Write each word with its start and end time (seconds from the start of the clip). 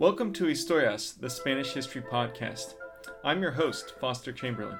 Welcome 0.00 0.32
to 0.34 0.44
Historias, 0.44 1.18
the 1.18 1.28
Spanish 1.28 1.72
History 1.72 2.02
Podcast. 2.02 2.74
I'm 3.24 3.42
your 3.42 3.50
host, 3.50 3.94
Foster 4.00 4.32
Chamberlin. 4.32 4.78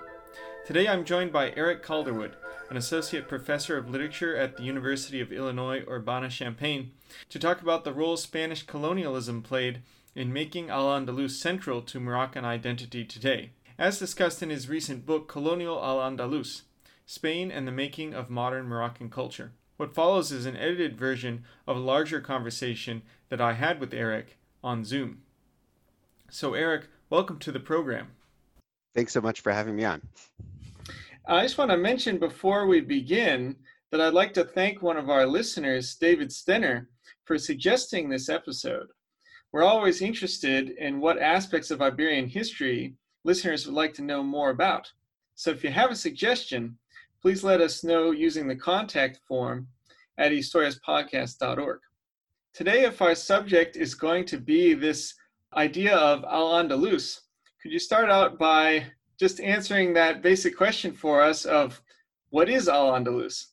Today 0.64 0.86
I'm 0.86 1.04
joined 1.04 1.32
by 1.32 1.52
Eric 1.56 1.82
Calderwood, 1.82 2.36
an 2.70 2.76
associate 2.76 3.26
professor 3.26 3.76
of 3.76 3.90
literature 3.90 4.36
at 4.36 4.56
the 4.56 4.62
University 4.62 5.20
of 5.20 5.32
Illinois 5.32 5.82
Urbana 5.88 6.30
Champaign, 6.30 6.92
to 7.30 7.38
talk 7.40 7.60
about 7.60 7.82
the 7.82 7.92
role 7.92 8.16
Spanish 8.16 8.62
colonialism 8.62 9.42
played 9.42 9.82
in 10.14 10.32
making 10.32 10.70
Al 10.70 10.86
Andalus 10.86 11.32
central 11.32 11.82
to 11.82 11.98
Moroccan 11.98 12.44
identity 12.44 13.04
today, 13.04 13.50
as 13.76 13.98
discussed 13.98 14.40
in 14.40 14.50
his 14.50 14.68
recent 14.68 15.04
book 15.04 15.26
Colonial 15.26 15.82
Al 15.82 15.98
Andalus 15.98 16.62
Spain 17.06 17.50
and 17.50 17.66
the 17.66 17.72
Making 17.72 18.14
of 18.14 18.30
Modern 18.30 18.66
Moroccan 18.68 19.10
Culture. 19.10 19.50
What 19.78 19.96
follows 19.96 20.30
is 20.30 20.46
an 20.46 20.56
edited 20.56 20.96
version 20.96 21.42
of 21.66 21.76
a 21.76 21.80
larger 21.80 22.20
conversation 22.20 23.02
that 23.30 23.40
I 23.40 23.54
had 23.54 23.80
with 23.80 23.92
Eric 23.92 24.36
on 24.62 24.84
Zoom. 24.84 25.22
So, 26.30 26.54
Eric, 26.54 26.88
welcome 27.10 27.38
to 27.40 27.52
the 27.52 27.60
program. 27.60 28.08
Thanks 28.94 29.12
so 29.12 29.20
much 29.20 29.40
for 29.40 29.52
having 29.52 29.76
me 29.76 29.84
on. 29.84 30.02
I 31.26 31.42
just 31.42 31.58
want 31.58 31.70
to 31.70 31.76
mention 31.76 32.18
before 32.18 32.66
we 32.66 32.80
begin 32.80 33.56
that 33.90 34.00
I'd 34.00 34.14
like 34.14 34.34
to 34.34 34.44
thank 34.44 34.82
one 34.82 34.96
of 34.96 35.10
our 35.10 35.26
listeners, 35.26 35.94
David 35.94 36.30
Stenner, 36.30 36.86
for 37.24 37.38
suggesting 37.38 38.08
this 38.08 38.28
episode. 38.28 38.88
We're 39.52 39.64
always 39.64 40.02
interested 40.02 40.70
in 40.70 41.00
what 41.00 41.20
aspects 41.20 41.70
of 41.70 41.80
Iberian 41.80 42.28
history 42.28 42.94
listeners 43.24 43.66
would 43.66 43.74
like 43.74 43.94
to 43.94 44.02
know 44.02 44.22
more 44.22 44.50
about. 44.50 44.90
So 45.34 45.50
if 45.50 45.64
you 45.64 45.70
have 45.70 45.90
a 45.90 45.96
suggestion, 45.96 46.76
please 47.22 47.44
let 47.44 47.60
us 47.60 47.84
know 47.84 48.10
using 48.10 48.48
the 48.48 48.56
contact 48.56 49.20
form 49.26 49.68
at 50.18 50.32
historiaspodcast.org. 50.32 51.80
Today, 52.54 52.84
if 52.84 53.00
our 53.02 53.14
subject 53.14 53.76
is 53.76 53.94
going 53.94 54.24
to 54.26 54.38
be 54.38 54.74
this 54.74 55.14
idea 55.54 55.96
of 55.96 56.24
Al 56.24 56.52
Andalus, 56.52 57.20
could 57.62 57.72
you 57.72 57.78
start 57.78 58.10
out 58.10 58.38
by 58.38 58.86
just 59.18 59.40
answering 59.40 59.94
that 59.94 60.22
basic 60.22 60.56
question 60.56 60.92
for 60.92 61.22
us 61.22 61.44
of 61.44 61.80
what 62.30 62.48
is 62.48 62.68
Al 62.68 62.92
Andalus? 62.92 63.46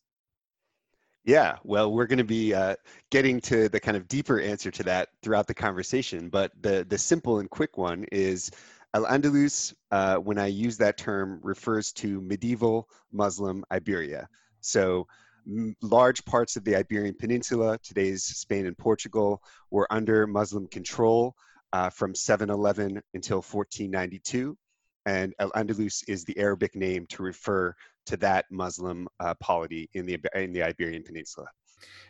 Yeah, 1.23 1.57
well, 1.63 1.91
we're 1.91 2.05
going 2.05 2.19
to 2.19 2.23
be 2.23 2.53
uh, 2.53 2.75
getting 3.09 3.41
to 3.41 3.67
the 3.67 3.79
kind 3.79 3.97
of 3.97 4.07
deeper 4.07 4.39
answer 4.39 4.69
to 4.69 4.83
that 4.83 5.09
throughout 5.23 5.47
the 5.47 5.55
conversation. 5.55 6.29
But 6.29 6.51
the 6.61 6.85
the 6.87 6.99
simple 6.99 7.39
and 7.39 7.49
quick 7.49 7.77
one 7.77 8.05
is 8.11 8.51
Al 8.93 9.05
Andalus. 9.05 9.73
Uh, 9.89 10.17
when 10.17 10.37
I 10.37 10.47
use 10.47 10.77
that 10.77 10.97
term, 10.97 11.39
refers 11.41 11.91
to 11.93 12.21
medieval 12.21 12.89
Muslim 13.11 13.65
Iberia. 13.71 14.29
So 14.61 15.07
large 15.81 16.23
parts 16.25 16.55
of 16.55 16.63
the 16.63 16.75
Iberian 16.75 17.15
Peninsula, 17.15 17.77
today's 17.83 18.23
Spain 18.23 18.65
and 18.65 18.77
Portugal, 18.77 19.41
were 19.71 19.87
under 19.91 20.27
Muslim 20.27 20.67
control 20.67 21.35
uh, 21.73 21.89
from 21.89 22.15
711 22.15 23.01
until 23.13 23.37
1492. 23.37 24.57
And 25.05 25.33
Al 25.39 25.51
Andalus 25.51 26.03
is 26.07 26.23
the 26.23 26.37
Arabic 26.37 26.75
name 26.75 27.05
to 27.09 27.21
refer 27.21 27.75
to 28.07 28.17
that 28.17 28.45
Muslim 28.49 29.07
uh, 29.19 29.33
polity 29.35 29.89
in 29.93 30.05
the, 30.05 30.19
in 30.33 30.51
the 30.51 30.63
Iberian 30.63 31.03
Peninsula. 31.03 31.47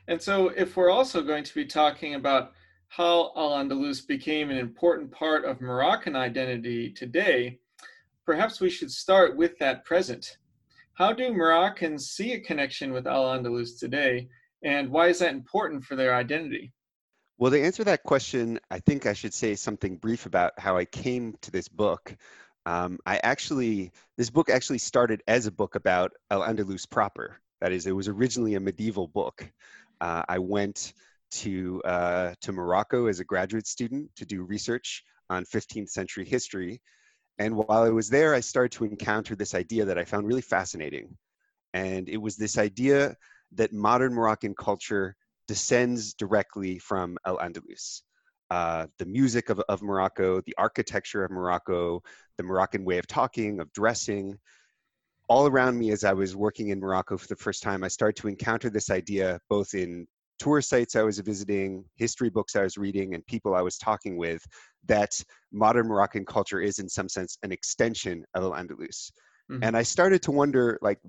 And 0.07 0.21
so, 0.21 0.49
if 0.49 0.77
we're 0.77 0.91
also 0.91 1.21
going 1.21 1.43
to 1.43 1.55
be 1.55 1.65
talking 1.65 2.15
about 2.15 2.53
how 2.87 3.33
Al 3.35 3.51
Andalus 3.51 4.07
became 4.07 4.49
an 4.49 4.57
important 4.57 5.11
part 5.11 5.43
of 5.43 5.59
Moroccan 5.59 6.15
identity 6.15 6.91
today, 6.91 7.59
perhaps 8.25 8.61
we 8.61 8.69
should 8.69 8.91
start 8.91 9.35
with 9.35 9.57
that 9.59 9.83
present. 9.83 10.37
How 10.95 11.11
do 11.11 11.33
Moroccans 11.33 12.07
see 12.07 12.31
a 12.33 12.39
connection 12.39 12.93
with 12.93 13.05
Al 13.05 13.25
Andalus 13.25 13.77
today, 13.77 14.29
and 14.63 14.89
why 14.89 15.07
is 15.09 15.19
that 15.19 15.33
important 15.33 15.83
for 15.83 15.97
their 15.97 16.15
identity? 16.15 16.71
Well, 17.37 17.51
to 17.51 17.61
answer 17.61 17.83
that 17.83 18.03
question, 18.03 18.61
I 18.71 18.79
think 18.79 19.05
I 19.05 19.11
should 19.11 19.33
say 19.33 19.55
something 19.55 19.97
brief 19.97 20.25
about 20.25 20.53
how 20.57 20.77
I 20.77 20.85
came 20.85 21.35
to 21.41 21.51
this 21.51 21.67
book. 21.67 22.15
Um, 22.65 22.97
I 23.05 23.19
actually, 23.23 23.91
this 24.15 24.29
book 24.29 24.49
actually 24.49 24.77
started 24.77 25.21
as 25.27 25.47
a 25.47 25.51
book 25.51 25.75
about 25.75 26.13
Al 26.31 26.43
Andalus 26.43 26.89
proper. 26.89 27.41
That 27.59 27.73
is, 27.73 27.87
it 27.87 27.91
was 27.91 28.07
originally 28.07 28.55
a 28.55 28.61
medieval 28.61 29.09
book. 29.09 29.51
Uh, 29.99 30.23
I 30.29 30.39
went 30.39 30.93
to 31.31 31.81
uh, 31.83 32.35
to 32.39 32.53
Morocco 32.53 33.07
as 33.07 33.19
a 33.19 33.25
graduate 33.25 33.67
student 33.67 34.15
to 34.15 34.25
do 34.25 34.43
research 34.43 35.03
on 35.29 35.43
15th 35.43 35.89
century 35.89 36.23
history, 36.23 36.81
and 37.37 37.55
while 37.55 37.83
I 37.83 37.89
was 37.89 38.09
there, 38.09 38.33
I 38.33 38.39
started 38.39 38.71
to 38.73 38.85
encounter 38.85 39.35
this 39.35 39.53
idea 39.53 39.85
that 39.85 39.97
I 39.97 40.05
found 40.05 40.27
really 40.27 40.41
fascinating. 40.41 41.17
And 41.73 42.07
it 42.07 42.17
was 42.17 42.37
this 42.37 42.57
idea 42.57 43.15
that 43.53 43.73
modern 43.73 44.13
Moroccan 44.13 44.55
culture 44.55 45.15
descends 45.47 46.13
directly 46.13 46.79
from 46.79 47.17
Al 47.25 47.37
Andalus. 47.37 48.01
Uh, 48.51 48.87
the 48.99 49.05
music 49.05 49.49
of, 49.49 49.59
of 49.67 49.81
Morocco, 49.81 50.39
the 50.41 50.55
architecture 50.57 51.25
of 51.25 51.31
Morocco, 51.31 52.01
the 52.37 52.43
Moroccan 52.43 52.85
way 52.85 52.97
of 52.99 53.07
talking, 53.07 53.59
of 53.59 53.71
dressing. 53.73 54.37
All 55.27 55.47
around 55.47 55.77
me, 55.77 55.91
as 55.91 56.03
I 56.03 56.13
was 56.13 56.35
working 56.35 56.69
in 56.69 56.79
Morocco 56.79 57.17
for 57.17 57.27
the 57.27 57.35
first 57.35 57.63
time, 57.63 57.83
I 57.83 57.87
started 57.87 58.21
to 58.21 58.27
encounter 58.27 58.69
this 58.69 58.91
idea 58.91 59.39
both 59.49 59.73
in 59.73 60.07
tour 60.39 60.61
sites 60.61 60.95
I 60.95 61.03
was 61.03 61.19
visiting, 61.19 61.85
history 61.95 62.29
books 62.29 62.55
I 62.55 62.63
was 62.63 62.77
reading, 62.77 63.13
and 63.13 63.25
people 63.25 63.55
I 63.55 63.61
was 63.61 63.77
talking 63.77 64.17
with 64.17 64.45
that 64.87 65.19
modern 65.51 65.87
Moroccan 65.87 66.25
culture 66.25 66.61
is, 66.61 66.79
in 66.79 66.89
some 66.89 67.09
sense, 67.09 67.37
an 67.43 67.51
extension 67.51 68.25
of 68.33 68.43
Al 68.43 68.51
Andalus. 68.51 69.11
Mm-hmm. 69.51 69.63
And 69.63 69.77
I 69.77 69.83
started 69.83 70.21
to 70.23 70.31
wonder, 70.31 70.79
like, 70.81 70.99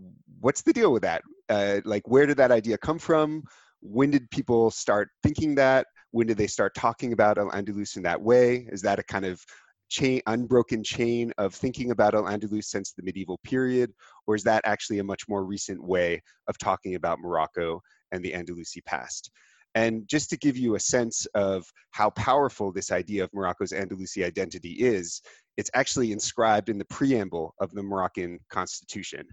what's 0.41 0.63
the 0.63 0.73
deal 0.73 0.93
with 0.93 1.03
that? 1.03 1.23
Uh, 1.49 1.81
like, 1.85 2.07
where 2.07 2.27
did 2.27 2.37
that 2.37 2.53
idea 2.53 2.79
come 2.79 2.99
from? 2.99 3.43
When 3.81 4.11
did 4.11 4.31
people 4.31 4.71
start 4.71 5.09
thinking 5.23 5.55
that? 5.57 5.87
When 6.11 6.27
did 6.27 6.37
they 6.37 6.47
start 6.47 6.75
talking 6.75 7.13
about 7.13 7.39
Al 7.39 7.51
Andalus 7.51 7.97
in 7.97 8.03
that 8.03 8.21
way? 8.21 8.69
Is 8.71 8.83
that 8.83 8.99
a 8.99 9.05
kind 9.05 9.25
of 9.25 9.43
chain, 9.89 10.21
unbroken 10.27 10.83
chain 10.83 11.33
of 11.39 11.55
thinking 11.55 11.91
about 11.91 12.15
Al 12.15 12.25
Andalus 12.25 12.65
since 12.65 12.93
the 12.93 13.03
medieval 13.03 13.39
period? 13.45 13.93
Or 14.27 14.35
is 14.35 14.43
that 14.45 14.63
actually 14.65 14.99
a 14.99 15.05
much 15.05 15.29
more 15.29 15.45
recent 15.45 15.83
way 15.83 16.23
of 16.49 16.59
talking 16.59 16.95
about 16.95 17.21
Morocco 17.21 17.81
and 18.13 18.25
the 18.25 18.33
Andalusi 18.33 18.85
past. 18.85 19.31
And 19.75 20.09
just 20.09 20.31
to 20.31 20.39
give 20.39 20.57
you 20.57 20.75
a 20.75 20.81
sense 20.81 21.27
of 21.35 21.65
how 21.91 22.11
powerful 22.11 22.73
this 22.73 22.91
idea 22.91 23.23
of 23.23 23.31
Morocco's 23.35 23.73
Andalusi 23.73 24.25
identity 24.25 24.73
is, 24.73 25.21
it's 25.59 25.71
actually 25.75 26.13
inscribed 26.13 26.71
in 26.71 26.79
the 26.79 26.85
preamble 26.87 27.55
of 27.61 27.71
the 27.73 27.83
Moroccan 27.83 28.39
constitution. 28.49 29.27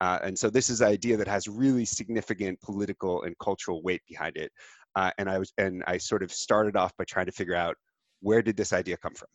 Uh, 0.00 0.18
and 0.22 0.38
so 0.38 0.48
this 0.48 0.70
is 0.70 0.80
an 0.80 0.88
idea 0.88 1.18
that 1.18 1.28
has 1.28 1.46
really 1.48 1.84
significant 1.84 2.58
political 2.62 3.24
and 3.24 3.36
cultural 3.38 3.82
weight 3.82 4.00
behind 4.08 4.36
it. 4.36 4.50
Uh, 4.96 5.10
and 5.18 5.28
I 5.28 5.38
was, 5.38 5.52
and 5.58 5.84
I 5.86 5.98
sort 5.98 6.22
of 6.22 6.32
started 6.32 6.76
off 6.76 6.96
by 6.96 7.04
trying 7.04 7.26
to 7.26 7.32
figure 7.32 7.54
out 7.54 7.76
where 8.20 8.40
did 8.40 8.56
this 8.56 8.72
idea 8.72 8.96
come 8.96 9.14
from. 9.14 9.28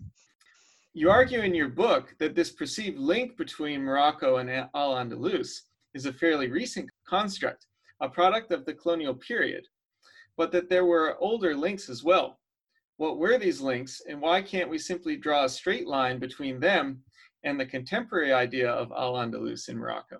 You 0.94 1.12
argue 1.12 1.42
in 1.42 1.54
your 1.54 1.70
book 1.70 2.16
that 2.20 2.36
this 2.36 2.52
perceived 2.52 2.98
link 2.98 3.38
between 3.38 3.84
Morocco 3.84 4.38
and 4.38 4.50
Al 4.50 4.96
Andalus 4.96 5.60
is 5.94 6.06
a 6.06 6.14
fairly 6.14 6.50
recent 6.50 6.90
construct 7.08 7.68
a 8.02 8.10
product 8.10 8.52
of 8.52 8.66
the 8.66 8.74
colonial 8.74 9.14
period, 9.14 9.66
but 10.38 10.52
that 10.52 10.70
there 10.70 10.86
were 10.86 11.18
older 11.20 11.56
links 11.56 11.90
as 11.90 12.04
well. 12.04 12.40
What 12.98 13.18
were 13.18 13.38
these 13.38 13.62
links, 13.62 14.02
and 14.08 14.22
why 14.22 14.42
can't 14.42 14.70
we 14.70 14.78
simply 14.78 15.18
draw 15.18 15.46
a 15.46 15.50
straight 15.50 15.88
line 15.88 16.20
between 16.20 16.60
them 16.60 17.02
and 17.44 17.60
the 17.60 17.66
contemporary 17.66 18.34
idea 18.34 18.70
of 18.70 18.92
Al 18.92 19.14
Andalus 19.14 19.70
in 19.70 19.78
Morocco? 19.78 20.20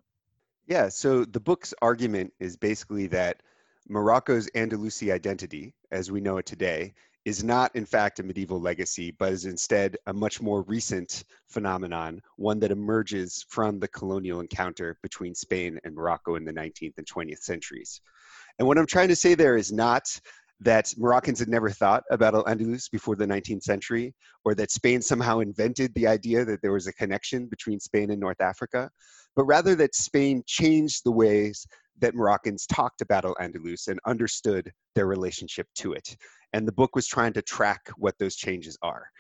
Yeah, 0.68 0.90
so 0.90 1.26
the 1.26 1.40
book's 1.40 1.74
argument 1.82 2.34
is 2.40 2.58
basically 2.58 3.08
that 3.08 3.42
Morocco's 3.88 4.50
Andalusi 4.56 5.12
identity, 5.12 5.74
as 5.92 6.12
we 6.12 6.20
know 6.20 6.38
it 6.38 6.46
today, 6.46 6.94
is 7.26 7.44
not 7.44 7.76
in 7.76 7.86
fact 7.86 8.20
a 8.20 8.24
medieval 8.24 8.62
legacy, 8.62 9.12
but 9.18 9.34
is 9.34 9.46
instead 9.46 9.98
a 10.06 10.14
much 10.14 10.42
more 10.42 10.62
recent 10.64 11.24
phenomenon, 11.48 12.22
one 12.38 12.60
that 12.60 12.72
emerges 12.72 13.44
from 13.50 13.80
the 13.80 13.88
colonial 13.88 14.40
encounter 14.40 14.98
between 15.02 15.34
Spain 15.34 15.80
and 15.84 15.96
Morocco 15.96 16.36
in 16.36 16.46
the 16.46 16.54
19th 16.54 16.94
and 16.98 17.08
20th 17.08 17.42
centuries. 17.42 18.00
And 18.60 18.68
what 18.68 18.78
I'm 18.78 18.86
trying 18.86 19.10
to 19.10 19.16
say 19.16 19.34
there 19.34 19.58
is 19.58 19.72
not 19.72 20.04
that 20.62 20.94
Moroccans 20.98 21.40
had 21.40 21.50
never 21.50 21.70
thought 21.70 22.04
about 22.12 22.36
Al 22.36 22.46
Andalus 22.46 22.90
before 22.90 23.16
the 23.16 23.26
19th 23.26 23.64
century, 23.64 24.14
or 24.46 24.56
that 24.56 24.72
Spain 24.72 25.02
somehow 25.02 25.40
invented 25.40 25.94
the 25.96 26.08
idea 26.08 26.46
that 26.46 26.62
there 26.62 26.72
was 26.72 26.88
a 26.88 26.94
connection 26.94 27.48
between 27.48 27.80
Spain 27.80 28.12
and 28.12 28.20
North 28.20 28.40
Africa, 28.40 28.90
but 29.36 29.46
rather 29.46 29.76
that 29.76 29.96
Spain 29.96 30.44
changed 30.46 31.02
the 31.04 31.12
ways 31.12 31.68
that 32.00 32.16
Moroccans 32.16 32.66
talked 32.66 33.02
about 33.02 33.26
Al 33.26 33.36
Andalus 33.36 33.88
and 33.88 34.00
understood 34.06 34.72
their 34.96 35.08
relationship 35.08 35.68
to 35.76 35.94
it 35.94 36.16
and 36.56 36.66
the 36.66 36.72
book 36.72 36.96
was 36.96 37.06
trying 37.06 37.34
to 37.34 37.42
track 37.42 37.90
what 37.98 38.18
those 38.18 38.38
changes 38.38 38.78
are. 38.82 39.12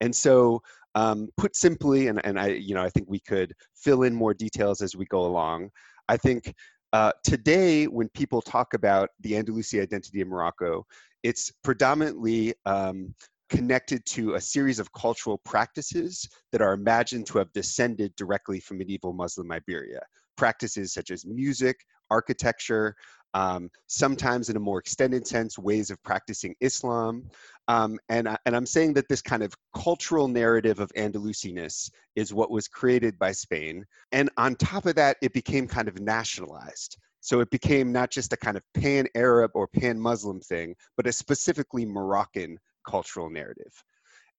And 0.00 0.14
so, 0.14 0.62
um, 0.94 1.28
put 1.36 1.56
simply, 1.56 2.06
and, 2.06 2.24
and 2.24 2.38
I, 2.38 2.48
you 2.50 2.72
know, 2.76 2.84
I 2.84 2.88
think 2.88 3.10
we 3.10 3.18
could 3.18 3.52
fill 3.74 4.04
in 4.04 4.14
more 4.14 4.32
details 4.32 4.80
as 4.80 4.94
we 4.94 5.04
go 5.06 5.26
along. 5.26 5.70
I 6.08 6.16
think 6.16 6.54
uh, 6.92 7.10
today, 7.24 7.86
when 7.86 8.08
people 8.10 8.40
talk 8.40 8.74
about 8.74 9.08
the 9.18 9.32
Andalusi 9.32 9.82
identity 9.82 10.20
in 10.20 10.28
Morocco, 10.28 10.86
it's 11.24 11.50
predominantly 11.64 12.54
um, 12.64 13.12
connected 13.50 14.06
to 14.06 14.34
a 14.34 14.40
series 14.40 14.78
of 14.78 14.92
cultural 14.92 15.38
practices 15.44 16.28
that 16.52 16.62
are 16.62 16.74
imagined 16.74 17.26
to 17.26 17.38
have 17.38 17.52
descended 17.52 18.14
directly 18.14 18.60
from 18.60 18.78
medieval 18.78 19.12
Muslim 19.12 19.50
Iberia. 19.50 20.00
Practices 20.36 20.92
such 20.92 21.10
as 21.10 21.26
music, 21.26 21.76
architecture, 22.10 22.94
um, 23.34 23.68
sometimes 23.88 24.48
in 24.48 24.56
a 24.56 24.60
more 24.60 24.78
extended 24.78 25.26
sense, 25.26 25.58
ways 25.58 25.90
of 25.90 26.02
practicing 26.02 26.54
Islam. 26.60 27.28
Um, 27.66 27.98
and, 28.08 28.28
and 28.46 28.54
I'm 28.54 28.66
saying 28.66 28.94
that 28.94 29.08
this 29.08 29.22
kind 29.22 29.42
of 29.42 29.54
cultural 29.74 30.28
narrative 30.28 30.78
of 30.78 30.92
Andalusiness 30.96 31.90
is 32.14 32.32
what 32.32 32.50
was 32.50 32.68
created 32.68 33.18
by 33.18 33.32
Spain. 33.32 33.84
And 34.12 34.30
on 34.36 34.54
top 34.54 34.86
of 34.86 34.94
that, 34.94 35.16
it 35.20 35.32
became 35.32 35.66
kind 35.66 35.88
of 35.88 36.00
nationalized. 36.00 36.96
So 37.20 37.40
it 37.40 37.50
became 37.50 37.90
not 37.90 38.10
just 38.10 38.34
a 38.34 38.36
kind 38.36 38.56
of 38.56 38.62
pan 38.74 39.06
Arab 39.14 39.52
or 39.54 39.66
pan 39.66 39.98
Muslim 39.98 40.40
thing, 40.40 40.76
but 40.96 41.06
a 41.06 41.12
specifically 41.12 41.86
Moroccan 41.86 42.58
cultural 42.86 43.30
narrative. 43.30 43.72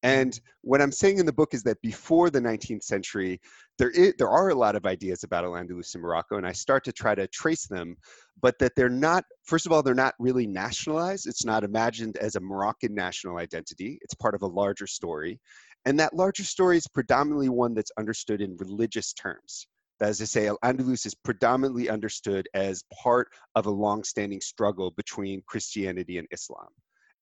And 0.05 0.39
what 0.61 0.83
I'm 0.83 0.91
saying 0.91 1.17
in 1.17 1.25
the 1.25 1.33
book 1.33 1.55
is 1.55 1.63
that 1.63 1.81
before 1.81 2.29
the 2.29 2.39
19th 2.39 2.83
century, 2.83 3.41
there, 3.79 3.89
is, 3.89 4.13
there 4.19 4.29
are 4.29 4.49
a 4.49 4.55
lot 4.55 4.75
of 4.75 4.85
ideas 4.85 5.23
about 5.23 5.45
Al-Andalus 5.45 5.95
in 5.95 6.01
Morocco, 6.01 6.37
and 6.37 6.45
I 6.45 6.51
start 6.51 6.83
to 6.83 6.91
try 6.91 7.15
to 7.15 7.25
trace 7.27 7.65
them, 7.65 7.97
but 8.39 8.59
that 8.59 8.73
they're 8.75 8.87
not, 8.87 9.23
first 9.45 9.65
of 9.65 9.71
all, 9.71 9.81
they're 9.81 9.95
not 9.95 10.13
really 10.19 10.45
nationalized. 10.45 11.25
It's 11.25 11.43
not 11.43 11.63
imagined 11.63 12.17
as 12.17 12.35
a 12.35 12.39
Moroccan 12.39 12.93
national 12.93 13.39
identity. 13.39 13.97
It's 14.03 14.13
part 14.13 14.35
of 14.35 14.43
a 14.43 14.47
larger 14.47 14.85
story. 14.85 15.39
And 15.85 15.99
that 15.99 16.15
larger 16.15 16.43
story 16.43 16.77
is 16.77 16.87
predominantly 16.87 17.49
one 17.49 17.73
that's 17.73 17.91
understood 17.97 18.41
in 18.41 18.57
religious 18.57 19.11
terms. 19.11 19.65
That 19.99 20.09
is 20.09 20.19
to 20.19 20.27
say, 20.27 20.47
Al-Andalus 20.47 21.07
is 21.07 21.15
predominantly 21.15 21.89
understood 21.89 22.47
as 22.53 22.83
part 23.01 23.29
of 23.55 23.65
a 23.65 23.71
long-standing 23.71 24.41
struggle 24.41 24.91
between 24.91 25.41
Christianity 25.47 26.19
and 26.19 26.27
Islam 26.29 26.67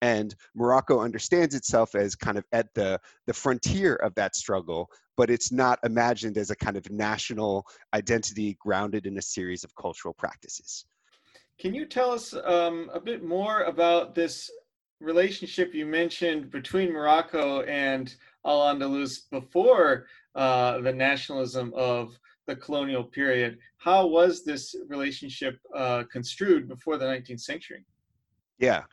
and 0.03 0.35
Morocco 0.53 0.99
understands 0.99 1.55
itself 1.55 1.95
as 1.95 2.13
kind 2.13 2.37
of 2.37 2.43
at 2.51 2.73
the, 2.73 2.99
the 3.25 3.33
frontier 3.33 3.95
of 3.95 4.13
that 4.15 4.35
struggle, 4.35 4.91
but 5.15 5.29
it's 5.29 5.49
not 5.49 5.79
imagined 5.85 6.37
as 6.37 6.49
a 6.49 6.55
kind 6.57 6.75
of 6.75 6.91
national 6.91 7.65
identity 7.93 8.57
grounded 8.59 9.05
in 9.05 9.17
a 9.17 9.21
series 9.21 9.63
of 9.63 9.73
cultural 9.77 10.13
practices. 10.13 10.83
Can 11.57 11.73
you 11.73 11.85
tell 11.85 12.11
us 12.11 12.33
um, 12.33 12.91
a 12.93 12.99
bit 12.99 13.23
more 13.23 13.61
about 13.61 14.13
this 14.13 14.51
relationship 14.99 15.73
you 15.73 15.85
mentioned 15.85 16.51
between 16.51 16.91
Morocco 16.91 17.61
and 17.61 18.13
Al 18.45 18.59
Andalus 18.59 19.29
before 19.31 20.07
uh, 20.35 20.81
the 20.81 20.91
nationalism 20.91 21.71
of 21.77 22.19
the 22.45 22.57
colonial 22.57 23.05
period? 23.05 23.57
How 23.77 24.05
was 24.05 24.43
this 24.43 24.75
relationship 24.89 25.59
uh, 25.73 26.03
construed 26.11 26.67
before 26.67 26.97
the 26.97 27.05
19th 27.05 27.39
century? 27.39 27.85
Yeah. 28.59 28.83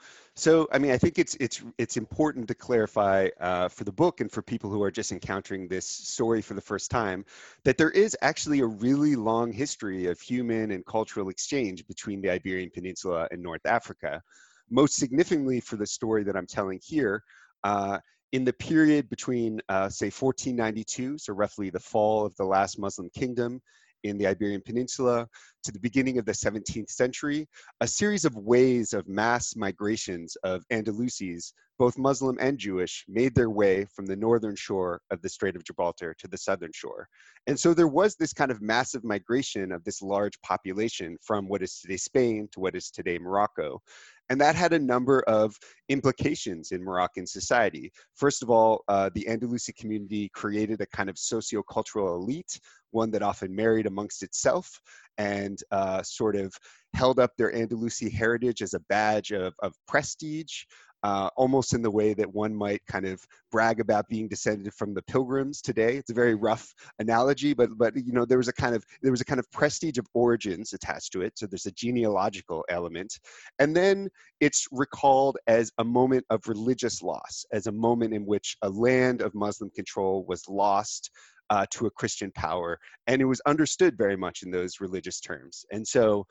So, 0.40 0.66
I 0.72 0.78
mean, 0.78 0.90
I 0.90 0.96
think 0.96 1.18
it's 1.18 1.36
it's 1.38 1.62
it's 1.76 1.98
important 1.98 2.48
to 2.48 2.54
clarify 2.54 3.28
uh, 3.40 3.68
for 3.68 3.84
the 3.84 3.92
book 3.92 4.22
and 4.22 4.32
for 4.32 4.40
people 4.40 4.70
who 4.70 4.82
are 4.82 4.90
just 4.90 5.12
encountering 5.12 5.68
this 5.68 5.86
story 5.86 6.40
for 6.40 6.54
the 6.54 6.62
first 6.62 6.90
time 6.90 7.26
that 7.64 7.76
there 7.76 7.90
is 7.90 8.16
actually 8.22 8.60
a 8.60 8.66
really 8.66 9.16
long 9.16 9.52
history 9.52 10.06
of 10.06 10.18
human 10.18 10.70
and 10.70 10.86
cultural 10.86 11.28
exchange 11.28 11.86
between 11.86 12.22
the 12.22 12.30
Iberian 12.30 12.70
Peninsula 12.70 13.28
and 13.30 13.42
North 13.42 13.66
Africa. 13.66 14.22
Most 14.70 14.96
significantly 14.96 15.60
for 15.60 15.76
the 15.76 15.86
story 15.86 16.24
that 16.24 16.38
I'm 16.38 16.46
telling 16.46 16.80
here, 16.82 17.22
uh, 17.62 17.98
in 18.32 18.42
the 18.46 18.54
period 18.54 19.10
between, 19.10 19.60
uh, 19.68 19.90
say, 19.90 20.06
1492, 20.06 21.18
so 21.18 21.34
roughly 21.34 21.68
the 21.68 21.78
fall 21.78 22.24
of 22.24 22.34
the 22.36 22.44
last 22.44 22.78
Muslim 22.78 23.10
kingdom, 23.10 23.60
in 24.04 24.18
the 24.18 24.26
Iberian 24.26 24.62
Peninsula 24.64 25.28
to 25.64 25.72
the 25.72 25.80
beginning 25.80 26.18
of 26.18 26.24
the 26.24 26.32
17th 26.32 26.90
century, 26.90 27.48
a 27.80 27.86
series 27.86 28.24
of 28.24 28.34
waves 28.36 28.92
of 28.92 29.08
mass 29.08 29.54
migrations 29.56 30.36
of 30.42 30.64
Andalusis, 30.70 31.52
both 31.80 31.96
Muslim 31.96 32.36
and 32.42 32.58
Jewish, 32.58 33.06
made 33.08 33.34
their 33.34 33.48
way 33.48 33.86
from 33.86 34.04
the 34.04 34.14
northern 34.14 34.54
shore 34.54 35.00
of 35.10 35.22
the 35.22 35.30
Strait 35.30 35.56
of 35.56 35.64
Gibraltar 35.64 36.14
to 36.18 36.28
the 36.28 36.36
southern 36.36 36.72
shore. 36.74 37.08
And 37.46 37.58
so 37.58 37.72
there 37.72 37.88
was 37.88 38.16
this 38.16 38.34
kind 38.34 38.50
of 38.50 38.60
massive 38.60 39.02
migration 39.02 39.72
of 39.72 39.82
this 39.82 40.02
large 40.02 40.38
population 40.42 41.16
from 41.22 41.48
what 41.48 41.62
is 41.62 41.80
today 41.80 41.96
Spain 41.96 42.48
to 42.52 42.60
what 42.60 42.76
is 42.76 42.90
today 42.90 43.18
Morocco. 43.18 43.80
And 44.28 44.38
that 44.42 44.56
had 44.56 44.74
a 44.74 44.78
number 44.78 45.22
of 45.22 45.56
implications 45.88 46.70
in 46.70 46.84
Moroccan 46.84 47.26
society. 47.26 47.90
First 48.14 48.42
of 48.42 48.50
all, 48.50 48.84
uh, 48.88 49.08
the 49.14 49.24
Andalusi 49.24 49.74
community 49.74 50.30
created 50.34 50.82
a 50.82 50.86
kind 50.86 51.08
of 51.08 51.16
sociocultural 51.16 52.14
elite, 52.14 52.60
one 52.90 53.10
that 53.12 53.22
often 53.22 53.56
married 53.56 53.86
amongst 53.86 54.22
itself 54.22 54.68
and 55.16 55.62
uh, 55.70 56.02
sort 56.02 56.36
of 56.36 56.54
held 56.94 57.18
up 57.18 57.30
their 57.38 57.52
Andalusi 57.52 58.12
heritage 58.12 58.60
as 58.60 58.74
a 58.74 58.80
badge 58.90 59.32
of, 59.32 59.54
of 59.62 59.72
prestige 59.88 60.64
uh, 61.02 61.30
almost 61.36 61.74
in 61.74 61.82
the 61.82 61.90
way 61.90 62.14
that 62.14 62.32
one 62.32 62.54
might 62.54 62.84
kind 62.86 63.06
of 63.06 63.26
brag 63.50 63.80
about 63.80 64.08
being 64.08 64.28
descended 64.28 64.72
from 64.74 64.94
the 64.94 65.02
pilgrims 65.02 65.60
today. 65.62 65.96
It's 65.96 66.10
a 66.10 66.14
very 66.14 66.34
rough 66.34 66.74
analogy, 66.98 67.54
but 67.54 67.70
but 67.76 67.96
you 67.96 68.12
know 68.12 68.24
there 68.24 68.38
was 68.38 68.48
a 68.48 68.52
kind 68.52 68.74
of 68.74 68.84
there 69.02 69.10
was 69.10 69.20
a 69.20 69.24
kind 69.24 69.40
of 69.40 69.50
prestige 69.50 69.98
of 69.98 70.06
origins 70.14 70.72
attached 70.72 71.12
to 71.12 71.22
it. 71.22 71.38
So 71.38 71.46
there's 71.46 71.66
a 71.66 71.72
genealogical 71.72 72.64
element, 72.68 73.18
and 73.58 73.74
then 73.74 74.08
it's 74.40 74.66
recalled 74.70 75.38
as 75.46 75.72
a 75.78 75.84
moment 75.84 76.24
of 76.30 76.46
religious 76.46 77.02
loss, 77.02 77.44
as 77.52 77.66
a 77.66 77.72
moment 77.72 78.14
in 78.14 78.26
which 78.26 78.56
a 78.62 78.68
land 78.68 79.22
of 79.22 79.34
Muslim 79.34 79.70
control 79.70 80.24
was 80.26 80.48
lost. 80.48 81.10
Uh, 81.52 81.66
to 81.68 81.86
a 81.86 81.90
Christian 81.90 82.30
power, 82.36 82.78
and 83.08 83.20
it 83.20 83.24
was 83.24 83.40
understood 83.44 83.98
very 83.98 84.16
much 84.16 84.44
in 84.44 84.52
those 84.52 84.80
religious 84.80 85.18
terms. 85.18 85.64
And 85.72 85.84
so, 85.84 86.24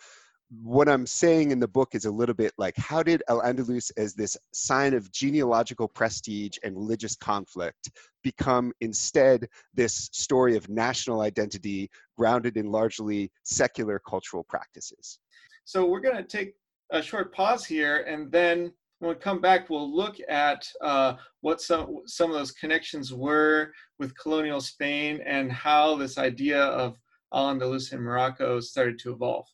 what 0.50 0.90
I'm 0.90 1.06
saying 1.06 1.51
in 1.51 1.60
the 1.60 1.68
book 1.68 1.94
is 1.94 2.06
a 2.06 2.12
little 2.12 2.34
bit 2.34 2.54
like 2.57 2.75
how 2.75 3.04
did 3.04 3.22
Al 3.30 3.42
Andalus, 3.42 3.92
as 3.98 4.16
this 4.16 4.36
sign 4.51 4.94
of 4.94 5.12
genealogical 5.12 5.88
prestige 5.88 6.57
and 6.63 6.75
religious 6.75 7.16
conflict, 7.16 7.92
become 8.24 8.74
instead 8.81 9.48
this 9.75 10.10
story 10.12 10.56
of 10.57 10.68
national 10.68 11.22
identity 11.22 11.90
grounded 12.18 12.57
in 12.57 12.72
largely 12.72 13.31
secular 13.44 14.00
cultural 14.00 14.44
practices? 14.44 15.19
So 15.66 15.86
we're 15.86 16.00
going 16.00 16.18
to 16.18 16.24
take 16.24 16.56
a 16.90 17.01
short 17.01 17.34
pause 17.34 17.63
here, 17.63 18.04
and 18.07 18.31
then 18.31 18.74
when 18.98 19.10
we 19.10 19.16
come 19.16 19.40
back, 19.40 19.69
we'll 19.69 19.96
look 19.96 20.18
at 20.28 20.68
uh, 20.81 21.13
what 21.42 21.62
some 21.62 22.01
some 22.06 22.31
of 22.31 22.36
those 22.36 22.51
connections 22.51 23.13
were 23.13 23.72
with 24.00 24.18
colonial 24.18 24.62
Spain 24.62 25.22
and 25.25 25.51
how 25.51 25.96
this 25.96 26.18
idea 26.18 26.63
of 26.63 26.98
Al 27.34 27.54
Andalus 27.54 27.94
in 27.94 28.01
Morocco 28.01 28.60
started 28.60 28.98
to 29.00 29.13
evolve. 29.13 29.46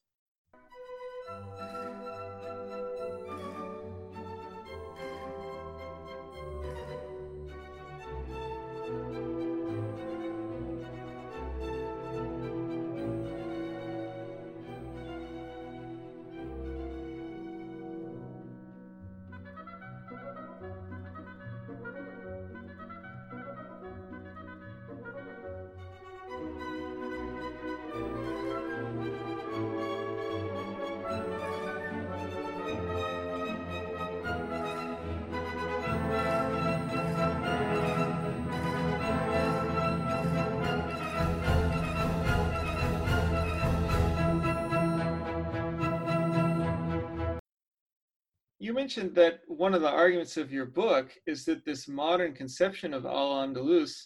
Mentioned 48.86 49.16
that 49.16 49.40
one 49.48 49.74
of 49.74 49.82
the 49.82 49.90
arguments 49.90 50.38
of 50.38 50.52
your 50.52 50.68
book 50.68 51.10
is 51.26 51.44
that 51.44 51.66
this 51.66 51.88
modern 51.88 52.36
conception 52.36 52.94
of 52.94 53.04
Al 53.04 53.32
Andalus 53.32 54.04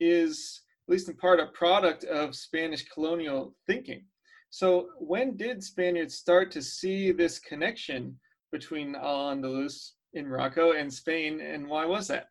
is, 0.00 0.60
at 0.86 0.92
least 0.92 1.08
in 1.08 1.16
part, 1.16 1.40
a 1.40 1.46
product 1.46 2.04
of 2.04 2.34
Spanish 2.34 2.84
colonial 2.90 3.56
thinking. 3.66 4.04
So, 4.50 4.90
when 4.98 5.38
did 5.38 5.64
Spaniards 5.64 6.16
start 6.16 6.50
to 6.50 6.60
see 6.60 7.10
this 7.10 7.38
connection 7.38 8.20
between 8.52 8.96
Al 8.96 9.34
Andalus 9.34 9.92
in 10.12 10.28
Morocco 10.28 10.72
and 10.72 10.92
Spain, 10.92 11.40
and 11.40 11.66
why 11.66 11.86
was 11.86 12.06
that? 12.08 12.26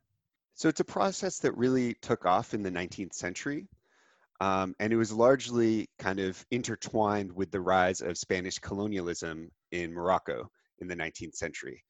So, 0.53 0.69
it's 0.69 0.81
a 0.81 0.93
process 0.99 1.39
that 1.39 1.57
really 1.57 1.95
took 2.03 2.27
off 2.27 2.53
in 2.53 2.61
the 2.61 2.69
19th 2.69 3.13
century. 3.13 3.67
Um, 4.39 4.75
and 4.79 4.93
it 4.93 4.97
was 4.97 5.11
largely 5.11 5.89
kind 5.97 6.19
of 6.19 6.45
intertwined 6.51 7.31
with 7.31 7.49
the 7.49 7.61
rise 7.61 8.01
of 8.01 8.19
Spanish 8.19 8.59
colonialism 8.59 9.49
in 9.71 9.91
Morocco 9.91 10.51
in 10.79 10.87
the 10.87 10.95
19th 10.95 11.35
century. 11.35 11.83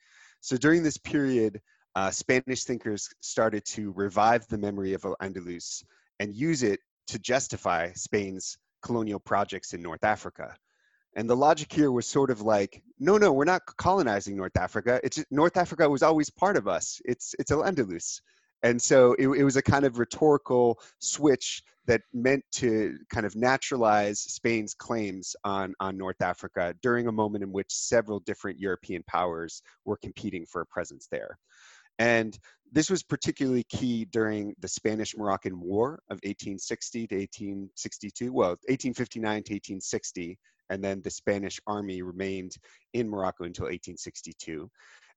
So 0.47 0.55
during 0.55 0.81
this 0.81 0.97
period, 0.97 1.59
uh, 1.93 2.09
Spanish 2.09 2.63
thinkers 2.63 3.09
started 3.19 3.65
to 3.65 3.91
revive 3.97 4.47
the 4.47 4.57
memory 4.57 4.93
of 4.93 5.03
Al-Andalus 5.03 5.83
and 6.21 6.33
use 6.33 6.63
it 6.63 6.79
to 7.07 7.19
justify 7.19 7.91
Spain's 7.91 8.57
colonial 8.81 9.19
projects 9.19 9.73
in 9.73 9.81
North 9.81 10.05
Africa. 10.05 10.55
And 11.17 11.29
the 11.29 11.35
logic 11.35 11.73
here 11.73 11.91
was 11.91 12.07
sort 12.07 12.31
of 12.31 12.43
like, 12.43 12.81
no, 12.97 13.17
no, 13.17 13.33
we're 13.33 13.43
not 13.43 13.63
colonizing 13.77 14.37
North 14.37 14.55
Africa. 14.55 15.01
It's 15.03 15.21
North 15.31 15.57
Africa 15.57 15.89
was 15.89 16.01
always 16.01 16.29
part 16.29 16.55
of 16.55 16.65
us. 16.65 17.01
It's 17.03 17.35
it's 17.37 17.51
Al-Andalus. 17.51 18.21
And 18.63 18.81
so 18.81 19.13
it, 19.13 19.27
it 19.27 19.43
was 19.43 19.55
a 19.55 19.61
kind 19.61 19.85
of 19.85 19.99
rhetorical 19.99 20.79
switch 20.99 21.61
that 21.85 22.01
meant 22.13 22.43
to 22.51 22.97
kind 23.09 23.25
of 23.25 23.35
naturalize 23.35 24.19
Spain's 24.19 24.73
claims 24.73 25.35
on, 25.43 25.73
on 25.79 25.97
North 25.97 26.21
Africa 26.21 26.75
during 26.81 27.07
a 27.07 27.11
moment 27.11 27.43
in 27.43 27.51
which 27.51 27.71
several 27.71 28.19
different 28.19 28.59
European 28.59 29.03
powers 29.07 29.61
were 29.85 29.97
competing 29.97 30.45
for 30.45 30.61
a 30.61 30.65
presence 30.65 31.07
there. 31.09 31.37
And 31.99 32.37
this 32.71 32.89
was 32.89 33.03
particularly 33.03 33.63
key 33.63 34.05
during 34.05 34.53
the 34.59 34.67
Spanish 34.67 35.15
Moroccan 35.15 35.59
War 35.59 35.93
of 36.09 36.19
1860 36.23 37.07
to 37.07 37.15
1862, 37.15 38.33
well, 38.33 38.49
1859 38.67 39.23
to 39.23 39.53
1860, 39.53 40.37
and 40.69 40.83
then 40.83 41.01
the 41.01 41.09
Spanish 41.09 41.59
army 41.65 42.01
remained 42.01 42.55
in 42.93 43.09
Morocco 43.09 43.45
until 43.45 43.65
1862. 43.65 44.69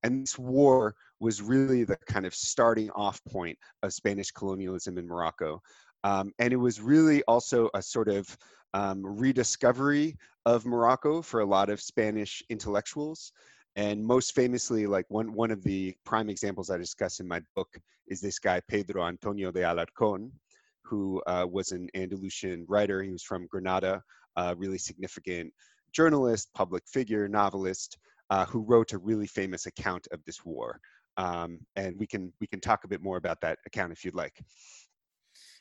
And 0.02 0.22
this 0.22 0.38
war 0.38 0.94
was 1.18 1.42
really 1.42 1.84
the 1.84 1.96
kind 2.06 2.26
of 2.26 2.34
starting 2.34 2.90
off 2.90 3.22
point 3.24 3.58
of 3.82 3.92
Spanish 3.92 4.30
colonialism 4.30 4.98
in 4.98 5.06
Morocco. 5.06 5.60
Um, 6.04 6.32
and 6.38 6.52
it 6.52 6.56
was 6.56 6.80
really 6.80 7.22
also 7.24 7.68
a 7.74 7.82
sort 7.82 8.08
of 8.08 8.36
um, 8.72 9.04
rediscovery 9.04 10.16
of 10.46 10.64
Morocco 10.64 11.20
for 11.22 11.40
a 11.40 11.46
lot 11.46 11.68
of 11.68 11.80
Spanish 11.80 12.42
intellectuals. 12.48 13.32
And 13.76 14.04
most 14.04 14.34
famously, 14.34 14.86
like 14.86 15.06
one, 15.08 15.32
one 15.32 15.50
of 15.50 15.62
the 15.62 15.94
prime 16.04 16.30
examples 16.30 16.70
I 16.70 16.78
discuss 16.78 17.20
in 17.20 17.28
my 17.28 17.40
book 17.54 17.68
is 18.08 18.20
this 18.20 18.38
guy, 18.38 18.60
Pedro 18.68 19.06
Antonio 19.06 19.52
de 19.52 19.60
Alarcón, 19.60 20.30
who 20.82 21.22
uh, 21.26 21.46
was 21.48 21.70
an 21.72 21.88
Andalusian 21.94 22.64
writer. 22.68 23.02
He 23.02 23.12
was 23.12 23.22
from 23.22 23.46
Granada, 23.46 24.02
a 24.36 24.56
really 24.56 24.78
significant 24.78 25.52
journalist, 25.92 26.48
public 26.54 26.82
figure, 26.88 27.28
novelist, 27.28 27.98
uh, 28.30 28.46
who 28.46 28.60
wrote 28.60 28.92
a 28.92 28.98
really 28.98 29.26
famous 29.26 29.66
account 29.66 30.06
of 30.12 30.24
this 30.24 30.44
war. 30.44 30.80
Um, 31.16 31.58
and 31.76 31.96
we 31.98 32.06
can 32.06 32.32
we 32.40 32.46
can 32.46 32.60
talk 32.60 32.84
a 32.84 32.88
bit 32.88 33.02
more 33.02 33.16
about 33.16 33.40
that 33.42 33.58
account 33.66 33.92
if 33.92 34.04
you'd 34.04 34.14
like. 34.14 34.40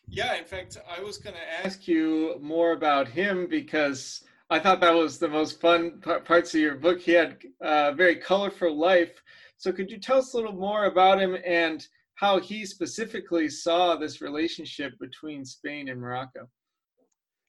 Yeah, 0.08 0.36
in 0.36 0.46
fact, 0.46 0.78
I 0.90 1.02
was 1.02 1.18
going 1.18 1.36
to 1.36 1.66
ask 1.66 1.88
you 1.88 2.38
more 2.42 2.72
about 2.72 3.08
him 3.08 3.48
because 3.48 4.24
I 4.50 4.58
thought 4.58 4.82
that 4.82 4.94
was 4.94 5.20
the 5.20 5.28
most 5.28 5.62
fun 5.62 6.02
parts 6.26 6.56
of 6.56 6.62
your 6.62 6.76
book. 6.76 7.00
He 7.00 7.12
had 7.12 7.38
a 7.62 7.94
very 7.94 8.16
colorful 8.16 8.76
life. 8.76 9.22
So, 9.58 9.72
could 9.72 9.92
you 9.92 10.00
tell 10.00 10.18
us 10.18 10.34
a 10.34 10.38
little 10.38 10.54
more 10.54 10.86
about 10.86 11.20
him 11.20 11.38
and 11.46 11.86
how 12.16 12.40
he 12.40 12.66
specifically 12.66 13.50
saw 13.50 13.96
this 13.96 14.22
relationship 14.22 14.94
between 15.00 15.46
Spain 15.46 15.90
and 15.90 16.02
Morocco? 16.02 16.50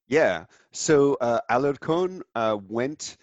Yeah. 0.08 0.44
So, 0.72 1.16
uh, 1.20 1.40
Alarcón 1.50 2.20
uh, 2.34 2.58
went 2.68 3.16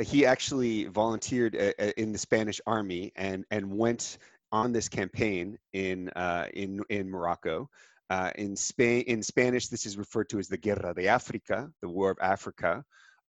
he 0.00 0.24
actually 0.24 0.84
volunteered 0.84 1.56
uh, 1.56 1.72
uh, 1.78 1.92
in 1.96 2.12
the 2.12 2.18
Spanish 2.18 2.60
army 2.66 3.12
and 3.16 3.44
and 3.50 3.70
went 3.70 4.18
on 4.50 4.72
this 4.72 4.88
campaign 4.88 5.58
in 5.72 6.08
uh, 6.10 6.46
in 6.54 6.80
in 6.88 7.10
Morocco. 7.10 7.68
Uh, 8.10 8.30
in 8.34 8.54
Spain, 8.54 9.02
in 9.06 9.22
Spanish, 9.22 9.68
this 9.68 9.86
is 9.86 9.96
referred 9.96 10.28
to 10.28 10.38
as 10.38 10.46
the 10.48 10.56
Guerra 10.56 10.92
de 10.94 11.08
Africa, 11.08 11.70
the 11.80 11.88
War 11.88 12.10
of 12.10 12.18
Africa, 12.20 12.84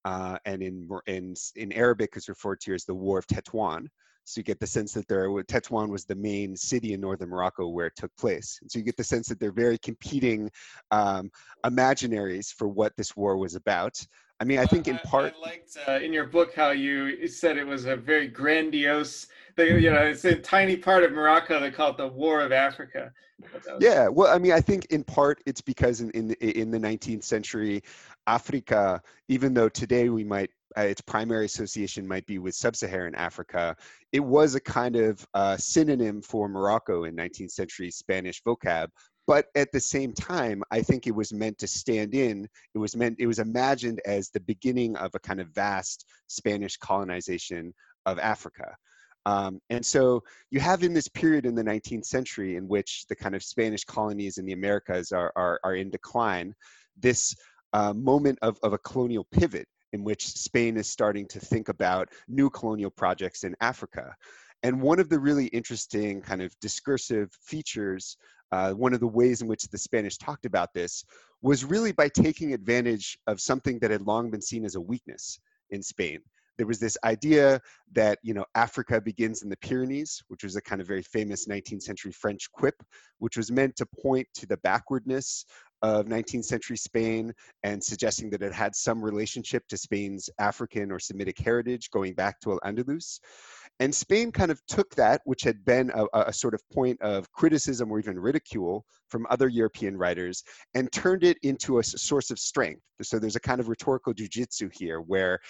uh, 0.04 0.38
and 0.44 0.62
in 0.62 0.88
in 1.06 1.34
in 1.56 1.72
Arabic, 1.72 2.16
is 2.16 2.28
referred 2.28 2.60
to 2.60 2.74
as 2.74 2.84
the 2.84 2.94
War 2.94 3.18
of 3.18 3.26
Tetuan. 3.26 3.88
So 4.24 4.38
you 4.38 4.44
get 4.44 4.60
the 4.60 4.66
sense 4.66 4.92
that 4.92 5.08
there, 5.08 5.28
Tetuan 5.44 5.90
was 5.90 6.04
the 6.04 6.14
main 6.14 6.56
city 6.56 6.92
in 6.92 7.00
northern 7.00 7.28
Morocco 7.28 7.68
where 7.68 7.86
it 7.86 7.96
took 7.96 8.14
place. 8.16 8.58
And 8.62 8.70
so 8.70 8.78
you 8.78 8.84
get 8.84 8.96
the 8.96 9.04
sense 9.04 9.28
that 9.28 9.40
they're 9.40 9.52
very 9.52 9.78
competing 9.78 10.50
um, 10.90 11.30
imaginaries 11.66 12.52
for 12.52 12.68
what 12.68 12.92
this 12.96 13.16
war 13.16 13.36
was 13.36 13.56
about. 13.56 14.00
I 14.42 14.44
mean, 14.44 14.58
I 14.58 14.66
think 14.66 14.88
in 14.88 14.98
part. 14.98 15.34
I, 15.36 15.38
I 15.38 15.50
liked 15.50 15.78
uh, 15.86 15.92
in 16.04 16.12
your 16.12 16.26
book 16.26 16.52
how 16.52 16.70
you 16.72 17.28
said 17.28 17.56
it 17.56 17.64
was 17.64 17.84
a 17.84 17.94
very 17.94 18.26
grandiose. 18.26 19.28
They, 19.54 19.78
you 19.78 19.88
know, 19.88 20.02
it's 20.02 20.24
a 20.24 20.34
tiny 20.34 20.76
part 20.76 21.04
of 21.04 21.12
Morocco. 21.12 21.60
They 21.60 21.70
call 21.70 21.90
it 21.90 21.96
the 21.96 22.08
War 22.08 22.40
of 22.40 22.50
Africa. 22.50 23.12
Yeah, 23.78 24.08
well, 24.08 24.34
I 24.34 24.38
mean, 24.38 24.50
I 24.50 24.60
think 24.60 24.86
in 24.86 25.04
part 25.04 25.40
it's 25.46 25.60
because 25.60 26.00
in 26.00 26.10
in, 26.10 26.32
in 26.32 26.72
the 26.72 26.78
19th 26.78 27.22
century, 27.22 27.84
Africa, 28.26 29.00
even 29.28 29.54
though 29.54 29.68
today 29.68 30.08
we 30.08 30.24
might 30.24 30.50
uh, 30.76 30.82
its 30.82 31.02
primary 31.02 31.44
association 31.44 32.08
might 32.08 32.26
be 32.26 32.40
with 32.40 32.56
sub-Saharan 32.56 33.14
Africa, 33.14 33.76
it 34.10 34.20
was 34.20 34.56
a 34.56 34.60
kind 34.60 34.96
of 34.96 35.24
uh, 35.34 35.56
synonym 35.56 36.20
for 36.20 36.48
Morocco 36.48 37.04
in 37.04 37.14
19th 37.14 37.52
century 37.52 37.92
Spanish 37.92 38.42
vocab 38.42 38.88
but 39.26 39.46
at 39.54 39.70
the 39.72 39.80
same 39.80 40.12
time 40.12 40.62
i 40.70 40.80
think 40.80 41.06
it 41.06 41.14
was 41.14 41.32
meant 41.32 41.58
to 41.58 41.66
stand 41.66 42.14
in. 42.14 42.48
It 42.74 42.78
was 42.78 42.96
meant 42.96 43.16
it 43.18 43.26
was 43.26 43.38
imagined 43.38 44.00
as 44.06 44.28
the 44.28 44.40
beginning 44.40 44.96
of 44.96 45.14
a 45.14 45.18
kind 45.18 45.40
of 45.40 45.48
vast 45.48 46.06
spanish 46.28 46.76
colonization 46.76 47.74
of 48.06 48.18
africa. 48.18 48.76
Um, 49.24 49.60
and 49.70 49.86
so 49.86 50.24
you 50.50 50.58
have 50.58 50.82
in 50.82 50.94
this 50.94 51.06
period 51.06 51.46
in 51.46 51.54
the 51.54 51.62
19th 51.62 52.06
century 52.06 52.56
in 52.56 52.66
which 52.66 53.04
the 53.08 53.14
kind 53.14 53.36
of 53.36 53.42
spanish 53.42 53.84
colonies 53.84 54.38
in 54.38 54.46
the 54.46 54.52
americas 54.52 55.12
are, 55.12 55.32
are, 55.36 55.60
are 55.62 55.76
in 55.76 55.90
decline 55.90 56.54
this 56.98 57.34
uh, 57.72 57.92
moment 57.92 58.38
of, 58.42 58.58
of 58.62 58.72
a 58.72 58.78
colonial 58.78 59.26
pivot 59.30 59.68
in 59.92 60.02
which 60.02 60.26
spain 60.26 60.76
is 60.76 60.88
starting 60.88 61.26
to 61.28 61.38
think 61.38 61.68
about 61.68 62.08
new 62.28 62.50
colonial 62.50 62.90
projects 62.90 63.44
in 63.44 63.54
africa. 63.60 64.14
And 64.64 64.80
one 64.80 65.00
of 65.00 65.08
the 65.08 65.18
really 65.18 65.46
interesting 65.46 66.20
kind 66.20 66.40
of 66.40 66.54
discursive 66.60 67.32
features 67.42 68.16
uh, 68.52 68.72
one 68.72 68.92
of 68.92 69.00
the 69.00 69.06
ways 69.06 69.40
in 69.40 69.48
which 69.48 69.64
the 69.64 69.78
Spanish 69.78 70.18
talked 70.18 70.46
about 70.46 70.72
this 70.74 71.04
was 71.40 71.64
really 71.64 71.92
by 71.92 72.08
taking 72.08 72.52
advantage 72.52 73.18
of 73.26 73.40
something 73.40 73.78
that 73.80 73.90
had 73.90 74.02
long 74.02 74.30
been 74.30 74.42
seen 74.42 74.64
as 74.64 74.76
a 74.76 74.80
weakness 74.80 75.40
in 75.70 75.82
Spain. 75.82 76.20
There 76.58 76.66
was 76.66 76.78
this 76.78 76.98
idea 77.02 77.60
that 77.92 78.18
you 78.22 78.34
know 78.34 78.44
Africa 78.54 79.00
begins 79.00 79.42
in 79.42 79.48
the 79.48 79.56
Pyrenees, 79.56 80.22
which 80.28 80.44
was 80.44 80.54
a 80.54 80.60
kind 80.60 80.80
of 80.80 80.86
very 80.86 81.02
famous 81.02 81.46
19th 81.46 81.82
century 81.82 82.12
French 82.12 82.52
quip, 82.52 82.74
which 83.18 83.38
was 83.38 83.50
meant 83.50 83.74
to 83.76 83.86
point 83.86 84.28
to 84.34 84.46
the 84.46 84.58
backwardness 84.58 85.46
of 85.82 86.06
19th 86.06 86.44
century 86.44 86.76
Spain 86.76 87.32
and 87.64 87.82
suggesting 87.82 88.30
that 88.30 88.42
it 88.42 88.52
had 88.52 88.74
some 88.74 89.02
relationship 89.02 89.66
to 89.68 89.76
Spain's 89.76 90.30
African 90.38 90.92
or 90.92 90.98
Semitic 90.98 91.38
heritage 91.38 91.90
going 91.90 92.14
back 92.14 92.38
to 92.40 92.52
Al 92.52 92.60
Andalus. 92.60 93.18
And 93.82 93.92
Spain 93.92 94.30
kind 94.30 94.52
of 94.52 94.64
took 94.68 94.94
that, 94.94 95.22
which 95.24 95.42
had 95.42 95.64
been 95.64 95.90
a, 95.92 96.06
a, 96.14 96.32
sort 96.32 96.54
of 96.54 96.62
point 96.72 97.02
of 97.02 97.28
criticism 97.32 97.90
or 97.90 97.98
even 97.98 98.16
ridicule 98.16 98.84
from 99.08 99.26
other 99.28 99.48
European 99.48 99.96
writers, 99.96 100.44
and 100.76 100.90
turned 100.92 101.24
it 101.24 101.36
into 101.42 101.80
a 101.80 101.82
source 101.82 102.30
of 102.30 102.38
strength. 102.38 102.80
So 103.02 103.18
there's 103.18 103.34
a 103.34 103.40
kind 103.40 103.58
of 103.58 103.68
rhetorical 103.68 104.14
jujitsu 104.14 104.72
here 104.72 105.00
where 105.00 105.40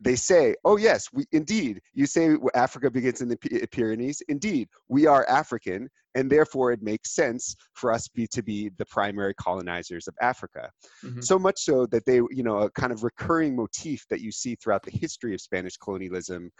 they 0.00 0.16
say, 0.16 0.56
oh, 0.64 0.76
yes, 0.76 1.06
we 1.12 1.26
indeed, 1.30 1.80
you 1.94 2.06
say 2.06 2.36
Africa 2.56 2.90
begins 2.90 3.20
in 3.20 3.28
the 3.28 3.68
Pyrenees. 3.70 4.20
Indeed, 4.28 4.68
we 4.88 5.06
are 5.06 5.24
African, 5.28 5.88
and 6.16 6.28
therefore 6.28 6.72
it 6.72 6.82
makes 6.82 7.14
sense 7.14 7.54
for 7.74 7.92
us 7.92 8.08
be, 8.08 8.26
to 8.32 8.42
be 8.42 8.70
the 8.78 8.86
primary 8.86 9.34
colonizers 9.34 10.08
of 10.08 10.14
Africa. 10.20 10.70
Mm-hmm. 11.04 11.20
So 11.20 11.38
much 11.38 11.60
so 11.60 11.86
that 11.86 12.04
they, 12.04 12.16
you 12.16 12.42
know, 12.42 12.58
a 12.58 12.70
kind 12.72 12.92
of 12.92 13.04
recurring 13.04 13.54
motif 13.54 14.04
that 14.10 14.20
you 14.20 14.32
see 14.32 14.56
throughout 14.56 14.82
the 14.82 14.90
history 14.90 15.34
of 15.34 15.40
Spanish 15.40 15.76
colonialism 15.76 16.50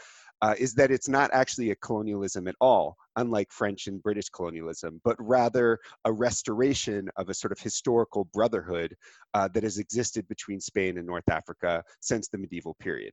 uh, 0.42 0.54
is 0.58 0.74
that 0.74 0.90
it's 0.90 1.08
not 1.08 1.30
actually 1.32 1.70
a 1.70 1.76
colonialism 1.76 2.48
at 2.48 2.54
all, 2.60 2.96
unlike 3.16 3.50
French 3.50 3.86
and 3.86 4.02
British 4.02 4.28
colonialism, 4.28 5.00
but 5.04 5.16
rather 5.18 5.78
a 6.04 6.12
restoration 6.12 7.08
of 7.16 7.28
a 7.28 7.34
sort 7.34 7.52
of 7.52 7.58
historical 7.58 8.24
brotherhood 8.32 8.94
uh, 9.34 9.48
that 9.48 9.62
has 9.62 9.78
existed 9.78 10.26
between 10.28 10.60
Spain 10.60 10.98
and 10.98 11.06
North 11.06 11.28
Africa 11.30 11.82
since 12.00 12.28
the 12.28 12.38
medieval 12.38 12.74
period. 12.80 13.12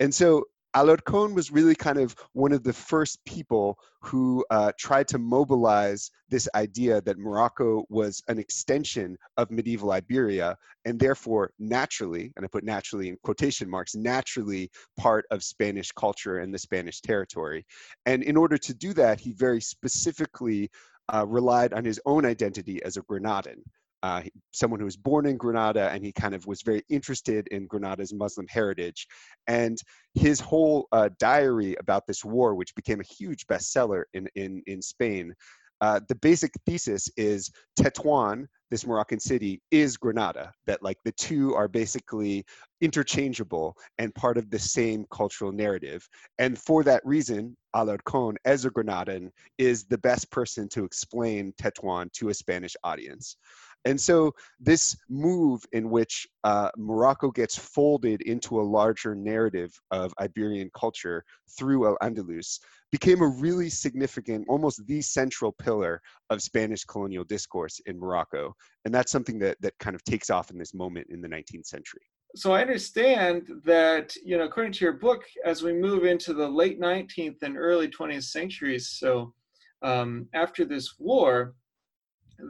And 0.00 0.14
so 0.14 0.44
Alarcón 0.74 1.34
was 1.34 1.50
really 1.50 1.74
kind 1.74 1.98
of 1.98 2.16
one 2.32 2.52
of 2.52 2.62
the 2.62 2.72
first 2.72 3.22
people 3.26 3.78
who 4.00 4.42
uh, 4.50 4.72
tried 4.78 5.06
to 5.08 5.18
mobilize 5.18 6.10
this 6.30 6.48
idea 6.54 7.02
that 7.02 7.18
Morocco 7.18 7.84
was 7.90 8.22
an 8.28 8.38
extension 8.38 9.18
of 9.36 9.50
medieval 9.50 9.92
Iberia 9.92 10.56
and 10.86 10.98
therefore 10.98 11.52
naturally, 11.58 12.32
and 12.36 12.44
I 12.44 12.48
put 12.48 12.64
naturally 12.64 13.08
in 13.08 13.18
quotation 13.22 13.68
marks, 13.68 13.94
naturally 13.94 14.70
part 14.96 15.26
of 15.30 15.44
Spanish 15.44 15.92
culture 15.92 16.38
and 16.38 16.54
the 16.54 16.58
Spanish 16.58 17.02
territory. 17.02 17.66
And 18.06 18.22
in 18.22 18.36
order 18.36 18.56
to 18.56 18.72
do 18.72 18.94
that, 18.94 19.20
he 19.20 19.32
very 19.32 19.60
specifically 19.60 20.70
uh, 21.12 21.26
relied 21.26 21.74
on 21.74 21.84
his 21.84 22.00
own 22.06 22.24
identity 22.24 22.82
as 22.82 22.96
a 22.96 23.02
Granadan 23.02 23.62
uh, 24.02 24.22
someone 24.52 24.80
who 24.80 24.86
was 24.86 24.96
born 24.96 25.26
in 25.26 25.36
Granada, 25.36 25.90
and 25.90 26.04
he 26.04 26.12
kind 26.12 26.34
of 26.34 26.46
was 26.46 26.62
very 26.62 26.82
interested 26.88 27.46
in 27.48 27.66
Granada's 27.66 28.12
Muslim 28.12 28.46
heritage. 28.48 29.06
And 29.46 29.78
his 30.14 30.40
whole 30.40 30.88
uh, 30.92 31.10
diary 31.18 31.76
about 31.78 32.06
this 32.06 32.24
war, 32.24 32.54
which 32.54 32.74
became 32.74 33.00
a 33.00 33.04
huge 33.04 33.46
bestseller 33.46 34.04
in, 34.14 34.28
in, 34.34 34.62
in 34.66 34.82
Spain, 34.82 35.34
uh, 35.82 35.98
the 36.08 36.14
basic 36.14 36.52
thesis 36.64 37.10
is 37.16 37.50
Tetuan, 37.76 38.46
this 38.70 38.86
Moroccan 38.86 39.18
city, 39.18 39.60
is 39.72 39.96
Granada. 39.96 40.52
That 40.66 40.80
like 40.80 40.98
the 41.04 41.10
two 41.12 41.56
are 41.56 41.66
basically 41.66 42.44
interchangeable 42.80 43.76
and 43.98 44.14
part 44.14 44.38
of 44.38 44.48
the 44.48 44.60
same 44.60 45.04
cultural 45.10 45.50
narrative. 45.50 46.08
And 46.38 46.56
for 46.56 46.84
that 46.84 47.04
reason, 47.04 47.56
Alarcón, 47.74 48.36
as 48.44 48.64
a 48.64 48.70
Granadan, 48.70 49.30
is 49.58 49.84
the 49.84 49.98
best 49.98 50.30
person 50.30 50.68
to 50.68 50.84
explain 50.84 51.52
Tetuan 51.60 52.12
to 52.12 52.28
a 52.28 52.34
Spanish 52.34 52.76
audience. 52.84 53.36
And 53.84 54.00
so 54.00 54.32
this 54.60 54.96
move 55.08 55.64
in 55.72 55.90
which 55.90 56.26
uh, 56.44 56.70
Morocco 56.76 57.30
gets 57.30 57.58
folded 57.58 58.22
into 58.22 58.60
a 58.60 58.62
larger 58.62 59.14
narrative 59.14 59.72
of 59.90 60.14
Iberian 60.20 60.70
culture 60.74 61.24
through 61.58 61.86
Al-Andalus 61.86 62.60
became 62.92 63.22
a 63.22 63.26
really 63.26 63.70
significant, 63.70 64.46
almost 64.48 64.86
the 64.86 65.00
central 65.00 65.50
pillar 65.50 66.00
of 66.30 66.42
Spanish 66.42 66.84
colonial 66.84 67.24
discourse 67.24 67.80
in 67.86 67.98
Morocco. 67.98 68.54
And 68.84 68.94
that's 68.94 69.10
something 69.10 69.38
that, 69.40 69.56
that 69.60 69.78
kind 69.78 69.96
of 69.96 70.04
takes 70.04 70.30
off 70.30 70.50
in 70.50 70.58
this 70.58 70.74
moment 70.74 71.08
in 71.10 71.20
the 71.20 71.28
19th 71.28 71.66
century. 71.66 72.02
So 72.34 72.52
I 72.52 72.62
understand 72.62 73.48
that, 73.64 74.14
you 74.24 74.38
know, 74.38 74.44
according 74.44 74.72
to 74.74 74.84
your 74.84 74.94
book, 74.94 75.24
as 75.44 75.62
we 75.62 75.72
move 75.72 76.04
into 76.04 76.32
the 76.32 76.48
late 76.48 76.80
19th 76.80 77.42
and 77.42 77.58
early 77.58 77.88
20th 77.88 78.24
centuries, 78.24 78.88
so 78.88 79.34
um, 79.82 80.28
after 80.32 80.64
this 80.64 80.94
war, 80.98 81.54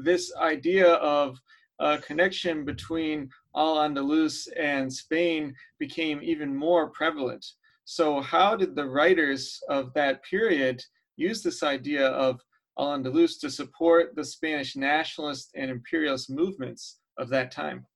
this 0.02 0.34
idea 0.37 0.94
of 0.94 1.38
a 1.78 1.99
connection 1.99 2.64
between 2.64 3.28
Al-Andalus 3.56 4.49
and 4.58 4.92
Spain 4.92 5.54
became 5.78 6.20
even 6.22 6.54
more 6.54 6.90
prevalent. 6.90 7.44
So 7.84 8.20
how 8.20 8.56
did 8.56 8.75
the 8.75 8.88
writers 8.88 9.61
of 9.68 9.92
that 9.94 10.22
period 10.25 10.82
use 11.16 11.42
this 11.42 11.62
idea 11.62 12.08
of 12.08 12.40
Al-Andalus 12.78 13.40
to 13.40 13.50
support 13.50 14.14
the 14.14 14.25
Spanish 14.25 14.76
nationalist 14.76 15.50
and 15.54 15.70
imperialist 15.70 16.30
movements 16.30 16.99
of 17.18 17.28
that 17.30 17.50
time? 17.50 17.87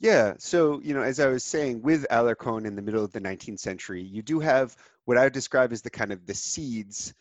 Yeah, 0.00 0.34
so 0.38 0.80
you 0.82 0.92
know, 0.92 1.02
as 1.02 1.20
I 1.20 1.28
was 1.28 1.44
saying, 1.44 1.80
with 1.80 2.04
Alarcon 2.10 2.66
in 2.66 2.74
the 2.74 2.82
middle 2.82 3.04
of 3.04 3.12
the 3.12 3.20
19th 3.20 3.60
century, 3.60 4.02
you 4.02 4.22
do 4.22 4.40
have 4.40 4.76
what 5.04 5.16
I 5.16 5.24
would 5.24 5.32
describe 5.32 5.72
as 5.72 5.82
the 5.82 5.90
kind 5.90 6.12
of 6.12 6.26
the 6.26 6.34
seeds 6.34 7.14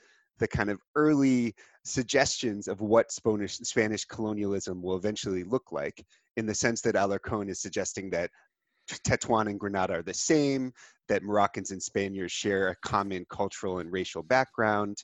the 0.43 0.47
kind 0.49 0.69
of 0.69 0.81
early 0.97 1.55
suggestions 1.85 2.67
of 2.67 2.81
what 2.81 3.13
Spanish, 3.13 3.59
Spanish 3.59 4.03
colonialism 4.03 4.81
will 4.83 4.97
eventually 4.97 5.45
look 5.45 5.71
like, 5.71 6.05
in 6.35 6.45
the 6.45 6.53
sense 6.53 6.81
that 6.81 6.95
Alarcon 6.95 7.49
is 7.49 7.61
suggesting 7.61 8.09
that 8.09 8.29
Tetuan 9.07 9.47
and 9.47 9.57
Granada 9.57 9.93
are 9.93 10.03
the 10.03 10.13
same, 10.13 10.73
that 11.07 11.23
Moroccans 11.23 11.71
and 11.71 11.81
Spaniards 11.81 12.33
share 12.33 12.67
a 12.67 12.75
common 12.85 13.25
cultural 13.29 13.79
and 13.79 13.89
racial 13.89 14.21
background. 14.21 14.97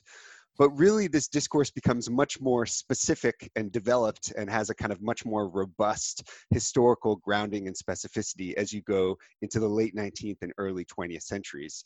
But 0.58 0.76
really, 0.76 1.06
this 1.06 1.26
discourse 1.26 1.70
becomes 1.70 2.10
much 2.10 2.38
more 2.38 2.66
specific 2.66 3.50
and 3.56 3.72
developed 3.72 4.34
and 4.36 4.50
has 4.50 4.68
a 4.68 4.74
kind 4.74 4.92
of 4.92 5.00
much 5.00 5.24
more 5.24 5.48
robust 5.48 6.28
historical 6.50 7.16
grounding 7.16 7.66
and 7.66 7.74
specificity 7.74 8.52
as 8.58 8.74
you 8.74 8.82
go 8.82 9.16
into 9.40 9.58
the 9.58 9.68
late 9.68 9.96
19th 9.96 10.42
and 10.42 10.52
early 10.58 10.84
20th 10.84 11.22
centuries. 11.22 11.82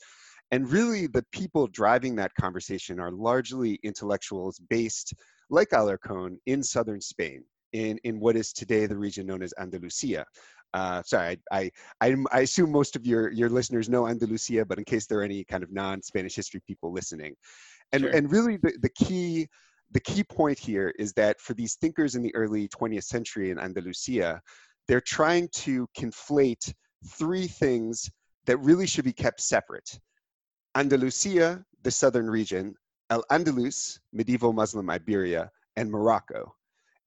And 0.51 0.71
really, 0.71 1.07
the 1.07 1.25
people 1.33 1.67
driving 1.67 2.15
that 2.17 2.33
conversation 2.39 3.01
are 3.01 3.11
largely 3.11 3.81
intellectuals 3.83 4.61
based, 4.71 5.15
like 5.51 5.71
Alarcon, 5.71 6.37
in 6.47 6.63
southern 6.63 7.01
Spain, 7.01 7.45
in, 7.73 7.99
in 8.05 8.21
what 8.21 8.37
is 8.37 8.53
today 8.53 8.87
the 8.87 8.97
region 8.97 9.27
known 9.27 9.43
as 9.43 9.53
Andalusia. 9.59 10.25
Uh, 10.75 11.03
sorry, 11.05 11.39
I, 11.53 11.71
I, 12.01 12.17
I, 12.33 12.41
assume 12.41 12.73
most 12.73 12.97
of 12.97 13.07
your, 13.07 13.31
your 13.31 13.49
listeners 13.49 13.89
know 13.89 14.09
Andalusia, 14.09 14.65
but 14.65 14.77
in 14.77 14.85
case 14.85 15.07
there 15.07 15.21
are 15.21 15.23
any 15.23 15.45
kind 15.45 15.63
of 15.63 15.73
non-Spanish 15.73 16.35
history 16.35 16.61
people 16.67 16.93
listening. 16.93 17.37
And, 17.93 18.03
sure. 18.03 18.11
and 18.11 18.31
really 18.31 18.57
the, 18.57 18.73
the 18.83 18.89
key 18.89 19.47
the 19.93 20.01
key 20.01 20.25
point 20.25 20.59
here 20.59 20.93
is 20.99 21.13
that 21.13 21.41
for 21.41 21.55
these 21.55 21.77
thinkers 21.77 22.17
in 22.17 22.23
the 22.23 22.35
early 22.35 22.69
20th 22.69 23.05
century 23.05 23.51
in 23.51 23.59
Andalusia, 23.59 24.41
they're 24.89 25.01
trying 25.01 25.49
to 25.53 25.87
conflate 25.97 26.73
three 27.07 27.47
things 27.47 28.11
that 28.47 28.57
really 28.59 28.87
should 28.87 29.05
be 29.05 29.13
kept 29.13 29.41
separate. 29.41 29.99
Andalusia, 30.77 31.65
the 31.83 31.91
southern 31.91 32.29
region, 32.29 32.75
Al-Andalus, 33.11 34.01
medieval 34.13 34.53
Muslim 34.53 34.91
Iberia, 34.91 35.51
and 35.77 35.91
Morocco. 35.91 36.55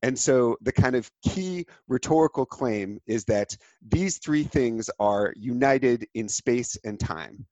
And 0.04 0.18
so 0.18 0.58
the 0.62 0.72
kind 0.72 0.96
of 0.96 1.10
key 1.24 1.66
rhetorical 1.88 2.46
claim 2.46 3.00
is 3.08 3.26
that 3.26 3.58
these 3.82 4.20
three 4.20 4.44
things 4.44 4.90
are 5.00 5.34
united 5.36 6.08
in 6.14 6.30
space 6.30 6.78
and 6.86 7.00
time. 7.00 7.46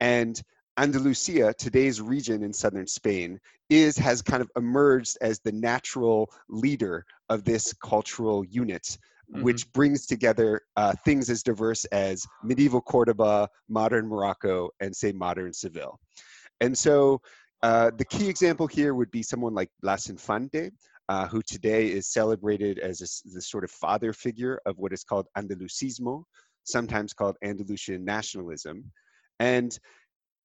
And 0.00 0.40
Andalusia, 0.78 1.54
today's 1.56 2.00
region 2.00 2.42
in 2.42 2.52
southern 2.52 2.86
Spain, 2.86 3.38
is 3.70 3.96
has 3.98 4.20
kind 4.20 4.42
of 4.42 4.50
emerged 4.56 5.16
as 5.20 5.38
the 5.40 5.52
natural 5.52 6.30
leader 6.48 7.06
of 7.28 7.44
this 7.44 7.72
cultural 7.74 8.44
unit 8.44 8.98
mm-hmm. 9.32 9.42
which 9.42 9.70
brings 9.72 10.06
together 10.06 10.60
uh, 10.76 10.94
things 11.04 11.30
as 11.30 11.42
diverse 11.42 11.84
as 11.86 12.24
medieval 12.42 12.80
Cordoba, 12.80 13.48
modern 13.68 14.06
Morocco, 14.06 14.70
and 14.80 14.94
say 14.94 15.12
modern 15.12 15.52
Seville. 15.52 15.98
And 16.60 16.76
so 16.76 17.20
uh, 17.62 17.90
the 17.96 18.04
key 18.04 18.28
example 18.28 18.66
here 18.66 18.94
would 18.94 19.10
be 19.10 19.22
someone 19.22 19.54
like 19.54 19.70
Blas 19.80 20.08
Infante, 20.08 20.70
uh, 21.08 21.26
who 21.26 21.42
today 21.42 21.90
is 21.90 22.08
celebrated 22.08 22.78
as 22.78 23.00
a, 23.00 23.30
the 23.34 23.40
sort 23.40 23.64
of 23.64 23.70
father 23.70 24.12
figure 24.12 24.60
of 24.66 24.78
what 24.78 24.92
is 24.92 25.04
called 25.04 25.26
Andalusismo, 25.36 26.24
sometimes 26.64 27.12
called 27.12 27.36
Andalusian 27.42 28.04
nationalism. 28.04 28.84
And 29.40 29.76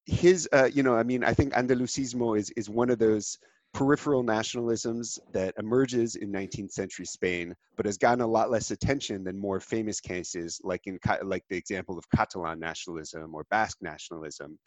his, 0.06 0.48
uh, 0.54 0.70
you 0.74 0.84
know, 0.84 0.96
I 0.96 1.04
mean, 1.04 1.24
I 1.24 1.34
think 1.34 1.54
Andalusismo 1.54 2.38
is, 2.38 2.52
is 2.52 2.70
one 2.70 2.90
of 2.90 3.00
those 3.00 3.38
peripheral 3.78 4.24
nationalisms 4.24 5.20
that 5.34 5.54
emerges 5.60 6.16
in 6.16 6.32
19th 6.32 6.72
century 6.72 7.06
Spain, 7.06 7.54
but 7.76 7.86
has 7.86 7.96
gotten 7.96 8.22
a 8.22 8.28
lot 8.28 8.50
less 8.50 8.72
attention 8.72 9.24
than 9.24 9.38
more 9.38 9.60
famous 9.60 10.00
cases, 10.00 10.60
like 10.64 10.88
in 10.88 10.98
like 11.22 11.44
the 11.52 11.58
example 11.58 11.96
of 11.96 12.04
Catalan 12.10 12.60
nationalism 12.60 13.36
or 13.36 13.46
Basque 13.52 13.78
nationalism. 13.84 14.58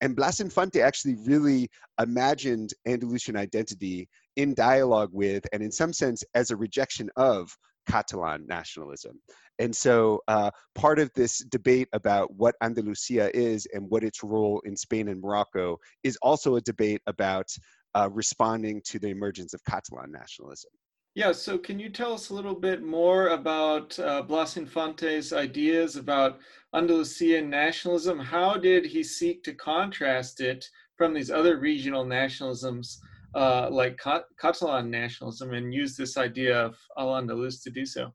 And 0.00 0.14
Blas 0.14 0.38
Infante 0.38 0.80
actually 0.80 1.16
really 1.26 1.68
imagined 2.00 2.72
Andalusian 2.86 3.36
identity 3.36 4.08
in 4.36 4.54
dialogue 4.54 5.10
with, 5.12 5.44
and 5.52 5.60
in 5.60 5.72
some 5.72 5.92
sense, 5.92 6.22
as 6.36 6.52
a 6.52 6.56
rejection 6.56 7.10
of 7.16 7.52
Catalan 7.88 8.46
nationalism. 8.46 9.20
And 9.58 9.74
so 9.74 10.20
uh, 10.28 10.52
part 10.76 11.00
of 11.00 11.10
this 11.14 11.38
debate 11.50 11.88
about 11.92 12.32
what 12.34 12.54
Andalusia 12.62 13.36
is 13.36 13.66
and 13.74 13.90
what 13.90 14.04
its 14.04 14.22
role 14.22 14.62
in 14.64 14.76
Spain 14.76 15.08
and 15.08 15.20
Morocco 15.20 15.78
is 16.04 16.16
also 16.22 16.54
a 16.54 16.60
debate 16.60 17.02
about 17.08 17.48
uh, 17.94 18.08
responding 18.12 18.80
to 18.86 18.98
the 18.98 19.08
emergence 19.08 19.54
of 19.54 19.64
Catalan 19.64 20.10
nationalism. 20.12 20.70
Yeah, 21.14 21.32
so 21.32 21.58
can 21.58 21.78
you 21.78 21.90
tell 21.90 22.14
us 22.14 22.30
a 22.30 22.34
little 22.34 22.54
bit 22.54 22.82
more 22.82 23.28
about 23.28 23.98
uh, 23.98 24.22
Blas 24.22 24.56
Infante's 24.56 25.34
ideas 25.34 25.96
about 25.96 26.38
Andalusian 26.74 27.50
nationalism? 27.50 28.18
How 28.18 28.56
did 28.56 28.86
he 28.86 29.02
seek 29.02 29.44
to 29.44 29.52
contrast 29.52 30.40
it 30.40 30.64
from 30.96 31.12
these 31.12 31.30
other 31.30 31.58
regional 31.58 32.06
nationalisms 32.06 32.96
uh, 33.34 33.68
like 33.70 34.00
Catalan 34.40 34.90
nationalism 34.90 35.52
and 35.52 35.74
use 35.74 35.96
this 35.96 36.16
idea 36.16 36.58
of 36.58 36.78
Al-Andalus 36.96 37.62
to 37.64 37.70
do 37.70 37.84
so? 37.84 38.14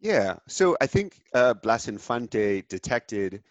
Yeah, 0.00 0.36
so 0.48 0.78
I 0.80 0.86
think 0.86 1.20
uh, 1.34 1.52
Blas 1.52 1.86
Infante 1.86 2.62
detected, 2.62 3.42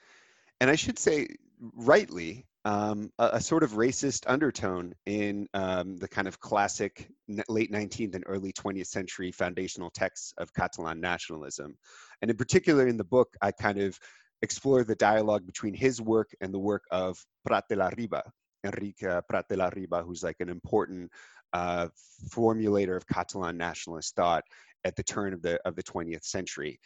and 0.60 0.72
I 0.72 0.76
should 0.76 0.98
say 0.98 1.28
rightly, 1.76 2.48
um, 2.70 3.12
a, 3.18 3.30
a, 3.34 3.42
sort 3.42 3.64
of 3.64 3.72
racist 3.72 4.26
undertone 4.28 4.94
in 5.08 5.48
um, 5.56 5.98
the 5.98 6.08
kind 6.08 6.28
of 6.28 6.40
classic 6.40 7.10
late 7.48 7.72
19th 7.72 8.14
and 8.14 8.24
early 8.28 8.54
20th 8.54 8.86
century 8.86 9.32
foundational 9.32 9.90
texts 9.90 10.36
of 10.38 10.54
Catalan 10.54 11.02
nationalism. 11.02 11.76
And 12.22 12.30
in 12.30 12.38
particular, 12.38 12.88
in 12.88 12.96
the 12.96 13.04
book, 13.04 13.30
I 13.42 13.52
kind 13.52 13.80
of 13.80 13.98
explore 14.44 14.84
the 14.84 14.96
dialogue 14.96 15.48
between 15.48 15.74
his 15.74 16.00
work 16.00 16.30
and 16.42 16.54
the 16.54 16.60
work 16.60 16.84
of 16.92 17.18
Prat 17.44 17.64
de 17.70 17.76
la 17.76 17.90
Riba, 17.90 18.22
Enrique 18.64 19.20
Prat 19.28 19.46
de 19.50 19.58
la 19.58 19.72
Riba, 19.72 20.06
who's 20.06 20.22
like 20.22 20.38
an 20.40 20.50
important 20.50 21.10
uh, 21.54 21.88
formulator 22.30 22.96
of 22.96 23.08
Catalan 23.08 23.58
nationalist 23.58 24.16
thought 24.16 24.44
at 24.86 24.96
the 24.96 25.04
turn 25.04 25.34
of 25.34 25.42
the 25.42 25.60
of 25.66 25.76
the 25.76 25.84
20th 25.84 26.24
century. 26.24 26.80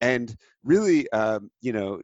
And 0.00 0.34
really, 0.64 1.10
um, 1.12 1.50
you 1.60 1.74
know, 1.74 2.00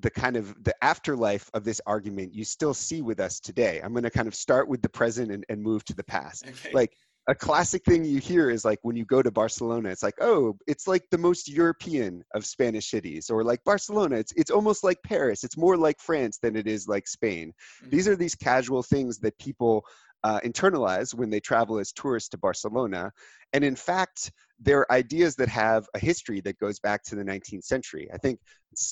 the 0.00 0.10
kind 0.10 0.36
of 0.36 0.54
the 0.64 0.74
afterlife 0.82 1.50
of 1.54 1.64
this 1.64 1.80
argument 1.86 2.34
you 2.34 2.44
still 2.44 2.74
see 2.74 3.02
with 3.02 3.20
us 3.20 3.40
today. 3.40 3.80
I'm 3.82 3.92
going 3.92 4.04
to 4.04 4.10
kind 4.10 4.28
of 4.28 4.34
start 4.34 4.68
with 4.68 4.82
the 4.82 4.88
present 4.88 5.30
and, 5.30 5.44
and 5.48 5.62
move 5.62 5.84
to 5.86 5.94
the 5.94 6.04
past. 6.04 6.46
Okay. 6.46 6.70
Like 6.72 6.92
a 7.28 7.34
classic 7.34 7.84
thing 7.84 8.04
you 8.04 8.18
hear 8.18 8.50
is 8.50 8.64
like 8.64 8.78
when 8.82 8.96
you 8.96 9.04
go 9.04 9.22
to 9.22 9.30
Barcelona, 9.30 9.90
it's 9.90 10.02
like, 10.02 10.16
oh, 10.20 10.56
it's 10.66 10.88
like 10.88 11.04
the 11.10 11.18
most 11.18 11.48
European 11.48 12.24
of 12.34 12.46
Spanish 12.46 12.90
cities, 12.90 13.30
or 13.30 13.44
like 13.44 13.62
Barcelona, 13.64 14.16
it's 14.16 14.32
it's 14.32 14.50
almost 14.50 14.82
like 14.82 14.98
Paris. 15.04 15.44
It's 15.44 15.56
more 15.56 15.76
like 15.76 16.00
France 16.00 16.38
than 16.42 16.56
it 16.56 16.66
is 16.66 16.88
like 16.88 17.06
Spain. 17.06 17.52
Mm-hmm. 17.82 17.90
These 17.90 18.08
are 18.08 18.16
these 18.16 18.34
casual 18.34 18.82
things 18.82 19.18
that 19.18 19.38
people 19.38 19.84
uh, 20.24 20.40
internalize 20.40 21.14
when 21.14 21.30
they 21.30 21.40
travel 21.40 21.78
as 21.78 21.92
tourists 21.92 22.28
to 22.30 22.38
Barcelona. 22.38 23.12
And 23.52 23.64
in 23.64 23.76
fact, 23.76 24.32
they're 24.60 24.90
ideas 24.92 25.36
that 25.36 25.48
have 25.48 25.86
a 25.94 25.98
history 25.98 26.40
that 26.42 26.58
goes 26.58 26.78
back 26.78 27.02
to 27.04 27.14
the 27.14 27.24
19th 27.24 27.64
century. 27.64 28.08
I 28.12 28.18
think 28.18 28.40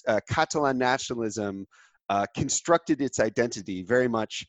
uh, 0.07 0.21
Catalan 0.29 0.79
nationalism 0.79 1.67
uh, 2.09 2.27
constructed 2.35 3.01
its 3.01 3.21
identity 3.21 3.83
very 3.83 4.09
much 4.09 4.47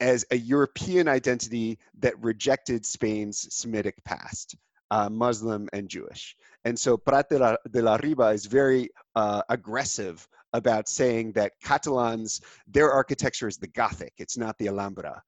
as 0.00 0.24
a 0.30 0.36
European 0.36 1.08
identity 1.08 1.78
that 1.98 2.20
rejected 2.22 2.84
Spain's 2.84 3.46
Semitic 3.54 3.96
past, 4.04 4.56
uh, 4.90 5.08
Muslim 5.08 5.68
and 5.72 5.88
Jewish. 5.88 6.36
And 6.64 6.78
so 6.78 6.96
Prat 6.96 7.28
de 7.28 7.38
la, 7.38 7.56
de 7.70 7.82
la 7.82 7.98
Riba 7.98 8.34
is 8.34 8.46
very 8.46 8.90
uh, 9.14 9.42
aggressive 9.48 10.26
about 10.52 10.88
saying 10.88 11.32
that 11.32 11.52
Catalans, 11.62 12.40
their 12.68 12.92
architecture 12.92 13.48
is 13.48 13.56
the 13.56 13.66
Gothic, 13.66 14.12
it's 14.18 14.38
not 14.38 14.56
the 14.58 14.68
Alhambra 14.68 15.22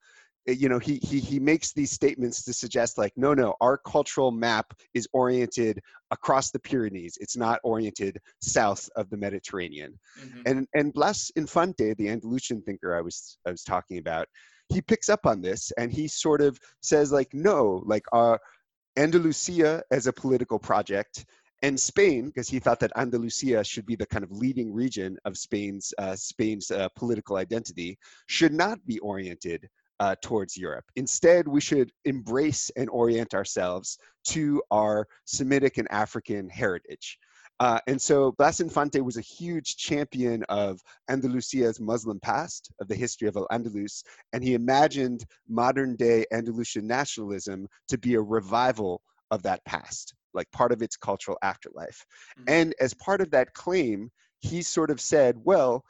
you 0.47 0.69
know 0.69 0.79
he, 0.79 1.01
he 1.03 1.19
he 1.19 1.39
makes 1.39 1.73
these 1.73 1.91
statements 1.91 2.45
to 2.45 2.53
suggest 2.53 2.99
like 2.99 3.13
no 3.17 3.35
no 3.35 3.55
our 3.61 3.77
cultural 3.79 4.31
map 4.31 4.73
is 4.95 5.09
oriented 5.13 5.81
across 6.11 6.51
the 6.51 6.59
pyrenees 6.59 7.19
it's 7.21 7.37
not 7.37 7.61
oriented 7.65 8.19
south 8.41 8.89
of 8.97 9.11
the 9.11 9.17
mediterranean 9.17 9.99
mm-hmm. 10.21 10.43
and 10.47 10.67
and 10.75 10.95
blas 10.95 11.31
infante 11.37 11.95
the 11.95 12.09
andalusian 12.09 12.63
thinker 12.63 12.97
i 12.97 13.01
was 13.01 13.39
i 13.47 13.51
was 13.51 13.65
talking 13.65 13.99
about 13.99 14.27
he 14.69 14.81
picks 14.81 15.09
up 15.09 15.27
on 15.27 15.41
this 15.41 15.73
and 15.79 15.93
he 15.93 16.07
sort 16.07 16.41
of 16.41 16.59
says 16.81 17.13
like 17.13 17.33
no 17.33 17.83
like 17.85 18.05
our 18.13 18.39
andalusia 18.97 19.83
as 19.91 20.07
a 20.07 20.13
political 20.13 20.59
project 20.59 21.25
and 21.63 21.81
Spain, 21.81 22.27
because 22.27 22.51
he 22.51 22.59
thought 22.59 22.81
that 22.81 22.93
Andalusia 22.97 23.65
should 23.65 23.87
be 23.87 23.97
the 23.97 24.05
kind 24.05 24.23
of 24.23 24.31
leading 24.31 24.75
region 24.75 25.17
of 25.25 25.39
Spain's 25.39 25.93
uh, 25.97 26.15
Spain's 26.15 26.71
uh, 26.71 26.89
political 26.95 27.37
identity, 27.37 27.99
should 28.27 28.53
not 28.53 28.79
be 28.87 28.99
oriented 28.99 29.67
uh, 30.01 30.15
towards 30.23 30.57
Europe. 30.57 30.85
Instead, 30.97 31.49
we 31.49 31.61
should 31.61 31.91
embrace 32.05 32.71
and 32.77 32.89
orient 32.91 33.35
ourselves 33.35 33.99
to 34.25 34.63
our 34.71 35.07
Semitic 35.25 35.79
and 35.79 35.91
African 35.91 36.49
heritage. 36.49 37.19
Uh, 37.59 37.79
and 37.87 38.01
so 38.01 38.33
Blas 38.33 38.61
Infante 38.61 39.01
was 39.01 39.17
a 39.17 39.23
huge 39.23 39.77
champion 39.77 40.45
of 40.51 40.79
Andalusia's 41.09 41.81
Muslim 41.81 42.21
past, 42.21 42.71
of 42.81 42.89
the 42.89 42.95
history 42.95 43.29
of 43.29 43.37
Al-Andalus, 43.37 44.03
and 44.35 44.45
he 44.45 44.53
imagined 44.53 45.25
modern 45.49 45.97
day 45.97 46.27
Andalusian 46.33 46.87
nationalism 46.87 47.67
to 47.89 47.97
be 47.97 48.15
a 48.15 48.21
revival 48.21 49.01
of 49.31 49.43
that 49.43 49.65
past 49.65 50.15
like 50.37 50.49
part 50.53 50.71
of 50.71 50.83
its 50.83 50.97
cultural 50.97 51.39
afterlife. 51.43 52.05
Mm-hmm. 52.39 52.45
And 52.49 52.75
as 52.79 52.95
part 52.95 53.21
of 53.21 53.31
that 53.33 53.55
claim, 53.55 54.13
he 54.41 54.63
sort 54.63 54.91
of 54.91 55.01
said, 55.01 55.37
well, 55.43 55.83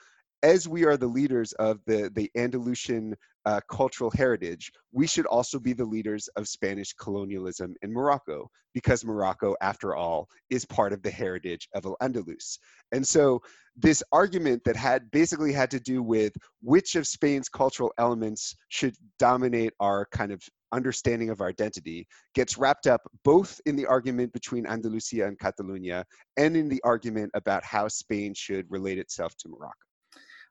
as 0.43 0.69
we 0.69 0.87
are 0.87 0.97
the 0.97 1.07
leaders 1.07 1.53
of 1.55 1.81
the, 1.87 2.11
the 2.15 2.31
Andalusian 2.37 3.15
uh, 3.47 3.61
cultural 3.71 4.11
heritage, 4.11 4.73
we 4.93 5.07
should 5.07 5.27
also 5.27 5.59
be 5.59 5.73
the 5.73 5.85
leaders 5.85 6.29
of 6.37 6.49
Spanish 6.49 6.93
colonialism 6.95 7.75
in 7.83 7.93
Morocco, 7.93 8.51
because 8.75 9.05
Morocco, 9.05 9.55
after 9.63 9.95
all, 9.95 10.29
is 10.51 10.65
part 10.67 10.93
of 10.93 11.01
the 11.03 11.11
heritage 11.11 11.69
of 11.75 11.87
Al 11.87 11.97
Andalus. 12.03 12.59
And 12.93 13.07
so, 13.07 13.41
this 13.77 14.03
argument 14.11 14.63
that 14.65 14.77
had 14.77 15.11
basically 15.11 15.53
had 15.53 15.71
to 15.71 15.81
do 15.81 16.03
with 16.03 16.33
which 16.63 16.95
of 16.97 17.07
Spain's 17.07 17.49
cultural 17.49 17.93
elements 17.99 18.57
should 18.69 18.95
dominate 19.19 19.73
our 19.81 20.07
kind 20.13 20.33
of 20.33 20.43
understanding 20.73 21.31
of 21.31 21.41
our 21.41 21.49
identity 21.49 22.07
gets 22.35 22.59
wrapped 22.59 22.87
up 22.87 23.01
both 23.25 23.61
in 23.67 23.77
the 23.77 23.87
argument 23.87 24.33
between 24.33 24.67
Andalusia 24.67 25.27
and 25.27 25.39
Catalonia 25.39 26.05
and 26.37 26.57
in 26.57 26.69
the 26.69 26.83
argument 26.85 27.31
about 27.35 27.65
how 27.65 27.87
Spain 27.87 28.35
should 28.35 28.67
relate 28.69 28.99
itself 28.99 29.37
to 29.39 29.49
Morocco. 29.49 29.86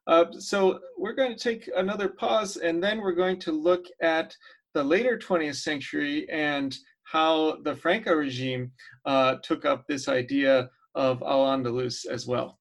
Uh, 0.07 0.25
so 0.37 0.79
we're 0.97 1.13
going 1.13 1.35
to 1.35 1.43
take 1.43 1.69
another 1.75 2.09
pause 2.09 2.57
and 2.57 2.83
then 2.83 2.99
we're 2.99 3.11
going 3.11 3.39
to 3.39 3.51
look 3.51 3.85
at 4.01 4.35
the 4.73 4.83
later 4.83 5.17
20th 5.17 5.55
century 5.55 6.29
and 6.29 6.77
how 7.03 7.57
the 7.63 7.75
Franco 7.75 8.13
regime 8.13 8.71
uh, 9.05 9.35
took 9.41 9.65
up 9.65 9.85
this 9.87 10.07
idea 10.07 10.69
of 10.95 11.21
Al-Andalus 11.23 12.05
as 12.05 12.27
well. 12.27 12.59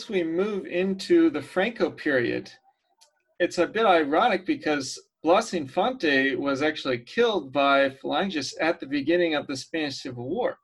As 0.00 0.08
we 0.08 0.22
move 0.24 0.64
into 0.64 1.28
the 1.28 1.42
Franco 1.42 1.90
period, 1.90 2.50
it's 3.38 3.58
a 3.58 3.66
bit 3.66 3.84
ironic 3.84 4.46
because 4.46 4.98
Blas 5.22 5.52
Infante 5.52 6.36
was 6.36 6.62
actually 6.62 7.00
killed 7.00 7.52
by 7.52 7.90
Phalangists 7.90 8.54
at 8.62 8.80
the 8.80 8.86
beginning 8.86 9.34
of 9.34 9.46
the 9.46 9.54
Spanish 9.54 10.00
Civil 10.00 10.26
War. 10.26 10.56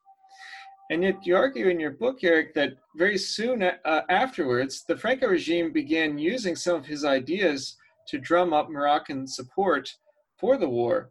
And 0.91 1.03
yet, 1.03 1.17
you 1.27 1.37
argue 1.37 1.69
in 1.69 1.79
your 1.79 1.91
book, 1.91 2.21
Eric, 2.23 2.55
that 2.55 2.79
very 2.97 3.19
soon 3.19 3.63
uh, 3.63 4.01
afterwards, 4.09 4.85
the 4.89 4.97
Franco 4.97 5.27
regime 5.27 5.71
began 5.71 6.17
using 6.17 6.57
some 6.57 6.77
of 6.77 6.87
his 6.87 7.05
ideas 7.05 7.77
to 8.09 8.19
drum 8.19 8.55
up 8.55 8.71
Moroccan 8.71 9.27
support 9.27 9.93
for 10.39 10.57
the 10.57 10.69
war. 10.69 11.11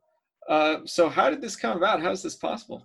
Uh, 0.49 0.77
so, 0.85 1.09
how 1.09 1.29
did 1.29 1.41
this 1.41 1.55
come 1.55 1.77
about? 1.77 2.01
How 2.01 2.09
is 2.09 2.23
this 2.23 2.35
possible? 2.35 2.83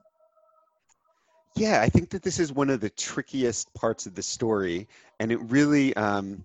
Yeah, 1.57 1.81
I 1.81 1.89
think 1.89 2.11
that 2.11 2.23
this 2.23 2.39
is 2.39 2.53
one 2.53 2.71
of 2.71 2.81
the 2.81 2.91
trickiest 2.91 3.73
parts 3.75 4.07
of 4.07 4.15
the 4.15 4.23
story, 4.23 4.89
and 5.21 5.31
it 5.31 5.39
really 5.43 5.95
um, 5.95 6.43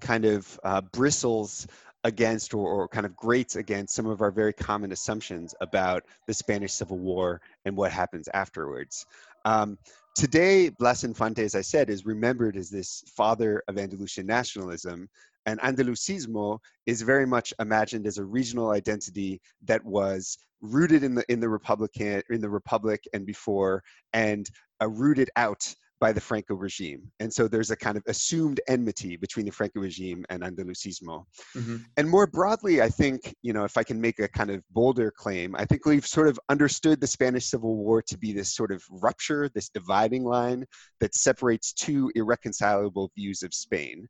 kind 0.00 0.24
of 0.24 0.60
uh, 0.62 0.82
bristles 0.92 1.66
against 2.04 2.54
or, 2.54 2.68
or, 2.68 2.88
kind 2.88 3.04
of 3.04 3.16
grates 3.16 3.56
against 3.56 3.94
some 3.94 4.06
of 4.06 4.22
our 4.22 4.30
very 4.30 4.52
common 4.52 4.92
assumptions 4.92 5.54
about 5.60 6.04
the 6.28 6.34
Spanish 6.34 6.72
Civil 6.72 6.98
War 6.98 7.40
and 7.64 7.76
what 7.76 7.90
happens 7.90 8.28
afterwards. 8.32 9.04
Um, 9.44 9.76
today, 10.14 10.68
Blas 10.68 11.02
Infante, 11.02 11.42
as 11.42 11.56
I 11.56 11.60
said, 11.62 11.90
is 11.90 12.06
remembered 12.06 12.56
as 12.56 12.70
this 12.70 13.02
father 13.16 13.64
of 13.66 13.78
Andalusian 13.78 14.26
nationalism, 14.26 15.08
and 15.46 15.58
Andalusismo 15.60 16.58
is 16.86 17.02
very 17.02 17.26
much 17.26 17.52
imagined 17.58 18.06
as 18.06 18.18
a 18.18 18.24
regional 18.24 18.70
identity 18.70 19.40
that 19.64 19.84
was 19.84 20.38
rooted 20.60 21.02
in 21.02 21.14
the 21.14 21.24
in 21.32 21.40
the 21.40 21.48
Republican 21.48 22.22
in 22.30 22.40
the 22.40 22.50
Republic 22.50 23.02
and 23.12 23.24
before, 23.26 23.82
and 24.12 24.48
uh, 24.80 24.88
rooted 24.88 25.30
out 25.36 25.74
by 26.00 26.12
the 26.12 26.20
Franco 26.20 26.54
regime. 26.54 27.10
And 27.20 27.32
so 27.32 27.48
there's 27.48 27.70
a 27.70 27.76
kind 27.76 27.96
of 27.96 28.02
assumed 28.06 28.60
enmity 28.68 29.16
between 29.16 29.46
the 29.46 29.52
Franco 29.52 29.80
regime 29.80 30.24
and 30.30 30.42
Andalusismo. 30.42 31.24
Mm-hmm. 31.56 31.76
And 31.96 32.08
more 32.08 32.26
broadly, 32.26 32.80
I 32.82 32.88
think, 32.88 33.34
you 33.42 33.52
know, 33.52 33.64
if 33.64 33.76
I 33.76 33.82
can 33.82 34.00
make 34.00 34.18
a 34.18 34.28
kind 34.28 34.50
of 34.50 34.62
bolder 34.70 35.10
claim, 35.10 35.54
I 35.56 35.64
think 35.64 35.84
we've 35.86 36.06
sort 36.06 36.28
of 36.28 36.38
understood 36.48 37.00
the 37.00 37.06
Spanish 37.06 37.46
Civil 37.46 37.76
War 37.76 38.02
to 38.02 38.18
be 38.18 38.32
this 38.32 38.54
sort 38.54 38.72
of 38.72 38.82
rupture, 38.90 39.48
this 39.48 39.68
dividing 39.68 40.24
line 40.24 40.64
that 41.00 41.14
separates 41.14 41.72
two 41.72 42.10
irreconcilable 42.14 43.10
views 43.16 43.42
of 43.42 43.52
Spain. 43.54 44.08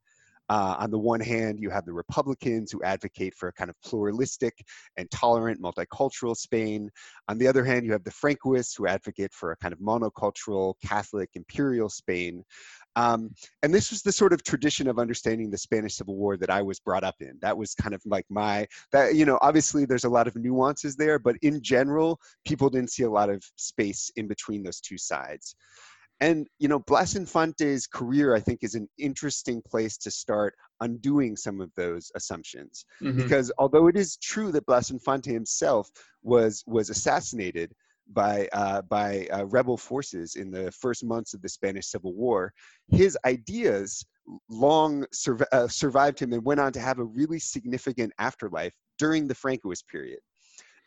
Uh, 0.49 0.77
on 0.79 0.91
the 0.91 0.99
one 0.99 1.21
hand, 1.21 1.61
you 1.61 1.71
have 1.71 1.85
the 1.85 1.93
Republicans 1.93 2.73
who 2.73 2.83
advocate 2.83 3.35
for 3.35 3.49
a 3.49 3.53
kind 3.53 3.71
of 3.71 3.77
pluralistic 3.85 4.55
and 4.97 5.11
tolerant 5.11 5.61
multicultural 5.61 6.37
Spain. 6.37 6.91
On 7.29 7.39
the 7.39 7.47
other 7.47 7.65
hand, 7.65 7.85
you 7.85 7.93
have 7.93 8.05
the 8.05 8.11
Francoists 8.11 8.77
who 8.77 8.87
advocate 8.87 9.33
for 9.33 9.53
a 9.53 9.57
kind 9.57 9.73
of 9.73 9.81
monocultural 9.81 10.75
Catholic 10.85 11.31
imperial 11.35 11.89
Spain. 11.89 12.45
Um, 12.97 13.31
and 13.63 13.73
this 13.73 13.91
was 13.91 14.03
the 14.03 14.11
sort 14.11 14.33
of 14.33 14.43
tradition 14.43 14.89
of 14.89 14.99
understanding 14.99 15.51
the 15.51 15.59
Spanish 15.59 15.97
Civil 15.97 16.17
War 16.17 16.37
that 16.37 16.51
I 16.51 16.63
was 16.63 16.81
brought 16.81 17.05
up 17.05 17.15
in. 17.21 17.39
That 17.41 17.57
was 17.57 17.75
kind 17.75 17.95
of 17.95 18.03
like 18.05 18.25
my, 18.29 18.67
that, 18.91 19.15
you 19.15 19.25
know, 19.25 19.39
obviously 19.41 19.85
there's 19.85 20.05
a 20.05 20.09
lot 20.09 20.27
of 20.27 20.35
nuances 20.35 20.97
there, 20.97 21.19
but 21.19 21.37
in 21.43 21.63
general, 21.63 22.19
people 22.45 22.71
didn't 22.71 22.91
see 22.91 23.05
a 23.05 23.11
lot 23.11 23.31
of 23.31 23.45
space 23.57 24.11
in 24.17 24.27
between 24.27 24.63
those 24.63 24.81
two 24.81 24.99
sides. 24.99 25.55
And 26.21 26.49
you 26.59 26.69
know, 26.69 26.81
Blas 26.81 27.15
Infante's 27.15 27.87
career, 27.87 28.35
I 28.35 28.41
think, 28.41 28.61
is 28.63 28.75
an 28.75 28.89
interesting 28.99 29.63
place 29.63 29.97
to 29.99 30.11
start 30.11 30.55
undoing 30.81 31.37
some 31.37 31.61
of 31.61 31.71
those 31.77 32.11
assumptions. 32.15 32.85
Mm-hmm. 33.03 33.23
Because 33.23 33.53
although 33.59 33.87
it 33.87 33.97
is 33.97 34.17
true 34.17 34.51
that 34.53 34.67
Blas 34.67 34.91
Infante 34.91 35.33
himself 35.33 35.91
was 36.23 36.65
was 36.67 36.91
assassinated 36.91 37.73
by 38.13 38.49
uh, 38.53 38.83
by 38.83 39.29
uh, 39.33 39.45
rebel 39.47 39.77
forces 39.77 40.37
in 40.37 40.51
the 40.51 40.73
first 40.73 41.05
months 41.05 41.35
of 41.35 41.43
the 41.43 41.49
Spanish 41.49 41.87
Civil 41.87 42.15
War, 42.15 42.53
his 42.91 43.17
ideas 43.25 44.05
long 44.51 45.07
sur- 45.13 45.47
uh, 45.53 45.69
survived 45.69 46.19
him 46.19 46.33
and 46.33 46.45
went 46.45 46.61
on 46.61 46.73
to 46.73 46.81
have 46.81 46.99
a 46.99 47.05
really 47.05 47.39
significant 47.39 48.13
afterlife 48.19 48.73
during 48.99 49.27
the 49.27 49.35
Francoist 49.35 49.87
period. 49.91 50.21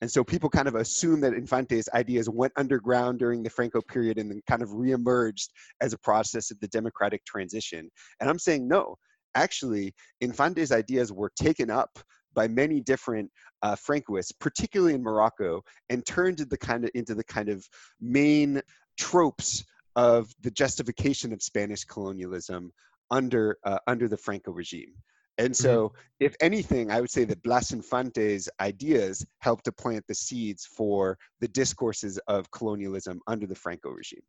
And 0.02 0.10
so 0.10 0.24
people 0.24 0.50
kind 0.50 0.68
of 0.68 0.76
assume 0.76 1.22
that 1.22 1.34
Infante's 1.34 1.88
ideas 1.94 2.28
went 2.28 2.54
underground 2.58 3.20
during 3.20 3.44
the 3.44 3.50
Franco 3.50 3.82
period 3.82 4.18
and 4.18 4.30
then 4.32 4.42
kind 4.48 4.64
of 4.64 4.70
reemerged 4.70 5.50
as 5.80 5.94
a 5.94 5.98
process 6.00 6.50
of 6.50 6.60
the 6.60 6.68
democratic 6.68 7.24
transition. 7.24 7.90
And 8.20 8.30
I'm 8.30 8.40
saying 8.40 8.68
no. 8.68 8.96
Actually, 9.36 9.94
Infante's 10.20 10.72
ideas 10.72 11.14
were 11.14 11.32
taken 11.36 11.70
up 11.70 12.00
by 12.34 12.48
many 12.48 12.82
different 12.82 13.30
uh, 13.62 13.76
Francoists, 13.76 14.34
particularly 14.40 14.96
in 14.96 15.04
Morocco, 15.04 15.62
and 15.90 16.06
turned 16.06 16.40
into 16.40 16.50
the 16.50 16.58
kind 16.58 16.84
of 16.84 16.92
into 16.96 17.14
the 17.14 17.24
kind 17.24 17.50
of 17.50 17.66
main 18.00 18.62
tropes 18.98 19.64
of 19.96 20.34
the 20.42 20.52
justification 20.52 21.34
of 21.34 21.42
Spanish 21.42 21.84
colonialism 21.84 22.72
under 23.10 23.58
uh, 23.66 23.80
under 23.88 24.08
the 24.08 24.18
Franco 24.18 24.52
regime. 24.52 24.94
And 25.38 25.56
so, 25.56 25.90
mm-hmm. 25.90 25.98
if 26.20 26.36
anything, 26.42 26.92
I 26.92 27.02
would 27.02 27.10
say 27.10 27.24
that 27.26 27.42
Blas 27.42 27.72
Infante's 27.72 28.50
ideas 28.60 29.26
helped 29.40 29.66
to 29.66 29.72
plant 29.72 30.06
the 30.08 30.16
seeds 30.16 30.66
for 30.66 31.18
the 31.40 31.48
discourses 31.48 32.18
of 32.28 32.52
colonialism 32.52 33.22
under 33.28 33.48
the 33.48 33.56
Franco 33.56 33.90
regime. 33.90 34.22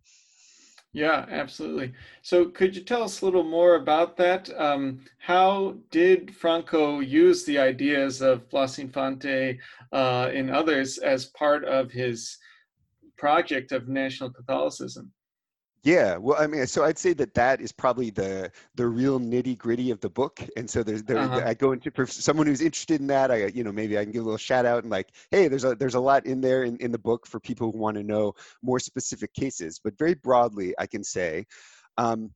Yeah, 0.95 1.25
absolutely. 1.31 1.95
So, 2.21 2.47
could 2.47 2.77
you 2.77 2.83
tell 2.83 3.03
us 3.03 3.23
a 3.23 3.25
little 3.25 3.45
more 3.45 3.77
about 3.77 4.17
that? 4.19 4.51
Um, 4.59 5.05
how 5.19 5.77
did 5.91 6.37
Franco 6.37 7.01
use 7.01 7.45
the 7.45 7.59
ideas 7.59 8.21
of 8.21 8.49
Blas 8.51 8.79
Infante 8.79 9.59
uh, 9.93 10.31
and 10.35 10.51
others 10.51 10.99
as 10.99 11.27
part 11.27 11.65
of 11.65 11.91
his 11.91 12.37
project 13.17 13.73
of 13.73 13.89
national 13.89 14.31
Catholicism? 14.31 15.11
Yeah, 15.85 16.17
well, 16.17 16.41
I 16.41 16.47
mean, 16.47 16.65
so 16.69 16.85
I'd 16.85 16.99
say 16.99 17.13
that 17.15 17.35
that 17.35 17.61
is 17.61 17.73
probably 17.73 18.11
the 18.11 18.53
the 18.77 18.87
real 18.87 19.19
nitty 19.19 19.59
gritty 19.59 19.91
of 19.91 20.01
the 20.01 20.09
book, 20.09 20.41
and 20.57 20.71
so 20.71 20.85
there's 20.85 21.03
there 21.03 21.19
uh-huh. 21.19 21.43
I 21.45 21.55
go 21.55 21.73
into 21.73 21.91
for 21.91 22.07
someone 22.07 22.47
who's 22.47 22.61
interested 22.61 23.01
in 23.01 23.09
that. 23.09 23.33
I 23.33 23.47
you 23.47 23.65
know 23.65 23.73
maybe 23.73 23.99
I 23.99 24.05
can 24.05 24.13
give 24.13 24.23
a 24.23 24.25
little 24.25 24.39
shout 24.39 24.65
out 24.65 24.85
and 24.85 24.93
like, 24.93 25.09
hey, 25.33 25.49
there's 25.49 25.65
a 25.65 25.75
there's 25.75 25.97
a 25.97 26.01
lot 26.01 26.25
in 26.25 26.41
there 26.41 26.63
in, 26.63 26.77
in 26.77 26.93
the 26.93 26.99
book 26.99 27.27
for 27.27 27.41
people 27.41 27.73
who 27.73 27.79
want 27.79 27.97
to 27.97 28.05
know 28.05 28.35
more 28.63 28.79
specific 28.79 29.35
cases. 29.35 29.81
But 29.83 29.99
very 29.99 30.15
broadly, 30.15 30.73
I 30.79 30.87
can 30.87 31.03
say, 31.03 31.47
um, 31.99 32.31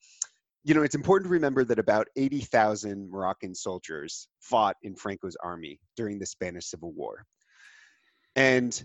you 0.65 0.75
know, 0.75 0.83
it's 0.83 0.97
important 0.97 1.29
to 1.29 1.33
remember 1.33 1.63
that 1.65 1.79
about 1.79 2.09
eighty 2.17 2.41
thousand 2.41 3.09
Moroccan 3.13 3.55
soldiers 3.55 4.27
fought 4.41 4.77
in 4.83 4.97
Franco's 4.97 5.37
army 5.37 5.79
during 5.97 6.19
the 6.19 6.27
Spanish 6.27 6.67
Civil 6.67 6.91
War, 6.95 7.25
and 8.35 8.85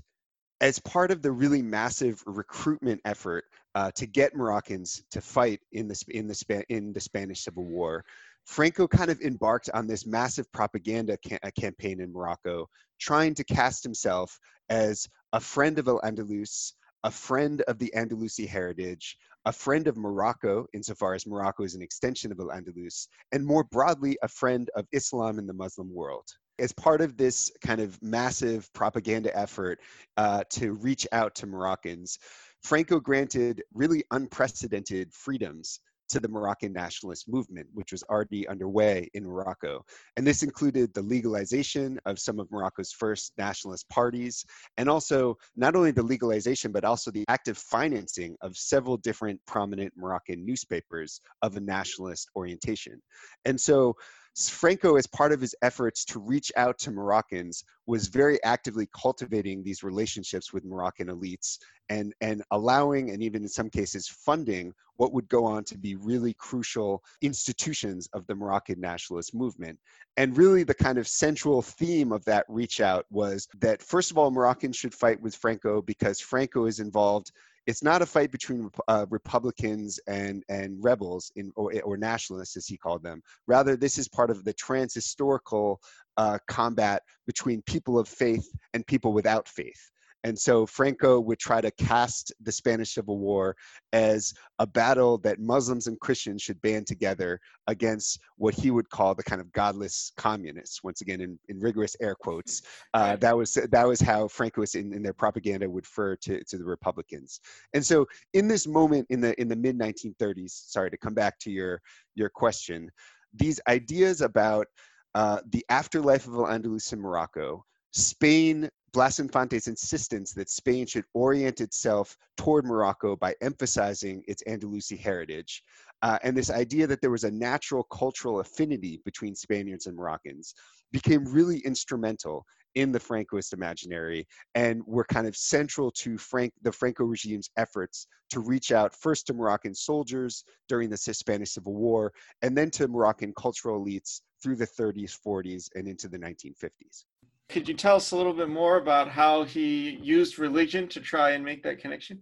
as 0.62 0.78
part 0.78 1.10
of 1.10 1.24
the 1.24 1.32
really 1.32 1.63
massive 1.63 2.21
recruitment 2.28 3.02
effort 3.04 3.45
uh, 3.76 3.92
to 3.96 4.06
get 4.06 4.36
Moroccans 4.36 5.04
to 5.12 5.22
fight 5.22 5.60
in 5.72 5.88
the 5.88 6.04
in 6.10 6.28
the 6.28 6.66
in 6.70 6.94
the 6.94 7.00
Spanish 7.00 7.44
Civil 7.44 7.66
War, 7.66 8.04
Franco 8.46 8.88
kind 8.88 9.12
of 9.12 9.22
embarked 9.22 9.70
on 9.74 9.88
this 9.88 10.06
massive 10.06 10.52
propaganda 10.52 11.18
ca- 11.28 11.40
uh, 11.44 11.52
campaign 11.58 12.02
in 12.02 12.12
Morocco, 12.12 12.68
trying 13.00 13.34
to 13.36 13.44
cast 13.44 13.84
himself 13.84 14.38
as 14.70 15.08
a 15.34 15.40
friend 15.40 15.80
of 15.80 15.88
Al 15.88 16.02
Andalus, 16.02 16.74
a 17.04 17.12
friend 17.12 17.62
of 17.62 17.80
the 17.80 17.92
Andalusi 17.96 18.48
heritage, 18.48 19.18
a 19.46 19.52
friend 19.52 19.88
of 19.88 19.98
Morocco, 19.98 20.66
insofar 20.74 21.14
as 21.14 21.26
Morocco 21.26 21.64
is 21.64 21.76
an 21.76 21.82
extension 21.82 22.32
of 22.32 22.40
Al 22.40 22.48
Andalus, 22.48 23.08
and 23.32 23.46
more 23.46 23.64
broadly, 23.64 24.18
a 24.22 24.28
friend 24.28 24.70
of 24.76 24.86
Islam 24.92 25.40
in 25.40 25.48
the 25.48 25.54
Muslim 25.54 25.94
world. 25.94 26.28
As 26.60 26.72
part 26.74 27.02
of 27.02 27.18
this 27.18 27.50
kind 27.64 27.82
of 27.82 28.00
massive 28.04 28.72
propaganda 28.74 29.36
effort 29.36 29.80
uh, 30.18 30.44
to 30.52 30.74
reach 30.74 31.08
out 31.12 31.34
to 31.36 31.48
Moroccans, 31.48 32.20
Franco 32.62 33.00
granted 33.00 33.63
really 33.74 34.04
unprecedented 34.12 35.13
freedoms 35.13 35.80
to 36.12 36.19
the 36.19 36.28
Moroccan 36.28 36.74
nationalist 36.74 37.30
movement, 37.30 37.67
which 37.74 37.93
was 37.93 38.04
already 38.04 38.45
underway 38.50 39.10
in 39.13 39.26
Morocco. 39.26 39.86
And 40.17 40.28
this 40.28 40.43
included 40.43 40.93
the 40.93 41.02
legalization 41.02 41.97
of 42.06 42.19
some 42.19 42.38
of 42.38 42.52
Morocco's 42.52 42.91
first 42.91 43.32
nationalist 43.38 43.88
parties, 43.88 44.45
and 44.78 44.89
also 44.89 45.38
not 45.56 45.76
only 45.76 45.91
the 45.91 46.04
legalization, 46.04 46.74
but 46.74 46.84
also 46.84 47.12
the 47.12 47.24
active 47.30 47.58
financing 47.58 48.36
of 48.41 48.58
several 48.58 48.97
different 48.97 49.39
prominent 49.47 49.93
Moroccan 49.95 50.45
newspapers 50.45 51.21
of 51.41 51.56
a 51.56 51.62
nationalist 51.62 52.30
orientation. 52.36 53.02
And 53.45 53.60
so 53.60 53.95
Franco, 54.36 54.96
as 54.96 55.08
part 55.08 55.34
of 55.34 55.41
his 55.41 55.56
efforts 55.62 56.06
to 56.06 56.20
reach 56.20 56.52
out 56.56 56.78
to 56.80 56.91
Moroccans, 56.91 57.65
was 57.86 58.08
very 58.08 58.41
actively 58.44 58.88
cultivating 58.96 59.62
these 59.62 59.84
relationships 59.84 60.54
with 60.54 60.63
Moroccan 60.63 61.08
elites 61.08 61.60
and, 61.89 62.13
and 62.22 62.41
allowing, 62.52 63.10
and 63.10 63.22
even 63.22 63.44
in 63.44 63.50
some 63.50 63.70
cases, 63.70 64.08
funding 64.08 64.74
what 64.96 65.12
would 65.12 65.28
go 65.28 65.44
on 65.44 65.65
to 65.65 65.78
be 65.78 65.96
really 65.96 66.34
crucial 66.36 67.04
institutions 67.22 68.08
of 68.13 68.26
the 68.28 68.36
Moroccan 68.36 68.80
nationalist 68.80 69.36
movement. 69.36 69.78
And 70.15 70.38
really, 70.38 70.63
the 70.63 70.74
kind 70.74 70.98
of 70.98 71.08
central 71.08 71.62
theme 71.62 72.13
of 72.13 72.24
that 72.26 72.46
reach 72.48 72.80
out 72.80 73.06
was 73.10 73.48
that, 73.60 73.82
first 73.82 74.12
of 74.12 74.17
all, 74.17 74.32
Moroccans 74.32 74.78
should 74.78 74.94
fight 74.94 75.22
with 75.22 75.36
Franco 75.36 75.82
because 75.82 76.22
Franco 76.22 76.67
is 76.67 76.80
involved 76.80 77.32
it's 77.72 77.82
not 77.82 78.02
a 78.02 78.06
fight 78.06 78.32
between 78.32 78.70
uh, 78.90 79.06
Republicans 79.10 79.98
and 80.06 80.44
and 80.50 80.84
rebels 80.84 81.32
in 81.38 81.54
or, 81.56 81.74
or, 81.86 81.96
nationalists 81.96 82.58
as 82.58 82.68
he 82.68 82.76
called 82.76 83.02
them. 83.02 83.24
Rather, 83.48 83.78
this 83.78 83.98
is 83.98 84.10
part 84.10 84.30
of 84.30 84.44
the 84.44 84.54
transhistorical 84.54 85.78
uh, 86.18 86.38
combat 86.48 87.02
between 87.26 87.62
people 87.62 87.98
of 87.98 88.10
faith 88.10 88.46
and 88.74 88.86
people 88.86 89.14
without 89.14 89.48
faith. 89.48 89.90
And 90.24 90.38
so 90.38 90.66
Franco 90.66 91.20
would 91.20 91.40
try 91.40 91.62
to 91.62 91.72
cast 91.72 92.32
the 92.42 92.52
Spanish 92.52 92.94
Civil 92.94 93.18
War 93.18 93.56
as 93.92 94.34
a 94.60 94.68
battle 94.68 95.18
that 95.20 95.40
Muslims 95.40 95.88
and 95.88 96.00
Christians 96.00 96.42
should 96.42 96.62
band 96.62 96.86
together 96.86 97.40
against 97.68 98.20
what 98.38 98.54
he 98.54 98.70
would 98.70 98.90
call 98.90 99.16
the 99.16 99.24
kind 99.24 99.42
of 99.42 99.52
godless 99.52 100.12
communists. 100.18 100.84
Once 100.84 101.02
again, 101.02 101.22
in, 101.22 101.40
in 101.50 101.60
rigorous 101.60 101.96
air 102.02 102.16
quotes, 102.16 102.62
uh, 102.94 103.16
that 103.18 103.36
was 103.36 103.54
that 103.54 103.88
was 103.88 104.00
how 104.00 104.28
Franco 104.28 104.64
in, 104.76 104.94
in 104.94 105.02
their 105.02 105.14
propaganda 105.14 105.70
would 105.70 105.86
refer 105.86 106.16
to, 106.18 106.44
to 106.44 106.58
the 106.58 106.66
Republicans. 106.66 107.40
And 107.74 107.86
so, 107.86 108.06
in 108.34 108.48
this 108.48 108.68
moment 108.68 109.08
in 109.10 109.22
the 109.22 109.40
in 109.42 109.48
the 109.48 109.56
mid 109.56 109.78
1930s, 109.78 110.52
sorry 110.70 110.92
to 110.92 110.98
come 110.98 111.14
back 111.14 111.40
to 111.40 111.52
your 111.52 111.82
your 112.16 112.30
question, 112.30 112.92
these 113.34 113.60
ideas 113.68 114.22
about 114.22 114.68
uh, 115.16 115.40
the 115.50 115.66
afterlife 115.70 116.28
of 116.28 116.36
Al-Andalus 116.36 116.94
in 116.94 117.00
Morocco, 117.02 117.66
Spain 117.92 118.70
Blas 118.94 119.20
Infante's 119.20 119.68
insistence 119.68 120.34
that 120.34 120.50
Spain 120.50 120.86
should 120.86 121.06
orient 121.14 121.62
itself 121.62 122.18
toward 122.36 122.66
Morocco 122.66 123.16
by 123.16 123.34
emphasizing 123.40 124.22
its 124.28 124.44
Andalusi 124.50 125.00
heritage, 125.00 125.64
uh, 126.02 126.20
and 126.24 126.36
this 126.36 126.50
idea 126.50 126.86
that 126.88 127.00
there 127.00 127.10
was 127.10 127.24
a 127.24 127.32
natural 127.32 127.84
cultural 127.84 128.42
affinity 128.42 129.02
between 129.06 129.34
Spaniards 129.34 129.86
and 129.86 129.96
Moroccans 129.96 130.54
became 130.92 131.24
really 131.24 131.60
instrumental 131.60 132.46
in 132.76 132.92
the 132.92 133.00
Francoist 133.00 133.54
imaginary 133.54 134.28
and 134.56 134.82
were 134.86 135.06
kind 135.06 135.26
of 135.26 135.38
central 135.38 135.92
to 135.92 136.18
Frank, 136.18 136.54
the 136.62 136.72
Franco 136.72 137.06
regime's 137.06 137.50
efforts 137.56 138.08
to 138.30 138.42
reach 138.42 138.74
out 138.74 138.94
first 138.94 139.26
to 139.28 139.34
Moroccan 139.34 139.74
soldiers 139.74 140.44
during 140.68 140.90
the 140.90 140.98
Spanish 140.98 141.52
Civil 141.52 141.76
War 141.76 142.12
and 142.42 142.58
then 142.58 142.70
to 142.72 142.90
Moroccan 142.90 143.34
cultural 143.38 143.84
elites 143.84 144.20
through 144.44 144.58
the 144.58 144.68
30s, 144.68 145.18
40s, 145.26 145.70
and 145.76 145.88
into 145.88 146.10
the 146.10 146.20
1950s. 146.20 147.06
Could 147.52 147.68
you 147.68 147.74
tell 147.74 147.98
us 147.98 148.12
a 148.12 148.16
little 148.16 148.34
bit 148.34 148.48
more 148.50 148.78
about 148.78 149.10
how 149.10 149.44
he 149.44 150.00
used 150.02 150.40
religion 150.40 150.88
to 150.90 151.02
try 151.02 151.32
and 151.32 151.44
make 151.44 151.64
that 151.64 151.80
connection? 151.80 152.22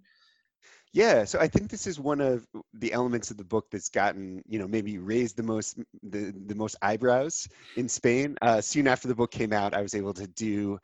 Yeah, 0.91 1.23
so 1.23 1.39
I 1.39 1.47
think 1.47 1.69
this 1.69 1.85
is 1.85 1.99
one 1.99 2.19
of 2.19 2.47
the 2.73 2.91
elements 2.91 3.29
of 3.29 3.37
the 3.37 3.43
book 3.43 3.67
that's 3.71 3.89
gotten, 3.89 4.41
you 4.47 4.57
know, 4.57 4.67
maybe 4.67 4.97
raised 4.97 5.37
the 5.37 5.43
most 5.43 5.77
the, 6.01 6.33
the 6.47 6.55
most 6.55 6.77
eyebrows 6.81 7.47
in 7.77 7.87
Spain. 7.87 8.35
Uh, 8.41 8.59
soon 8.59 8.87
after 8.87 9.07
the 9.07 9.13
book 9.13 9.29
came 9.29 9.53
out, 9.53 9.75
I 9.75 9.83
was 9.83 9.93
able 9.93 10.15
to 10.15 10.25
do 10.25 10.79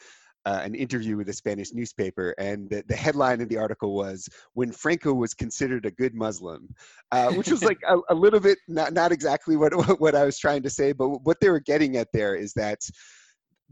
uh, 0.46 0.62
an 0.64 0.76
interview 0.76 1.18
with 1.18 1.28
a 1.30 1.34
Spanish 1.34 1.74
newspaper, 1.74 2.36
and 2.38 2.70
the, 2.70 2.84
the, 2.88 2.96
headline 2.96 3.42
of 3.42 3.50
the 3.50 3.58
article 3.58 3.96
was 3.96 4.30
"When 4.54 4.72
Franco 4.72 5.12
was 5.12 5.34
considered 5.34 5.88
a 5.88 5.92
good 5.92 6.14
Muslim," 6.14 6.70
uh, 7.12 7.34
which 7.34 7.50
was 7.50 7.64
like 7.64 7.80
a, 7.88 7.98
a, 8.10 8.14
little 8.14 8.40
bit 8.40 8.60
not 8.68 8.94
not 8.94 9.12
exactly 9.12 9.56
what 9.58 9.74
what 10.00 10.14
I 10.14 10.24
was 10.24 10.38
trying 10.38 10.62
to 10.62 10.70
say, 10.70 10.92
but 10.92 11.10
what 11.24 11.40
they 11.42 11.50
were 11.50 11.60
getting 11.60 11.98
at 11.98 12.10
there 12.14 12.36
is 12.36 12.54
that 12.54 12.80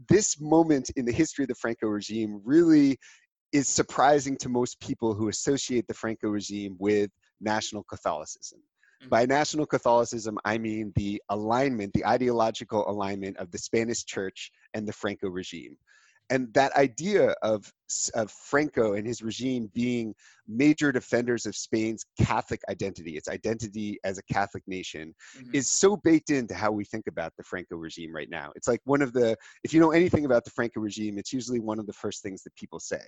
this 0.08 0.40
moment 0.40 0.90
in 0.96 1.04
the 1.04 1.12
history 1.12 1.44
of 1.44 1.48
the 1.48 1.54
Franco 1.54 1.86
regime 1.86 2.40
really 2.44 2.98
is 3.52 3.68
surprising 3.68 4.36
to 4.38 4.48
most 4.48 4.80
people 4.80 5.14
who 5.14 5.28
associate 5.28 5.86
the 5.86 5.94
Franco 5.94 6.28
regime 6.28 6.76
with 6.78 7.10
national 7.40 7.84
Catholicism. 7.84 8.58
Mm-hmm. 9.00 9.08
By 9.10 9.26
national 9.26 9.66
Catholicism, 9.66 10.38
I 10.44 10.58
mean 10.58 10.92
the 10.96 11.22
alignment, 11.28 11.92
the 11.92 12.06
ideological 12.06 12.88
alignment 12.88 13.36
of 13.36 13.50
the 13.50 13.58
Spanish 13.58 14.04
church 14.04 14.50
and 14.74 14.86
the 14.86 14.92
Franco 14.92 15.28
regime 15.28 15.76
and 16.30 16.52
that 16.54 16.74
idea 16.76 17.34
of, 17.42 17.70
of 18.14 18.30
Franco 18.30 18.94
and 18.94 19.06
his 19.06 19.22
regime 19.22 19.70
being 19.74 20.14
major 20.48 20.90
defenders 20.90 21.46
of 21.46 21.54
Spain's 21.54 22.04
Catholic 22.18 22.60
identity, 22.68 23.16
its 23.16 23.28
identity 23.28 23.98
as 24.04 24.18
a 24.18 24.22
Catholic 24.32 24.62
nation, 24.66 25.14
mm-hmm. 25.36 25.50
is 25.54 25.68
so 25.68 25.96
baked 25.96 26.30
into 26.30 26.54
how 26.54 26.72
we 26.72 26.84
think 26.84 27.06
about 27.06 27.32
the 27.36 27.44
Franco 27.44 27.76
regime 27.76 28.14
right 28.14 28.30
now. 28.30 28.52
It's 28.56 28.68
like 28.68 28.80
one 28.84 29.02
of 29.02 29.12
the, 29.12 29.36
if 29.64 29.74
you 29.74 29.80
know 29.80 29.90
anything 29.90 30.24
about 30.24 30.44
the 30.44 30.50
Franco 30.50 30.80
regime, 30.80 31.18
it's 31.18 31.32
usually 31.32 31.60
one 31.60 31.78
of 31.78 31.86
the 31.86 31.92
first 31.92 32.22
things 32.22 32.42
that 32.42 32.54
people 32.56 32.80
say. 32.80 33.02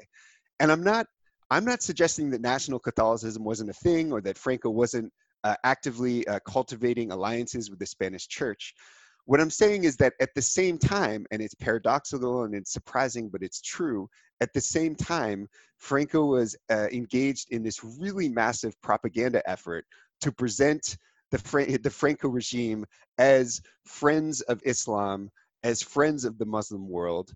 And 0.61 0.71
I'm 0.71 0.85
not, 0.85 1.07
I'm 1.51 1.65
not 1.65 1.83
suggesting 1.83 2.31
that 2.31 2.41
national 2.41 2.81
Catholicism 2.81 3.45
wasn't 3.45 3.71
a 3.71 3.75
thing 3.75 4.13
or 4.13 4.21
that 4.23 4.37
Franco 4.37 4.69
wasn't 4.71 5.13
uh, 5.45 5.55
actively 5.65 6.27
uh, 6.27 6.41
cultivating 6.47 7.13
alliances 7.13 7.71
with 7.71 7.79
the 7.79 7.87
Spanish 7.87 8.27
church. 8.27 8.75
What 9.27 9.41
I'm 9.41 9.51
saying 9.51 9.85
is 9.85 9.97
that 9.97 10.15
at 10.21 10.35
the 10.35 10.43
same 10.43 10.79
time, 10.79 11.27
and 11.33 11.43
it's 11.43 11.55
paradoxical 11.55 12.45
and 12.45 12.55
it's 12.55 12.73
surprising, 12.73 13.29
but 13.29 13.43
it's 13.43 13.61
true, 13.61 14.09
at 14.41 14.53
the 14.53 14.61
same 14.61 14.95
time, 14.95 15.49
Franco 15.79 16.25
was 16.25 16.57
uh, 16.71 16.87
engaged 16.93 17.49
in 17.51 17.65
this 17.65 17.83
really 17.83 18.29
massive 18.29 18.81
propaganda 18.83 19.43
effort 19.51 19.85
to 20.21 20.31
present 20.31 20.97
the, 21.33 21.39
Fra- 21.39 21.79
the 21.79 21.91
Franco 21.91 22.29
regime 22.29 22.85
as 23.19 23.61
friends 23.85 24.43
of 24.43 24.61
Islam, 24.65 25.29
as 25.65 25.83
friends 25.83 26.25
of 26.25 26.39
the 26.39 26.47
Muslim 26.47 26.89
world. 26.89 27.33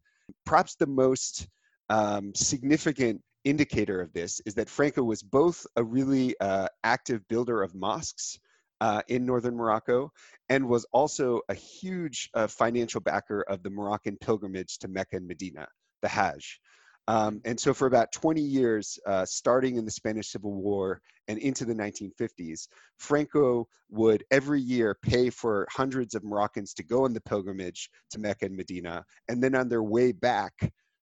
Perhaps 0.46 0.76
the 0.76 0.86
most 0.86 1.48
um, 1.88 2.32
significant 2.36 3.20
indicator 3.44 4.00
of 4.00 4.12
this 4.12 4.40
is 4.46 4.54
that 4.54 4.70
Franco 4.70 5.02
was 5.02 5.22
both 5.24 5.66
a 5.74 5.82
really 5.82 6.38
uh, 6.40 6.68
active 6.84 7.26
builder 7.26 7.62
of 7.62 7.74
mosques 7.74 8.38
uh, 8.80 9.02
in 9.08 9.26
northern 9.26 9.56
Morocco 9.56 10.12
and 10.48 10.68
was 10.68 10.86
also 10.92 11.40
a 11.48 11.54
huge 11.54 12.30
uh, 12.34 12.46
financial 12.46 13.00
backer 13.00 13.42
of 13.42 13.62
the 13.62 13.70
Moroccan 13.70 14.16
pilgrimage 14.16 14.78
to 14.78 14.88
Mecca 14.88 15.16
and 15.16 15.26
Medina, 15.26 15.68
the 16.02 16.08
Hajj. 16.08 16.60
Um, 17.08 17.40
and 17.44 17.58
so, 17.58 17.74
for 17.74 17.86
about 17.86 18.12
20 18.12 18.40
years, 18.40 18.98
uh, 19.06 19.24
starting 19.24 19.76
in 19.76 19.84
the 19.84 19.90
Spanish 19.90 20.28
Civil 20.28 20.54
War 20.54 21.00
and 21.28 21.38
into 21.38 21.64
the 21.64 21.74
1950s, 21.74 22.68
Franco 22.98 23.66
would 23.90 24.24
every 24.30 24.60
year 24.60 24.96
pay 25.02 25.30
for 25.30 25.66
hundreds 25.70 26.14
of 26.14 26.22
Moroccans 26.22 26.74
to 26.74 26.84
go 26.84 27.04
on 27.04 27.12
the 27.12 27.20
pilgrimage 27.20 27.90
to 28.10 28.20
Mecca 28.20 28.46
and 28.46 28.56
Medina. 28.56 29.04
And 29.28 29.42
then 29.42 29.54
on 29.54 29.68
their 29.68 29.82
way 29.82 30.12
back, 30.12 30.52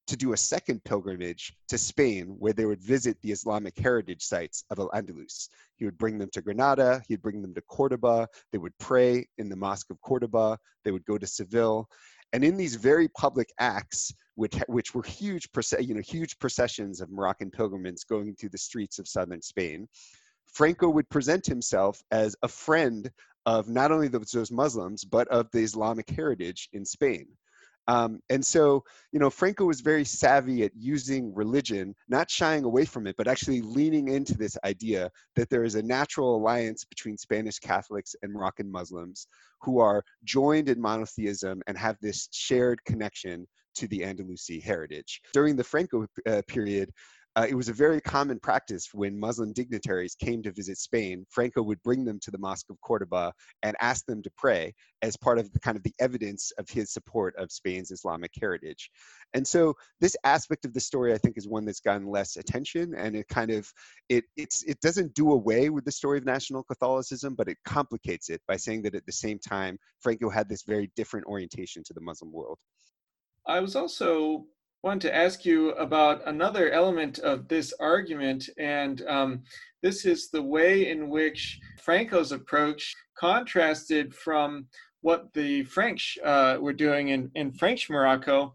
to 0.08 0.16
do 0.16 0.32
a 0.32 0.36
second 0.36 0.82
pilgrimage 0.84 1.52
to 1.68 1.78
Spain, 1.78 2.34
where 2.38 2.54
they 2.54 2.64
would 2.64 2.82
visit 2.82 3.16
the 3.20 3.30
Islamic 3.30 3.78
heritage 3.78 4.22
sites 4.22 4.64
of 4.70 4.78
Al 4.78 4.90
Andalus. 4.90 5.48
He 5.76 5.84
would 5.84 5.98
bring 5.98 6.18
them 6.18 6.30
to 6.32 6.42
Granada, 6.42 7.02
he'd 7.06 7.22
bring 7.22 7.42
them 7.42 7.54
to 7.54 7.60
Cordoba, 7.60 8.26
they 8.50 8.58
would 8.58 8.76
pray 8.78 9.28
in 9.36 9.48
the 9.48 9.56
Mosque 9.56 9.90
of 9.90 10.00
Cordoba, 10.00 10.58
they 10.84 10.90
would 10.90 11.04
go 11.04 11.18
to 11.18 11.26
Seville. 11.26 11.88
And 12.32 12.42
in 12.42 12.56
these 12.56 12.74
very 12.74 13.08
public 13.08 13.50
acts, 13.58 14.12
which, 14.34 14.56
which 14.66 14.94
were 14.94 15.02
huge, 15.02 15.48
you 15.78 15.94
know, 15.94 16.00
huge 16.00 16.38
processions 16.38 17.00
of 17.00 17.10
Moroccan 17.10 17.50
pilgrims 17.50 18.04
going 18.04 18.34
through 18.34 18.50
the 18.50 18.58
streets 18.58 18.98
of 18.98 19.08
southern 19.08 19.42
Spain, 19.42 19.88
Franco 20.46 20.88
would 20.88 21.08
present 21.10 21.44
himself 21.44 22.02
as 22.10 22.34
a 22.42 22.48
friend 22.48 23.10
of 23.44 23.68
not 23.68 23.92
only 23.92 24.08
those 24.08 24.50
Muslims, 24.50 25.04
but 25.04 25.28
of 25.28 25.50
the 25.52 25.60
Islamic 25.60 26.08
heritage 26.10 26.68
in 26.72 26.84
Spain. 26.84 27.26
Um, 27.88 28.20
and 28.28 28.44
so, 28.44 28.84
you 29.12 29.18
know, 29.18 29.30
Franco 29.30 29.64
was 29.64 29.80
very 29.80 30.04
savvy 30.04 30.62
at 30.62 30.72
using 30.76 31.34
religion, 31.34 31.94
not 32.08 32.30
shying 32.30 32.64
away 32.64 32.84
from 32.84 33.06
it, 33.06 33.16
but 33.16 33.26
actually 33.26 33.62
leaning 33.62 34.08
into 34.08 34.36
this 34.36 34.58
idea 34.64 35.10
that 35.36 35.48
there 35.48 35.64
is 35.64 35.74
a 35.74 35.82
natural 35.82 36.36
alliance 36.36 36.84
between 36.84 37.16
Spanish 37.16 37.58
Catholics 37.58 38.14
and 38.22 38.30
Moroccan 38.30 38.70
Muslims 38.70 39.26
who 39.62 39.80
are 39.80 40.04
joined 40.24 40.68
in 40.68 40.80
monotheism 40.80 41.62
and 41.66 41.78
have 41.78 41.96
this 42.02 42.28
shared 42.30 42.84
connection 42.84 43.48
to 43.76 43.88
the 43.88 44.00
Andalusi 44.00 44.62
heritage. 44.62 45.22
During 45.32 45.56
the 45.56 45.64
Franco 45.64 46.06
uh, 46.26 46.42
period, 46.46 46.92
uh, 47.38 47.46
it 47.48 47.54
was 47.54 47.68
a 47.68 47.72
very 47.72 48.00
common 48.00 48.40
practice 48.40 48.88
when 48.92 49.16
Muslim 49.16 49.52
dignitaries 49.52 50.16
came 50.16 50.42
to 50.42 50.50
visit 50.50 50.76
Spain. 50.76 51.24
Franco 51.30 51.62
would 51.62 51.80
bring 51.84 52.04
them 52.04 52.18
to 52.20 52.32
the 52.32 52.38
Mosque 52.38 52.68
of 52.68 52.80
Cordoba 52.80 53.32
and 53.62 53.76
ask 53.80 54.04
them 54.06 54.20
to 54.22 54.30
pray 54.36 54.74
as 55.02 55.16
part 55.16 55.38
of 55.38 55.52
the 55.52 55.60
kind 55.60 55.76
of 55.76 55.84
the 55.84 55.94
evidence 56.00 56.50
of 56.58 56.68
his 56.68 56.92
support 56.92 57.36
of 57.38 57.52
Spain's 57.52 57.92
Islamic 57.92 58.32
heritage. 58.40 58.90
And 59.34 59.46
so 59.46 59.74
this 60.00 60.16
aspect 60.24 60.64
of 60.64 60.74
the 60.74 60.80
story, 60.80 61.14
I 61.14 61.18
think, 61.18 61.38
is 61.38 61.46
one 61.46 61.64
that's 61.64 61.78
gotten 61.78 62.08
less 62.08 62.36
attention, 62.36 62.94
and 62.96 63.14
it 63.14 63.28
kind 63.28 63.52
of 63.52 63.72
it 64.08 64.24
it's 64.36 64.64
it 64.64 64.80
doesn't 64.80 65.14
do 65.14 65.30
away 65.30 65.70
with 65.70 65.84
the 65.84 65.92
story 65.92 66.18
of 66.18 66.24
national 66.24 66.64
Catholicism, 66.64 67.36
but 67.36 67.48
it 67.48 67.58
complicates 67.64 68.30
it 68.30 68.42
by 68.48 68.56
saying 68.56 68.82
that 68.82 68.96
at 68.96 69.06
the 69.06 69.12
same 69.12 69.38
time, 69.38 69.78
Franco 70.00 70.28
had 70.28 70.48
this 70.48 70.64
very 70.64 70.90
different 70.96 71.26
orientation 71.26 71.84
to 71.84 71.94
the 71.94 72.00
Muslim 72.00 72.32
world. 72.32 72.58
I 73.46 73.60
was 73.60 73.76
also 73.76 74.46
want 74.82 75.02
to 75.02 75.14
ask 75.14 75.44
you 75.44 75.70
about 75.72 76.26
another 76.26 76.70
element 76.70 77.18
of 77.18 77.48
this 77.48 77.72
argument, 77.80 78.48
and 78.58 79.02
um, 79.08 79.42
this 79.82 80.04
is 80.04 80.30
the 80.30 80.42
way 80.42 80.90
in 80.90 81.08
which 81.08 81.58
Franco's 81.80 82.32
approach 82.32 82.94
contrasted 83.18 84.14
from 84.14 84.66
what 85.00 85.32
the 85.32 85.62
French 85.64 86.18
uh, 86.24 86.58
were 86.60 86.72
doing 86.72 87.08
in, 87.08 87.30
in 87.34 87.52
French 87.52 87.88
Morocco 87.88 88.54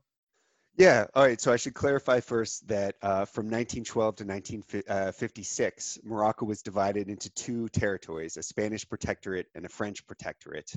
yeah. 0.76 1.06
All 1.14 1.24
right. 1.24 1.40
So 1.40 1.54
I 1.54 1.58
should 1.58 1.76
clarify 1.76 2.20
first 2.20 2.68
that 2.68 2.96
uh, 3.02 3.26
from 3.26 3.46
1912 3.46 4.16
to 4.18 4.26
1956, 4.26 5.98
uh, 5.98 6.08
Morocco 6.08 6.46
was 6.46 6.64
divided 6.64 7.10
into 7.10 7.30
two 7.32 7.70
territories, 7.70 8.38
a 8.38 8.44
Spanish 8.44 8.88
protectorate 8.88 9.48
and 9.54 9.66
a 9.66 9.70
French 9.70 10.06
protectorate. 10.08 10.72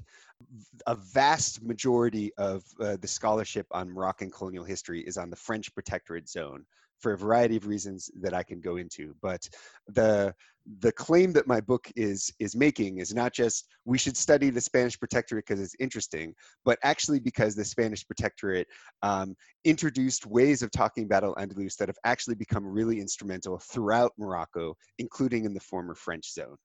A 0.86 0.94
vast 0.94 1.62
majority 1.62 2.32
of 2.36 2.62
uh, 2.78 2.96
the 3.00 3.08
scholarship 3.08 3.66
on 3.70 3.90
Moroccan 3.90 4.30
colonial 4.30 4.64
history 4.64 5.00
is 5.00 5.16
on 5.16 5.30
the 5.30 5.36
French 5.36 5.72
protectorate 5.74 6.28
zone, 6.28 6.66
for 6.98 7.12
a 7.12 7.18
variety 7.18 7.56
of 7.56 7.66
reasons 7.66 8.10
that 8.20 8.34
I 8.34 8.42
can 8.42 8.60
go 8.60 8.76
into. 8.76 9.14
But 9.20 9.48
the 9.88 10.34
the 10.80 10.92
claim 10.92 11.32
that 11.32 11.46
my 11.46 11.60
book 11.60 11.90
is 11.96 12.32
is 12.40 12.56
making 12.56 12.98
is 12.98 13.14
not 13.14 13.32
just 13.32 13.68
we 13.84 13.98
should 13.98 14.16
study 14.16 14.50
the 14.50 14.60
Spanish 14.60 14.98
Protectorate 14.98 15.44
because 15.46 15.62
it's 15.62 15.76
interesting, 15.78 16.34
but 16.64 16.78
actually 16.82 17.20
because 17.20 17.54
the 17.54 17.64
Spanish 17.64 18.06
Protectorate 18.06 18.66
um, 19.02 19.36
introduced 19.64 20.26
ways 20.26 20.62
of 20.62 20.70
talking 20.70 21.04
about 21.04 21.24
Al 21.24 21.34
Andalus 21.36 21.76
that 21.76 21.88
have 21.88 21.98
actually 22.04 22.34
become 22.34 22.66
really 22.66 23.00
instrumental 23.00 23.58
throughout 23.58 24.12
Morocco, 24.18 24.74
including 24.98 25.44
in 25.44 25.54
the 25.54 25.60
former 25.60 25.94
French 25.94 26.32
zone. 26.32 26.56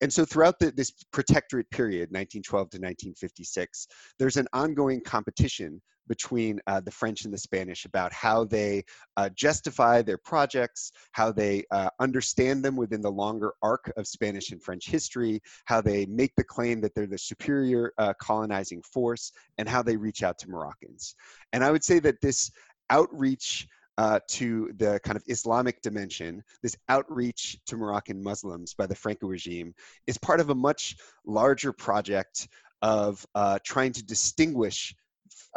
And 0.00 0.12
so 0.12 0.24
throughout 0.24 0.58
the, 0.58 0.70
this 0.70 0.92
protectorate 1.12 1.70
period, 1.70 2.10
1912 2.10 2.70
to 2.70 2.76
1956, 2.78 3.86
there's 4.18 4.36
an 4.36 4.48
ongoing 4.52 5.00
competition 5.00 5.80
between 6.08 6.60
uh, 6.66 6.80
the 6.80 6.90
French 6.90 7.24
and 7.24 7.32
the 7.32 7.38
Spanish 7.38 7.84
about 7.84 8.12
how 8.12 8.44
they 8.44 8.84
uh, 9.16 9.28
justify 9.34 10.02
their 10.02 10.18
projects, 10.18 10.92
how 11.12 11.32
they 11.32 11.64
uh, 11.70 11.88
understand 12.00 12.64
them 12.64 12.76
within 12.76 13.00
the 13.00 13.10
longer 13.34 13.52
arc 13.62 13.92
of 13.96 14.06
Spanish 14.06 14.52
and 14.52 14.62
French 14.62 14.88
history, 14.88 15.42
how 15.64 15.80
they 15.80 16.06
make 16.06 16.32
the 16.36 16.44
claim 16.44 16.80
that 16.80 16.94
they're 16.94 17.06
the 17.06 17.18
superior 17.18 17.92
uh, 17.98 18.12
colonizing 18.20 18.82
force, 18.82 19.32
and 19.58 19.68
how 19.68 19.82
they 19.82 19.96
reach 19.96 20.22
out 20.22 20.38
to 20.38 20.50
Moroccans. 20.50 21.14
And 21.52 21.64
I 21.64 21.70
would 21.70 21.84
say 21.84 21.98
that 22.00 22.20
this 22.20 22.50
outreach 22.90 23.66
uh, 23.98 24.20
to 24.28 24.72
the 24.76 25.00
kind 25.04 25.16
of 25.16 25.22
Islamic 25.26 25.80
dimension, 25.82 26.42
this 26.62 26.76
outreach 26.88 27.58
to 27.66 27.76
Moroccan 27.76 28.22
Muslims 28.22 28.74
by 28.74 28.86
the 28.86 28.94
Franco 28.94 29.26
regime, 29.26 29.74
is 30.06 30.18
part 30.18 30.40
of 30.40 30.50
a 30.50 30.54
much 30.54 30.96
larger 31.26 31.72
project 31.72 32.48
of 32.82 33.24
uh, 33.34 33.58
trying 33.64 33.92
to 33.92 34.04
distinguish 34.04 34.94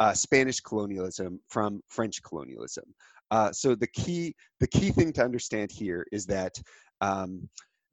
uh, 0.00 0.14
Spanish 0.14 0.60
colonialism 0.60 1.40
from 1.48 1.80
French 1.88 2.22
colonialism. 2.22 2.84
Uh, 3.30 3.52
so 3.52 3.74
the 3.74 3.86
key 3.88 4.34
the 4.60 4.66
key 4.66 4.90
thing 4.90 5.12
to 5.12 5.22
understand 5.22 5.70
here 5.70 6.06
is 6.12 6.24
that 6.26 6.60
um, 7.00 7.48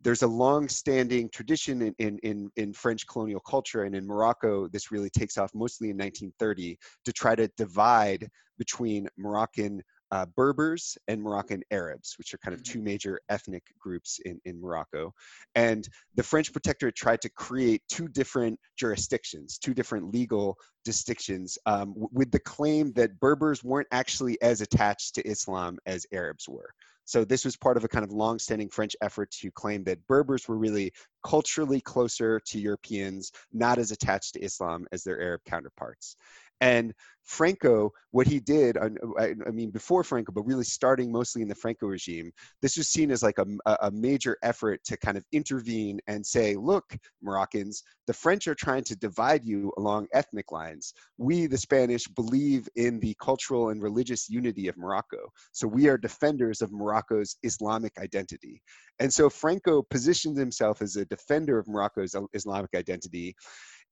there's 0.05 0.21
a 0.21 0.27
long-standing 0.27 1.27
tradition 1.29 1.81
in, 1.81 1.95
in, 1.97 2.19
in, 2.19 2.51
in, 2.57 2.73
French 2.73 3.07
colonial 3.07 3.39
culture, 3.39 3.83
and 3.85 3.95
in 3.95 4.05
Morocco, 4.05 4.67
this 4.67 4.91
really 4.91 5.09
takes 5.09 5.35
off 5.35 5.49
mostly 5.55 5.89
in 5.89 5.97
1930 5.97 6.77
to 7.05 7.11
try 7.11 7.33
to 7.33 7.47
divide 7.57 8.29
between 8.59 9.09
Moroccan 9.17 9.81
uh, 10.11 10.27
Berbers 10.37 10.95
and 11.07 11.19
Moroccan 11.19 11.63
Arabs, 11.71 12.13
which 12.19 12.35
are 12.35 12.37
kind 12.37 12.53
of 12.53 12.61
mm-hmm. 12.61 12.73
two 12.73 12.81
major 12.83 13.19
ethnic 13.29 13.63
groups 13.79 14.19
in, 14.25 14.39
in 14.45 14.61
Morocco. 14.61 15.11
And 15.55 15.89
the 16.13 16.21
French 16.21 16.53
protectorate 16.53 16.95
tried 16.95 17.21
to 17.21 17.29
create 17.29 17.81
two 17.89 18.07
different 18.07 18.59
jurisdictions, 18.77 19.57
two 19.57 19.73
different 19.73 20.13
legal 20.13 20.55
distinctions, 20.85 21.57
um, 21.65 21.95
with 21.95 22.29
the 22.29 22.39
claim 22.39 22.93
that 22.93 23.19
Berbers 23.19 23.63
weren't 23.63 23.87
actually 23.91 24.39
as 24.43 24.61
attached 24.61 25.15
to 25.15 25.27
Islam 25.27 25.79
as 25.87 26.05
Arabs 26.13 26.47
were. 26.47 26.69
So 27.05 27.23
this 27.23 27.45
was 27.45 27.55
part 27.55 27.77
of 27.77 27.83
a 27.83 27.87
kind 27.87 28.03
of 28.03 28.11
long-standing 28.11 28.69
French 28.69 28.95
effort 29.01 29.31
to 29.31 29.51
claim 29.51 29.83
that 29.83 30.05
Berbers 30.07 30.47
were 30.47 30.57
really 30.57 30.91
culturally 31.23 31.79
closer 31.81 32.39
to 32.39 32.59
Europeans, 32.59 33.31
not 33.53 33.77
as 33.77 33.91
attached 33.91 34.33
to 34.33 34.41
Islam 34.41 34.87
as 34.91 35.03
their 35.03 35.21
Arab 35.21 35.41
counterparts. 35.45 36.17
And 36.61 36.93
Franco, 37.25 37.91
what 38.11 38.27
he 38.27 38.39
did, 38.39 38.77
uh, 38.77 38.89
uh, 39.19 39.27
I, 39.47 39.51
mean, 39.51 39.71
before 39.71 40.03
Franco, 40.03 40.31
but 40.31 40.45
really 40.45 40.63
starting 40.63 41.11
mostly 41.11 41.41
in 41.41 41.47
the 41.47 41.55
Franco 41.55 41.87
regime, 41.87 42.31
this 42.61 42.77
was 42.77 42.87
seen 42.87 43.09
as 43.09 43.23
like 43.23 43.39
a, 43.39 43.45
a 43.81 43.89
major 43.91 44.37
effort 44.43 44.83
to 44.85 44.97
kind 44.97 45.17
of 45.17 45.25
intervene 45.31 45.99
and 46.07 46.23
say, 46.25 46.55
look, 46.55 46.95
Moroccans, 47.23 47.83
the 48.05 48.13
French 48.13 48.47
are 48.47 48.55
trying 48.55 48.83
to 48.83 48.95
divide 48.95 49.43
you 49.43 49.73
along 49.77 50.07
ethnic 50.13 50.51
lines. 50.51 50.93
We, 51.17 51.47
the 51.47 51.57
Spanish, 51.57 52.07
believe 52.07 52.69
in 52.75 52.99
the 52.99 53.15
cultural 53.19 53.69
and 53.69 53.81
religious 53.81 54.29
unity 54.29 54.67
of 54.67 54.77
Morocco. 54.77 55.31
So 55.51 55.67
we 55.67 55.87
are 55.87 55.97
defenders 55.97 56.61
of 56.61 56.71
Morocco's 56.71 57.37
Islamic 57.41 57.93
identity. 57.97 58.61
And 58.99 59.11
so 59.11 59.29
Franco 59.29 59.81
positioned 59.81 60.37
himself 60.37 60.81
as 60.83 60.95
a 60.95 61.05
defender 61.05 61.57
of 61.57 61.67
Morocco's 61.67 62.15
Islamic 62.33 62.75
identity 62.75 63.35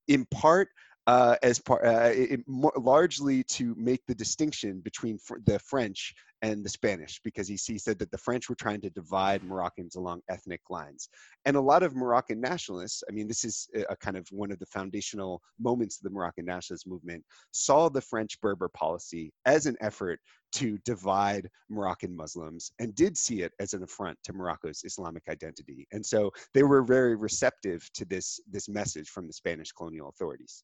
in 0.08 0.26
part 0.26 0.69
uh, 1.08 1.36
as 1.44 1.60
part 1.60 1.86
uh, 1.86 2.12
it, 2.13 2.39
more, 2.48 2.74
largely 2.78 3.44
to 3.44 3.76
make 3.78 4.02
the 4.08 4.16
distinction 4.16 4.80
between 4.80 5.18
fr- 5.18 5.38
the 5.46 5.60
French 5.60 6.13
and 6.42 6.63
the 6.63 6.70
Spanish 6.70 7.20
because 7.24 7.48
he, 7.48 7.56
he 7.56 7.78
said 7.78 8.00
that 8.00 8.12
the 8.12 8.18
French 8.18 8.50
were 8.50 8.56
trying 8.56 8.82
to 8.82 8.89
divide 8.89 9.44
Moroccans 9.44 9.96
along 9.96 10.22
ethnic 10.30 10.62
lines. 10.70 11.10
And 11.46 11.58
a 11.58 11.62
lot 11.62 11.84
of 11.84 11.96
Moroccan 11.96 12.39
nationalists, 12.39 13.04
I 13.10 13.13
mean, 13.13 13.28
this 13.28 13.44
is 13.44 13.68
a, 13.76 13.84
a 13.89 13.96
kind 13.98 14.16
of 14.16 14.28
one 14.32 14.52
of 14.52 14.60
the 14.60 14.66
foundational 14.66 15.42
moments 15.60 15.98
of 15.98 16.04
the 16.04 16.10
Moroccan 16.10 16.46
nationalist 16.46 16.88
movement, 16.88 17.24
saw 17.52 17.89
the 17.89 18.02
French 18.02 18.39
Berber 18.39 18.70
policy 18.70 19.32
as 19.46 19.66
an 19.66 19.76
effort 19.82 20.20
to 20.54 20.78
divide 20.86 21.50
Moroccan 21.70 22.16
Muslims 22.16 22.72
and 22.80 22.96
did 22.96 23.18
see 23.18 23.42
it 23.42 23.52
as 23.60 23.74
an 23.74 23.84
affront 23.84 24.18
to 24.24 24.34
Morocco's 24.34 24.84
Islamic 24.86 25.24
identity. 25.30 25.88
And 25.92 26.06
so 26.06 26.32
they 26.54 26.63
were 26.63 26.84
very 26.84 27.16
receptive 27.16 27.89
to 27.96 28.06
this, 28.06 28.39
this 28.50 28.70
message 28.70 29.10
from 29.10 29.28
the 29.28 29.34
Spanish 29.34 29.72
colonial 29.72 30.10
authorities 30.10 30.63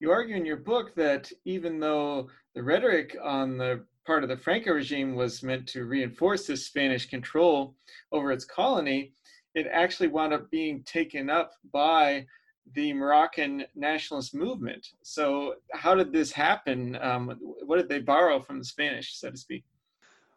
you 0.00 0.10
argue 0.10 0.36
in 0.36 0.44
your 0.44 0.56
book 0.56 0.94
that 0.96 1.30
even 1.44 1.78
though 1.78 2.28
the 2.54 2.62
rhetoric 2.62 3.16
on 3.22 3.56
the 3.56 3.84
part 4.04 4.24
of 4.24 4.28
the 4.28 4.36
Franco 4.36 4.72
regime 4.72 5.14
was 5.14 5.42
meant 5.42 5.66
to 5.68 5.84
reinforce 5.84 6.46
this 6.46 6.66
Spanish 6.66 7.06
control 7.06 7.76
over 8.10 8.32
its 8.32 8.44
colony, 8.44 9.12
it 9.54 9.66
actually 9.70 10.08
wound 10.08 10.32
up 10.32 10.50
being 10.50 10.82
taken 10.82 11.30
up 11.30 11.52
by 11.72 12.26
the 12.74 12.92
Moroccan 12.92 13.64
nationalist 13.74 14.34
movement. 14.34 14.88
So, 15.02 15.54
how 15.72 15.94
did 15.94 16.12
this 16.12 16.32
happen? 16.32 16.96
Um, 17.00 17.36
what 17.64 17.76
did 17.76 17.88
they 17.88 17.98
borrow 17.98 18.40
from 18.40 18.58
the 18.58 18.64
Spanish, 18.64 19.16
so 19.18 19.30
to 19.30 19.36
speak? 19.36 19.64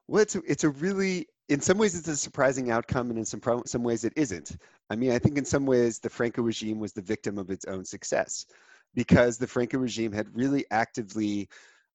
Well, 0.08 0.22
it's 0.22 0.36
a, 0.36 0.42
it's 0.46 0.64
a 0.64 0.70
really, 0.70 1.28
in 1.50 1.62
some 1.62 1.78
ways, 1.78 1.98
it's 1.98 2.08
a 2.08 2.16
surprising 2.16 2.72
outcome, 2.72 3.10
and 3.10 3.18
in 3.18 3.26
some 3.26 3.42
some 3.66 3.84
ways, 3.84 4.04
it 4.04 4.14
isn't. 4.16 4.58
I 4.90 4.96
mean, 4.96 5.12
I 5.12 5.20
think 5.20 5.38
in 5.38 5.46
some 5.46 5.66
ways, 5.66 6.00
the 6.00 6.10
Franco 6.10 6.42
regime 6.42 6.80
was 6.80 6.94
the 6.94 7.02
victim 7.02 7.38
of 7.38 7.50
its 7.50 7.66
own 7.66 7.86
success, 7.86 8.46
because 8.96 9.38
the 9.38 9.48
Franco 9.48 9.78
regime 9.78 10.12
had 10.12 10.28
really 10.34 10.66
actively, 10.72 11.48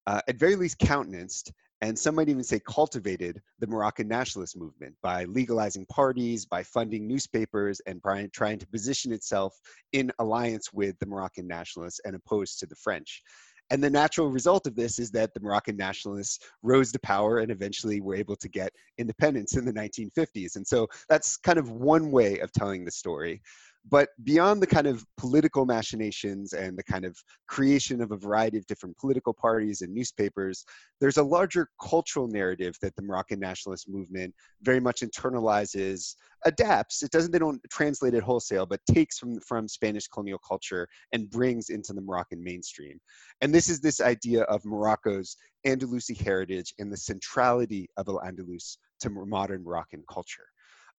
uh, 0.06 0.20
at 0.28 0.36
very 0.36 0.56
least, 0.56 0.78
countenanced 0.78 1.52
and 1.82 1.98
some 1.98 2.14
might 2.14 2.28
even 2.28 2.44
say 2.44 2.60
cultivated 2.60 3.40
the 3.58 3.66
Moroccan 3.66 4.06
nationalist 4.06 4.56
movement 4.56 4.94
by 5.02 5.24
legalizing 5.24 5.86
parties, 5.86 6.44
by 6.44 6.62
funding 6.62 7.08
newspapers, 7.08 7.80
and 7.86 8.02
by 8.02 8.28
trying 8.32 8.58
to 8.58 8.66
position 8.66 9.12
itself 9.12 9.58
in 9.92 10.12
alliance 10.18 10.72
with 10.72 10.98
the 10.98 11.06
Moroccan 11.06 11.46
nationalists 11.46 12.00
and 12.04 12.14
opposed 12.14 12.58
to 12.58 12.66
the 12.66 12.76
French. 12.76 13.22
And 13.70 13.82
the 13.82 13.88
natural 13.88 14.30
result 14.30 14.66
of 14.66 14.74
this 14.74 14.98
is 14.98 15.10
that 15.12 15.32
the 15.32 15.40
Moroccan 15.40 15.76
nationalists 15.76 16.40
rose 16.62 16.90
to 16.92 16.98
power 16.98 17.38
and 17.38 17.52
eventually 17.52 18.00
were 18.00 18.16
able 18.16 18.36
to 18.36 18.48
get 18.48 18.72
independence 18.98 19.56
in 19.56 19.64
the 19.64 19.72
1950s. 19.72 20.56
And 20.56 20.66
so 20.66 20.88
that's 21.08 21.36
kind 21.36 21.58
of 21.58 21.70
one 21.70 22.10
way 22.10 22.40
of 22.40 22.52
telling 22.52 22.84
the 22.84 22.90
story. 22.90 23.40
But 23.88 24.10
beyond 24.24 24.62
the 24.62 24.66
kind 24.66 24.86
of 24.86 25.04
political 25.16 25.64
machinations 25.64 26.52
and 26.52 26.76
the 26.76 26.82
kind 26.82 27.04
of 27.04 27.16
creation 27.48 28.02
of 28.02 28.12
a 28.12 28.16
variety 28.16 28.58
of 28.58 28.66
different 28.66 28.96
political 28.98 29.32
parties 29.32 29.80
and 29.80 29.92
newspapers, 29.92 30.64
there's 31.00 31.16
a 31.16 31.22
larger 31.22 31.68
cultural 31.82 32.28
narrative 32.28 32.76
that 32.82 32.94
the 32.94 33.02
Moroccan 33.02 33.40
nationalist 33.40 33.88
movement 33.88 34.34
very 34.62 34.80
much 34.80 35.00
internalizes, 35.00 36.14
adapts. 36.44 37.02
It 37.02 37.10
doesn't, 37.10 37.32
they 37.32 37.38
don't 37.38 37.60
translate 37.70 38.14
it 38.14 38.22
wholesale, 38.22 38.66
but 38.66 38.80
takes 38.86 39.18
from, 39.18 39.40
from 39.40 39.66
Spanish 39.66 40.06
colonial 40.08 40.40
culture 40.46 40.86
and 41.12 41.30
brings 41.30 41.70
into 41.70 41.94
the 41.94 42.02
Moroccan 42.02 42.44
mainstream. 42.44 43.00
And 43.40 43.52
this 43.52 43.70
is 43.70 43.80
this 43.80 44.00
idea 44.00 44.42
of 44.42 44.64
Morocco's 44.64 45.36
Andalusi 45.66 46.20
heritage 46.20 46.74
and 46.78 46.92
the 46.92 46.96
centrality 46.96 47.88
of 47.96 48.08
Al 48.08 48.20
Andalus 48.20 48.76
to 49.00 49.10
modern 49.10 49.64
Moroccan 49.64 50.04
culture. 50.10 50.46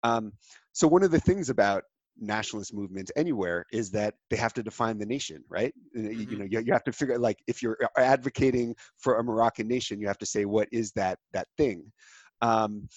Um, 0.04 0.34
so 0.72 0.88
one 0.88 1.04
of 1.04 1.12
the 1.12 1.20
things 1.20 1.50
about 1.50 1.84
nationalist 2.22 2.74
movements 2.74 3.12
anywhere 3.16 3.66
is 3.72 3.92
that 3.92 4.14
they 4.30 4.38
have 4.38 4.54
to 4.54 4.64
define 4.64 4.98
the 4.98 5.06
nation 5.06 5.44
right? 5.50 5.74
Mm-hmm. 5.98 6.32
you, 6.32 6.38
know 6.38 6.46
you, 6.46 6.62
you 6.62 6.74
have 6.74 6.84
to 6.84 6.92
figure 6.92 7.18
like 7.18 7.40
if 7.48 7.62
you're 7.62 7.78
advocating 7.98 8.76
for 8.98 9.18
a 9.18 9.24
moroccan 9.24 9.68
nation 9.68 10.00
you 10.00 10.08
have 10.08 10.20
to 10.20 10.26
say 10.26 10.46
what 10.46 10.68
is 10.72 10.92
that 10.94 11.20
that 11.34 11.48
thing? 11.58 11.92
Um, 12.42 12.88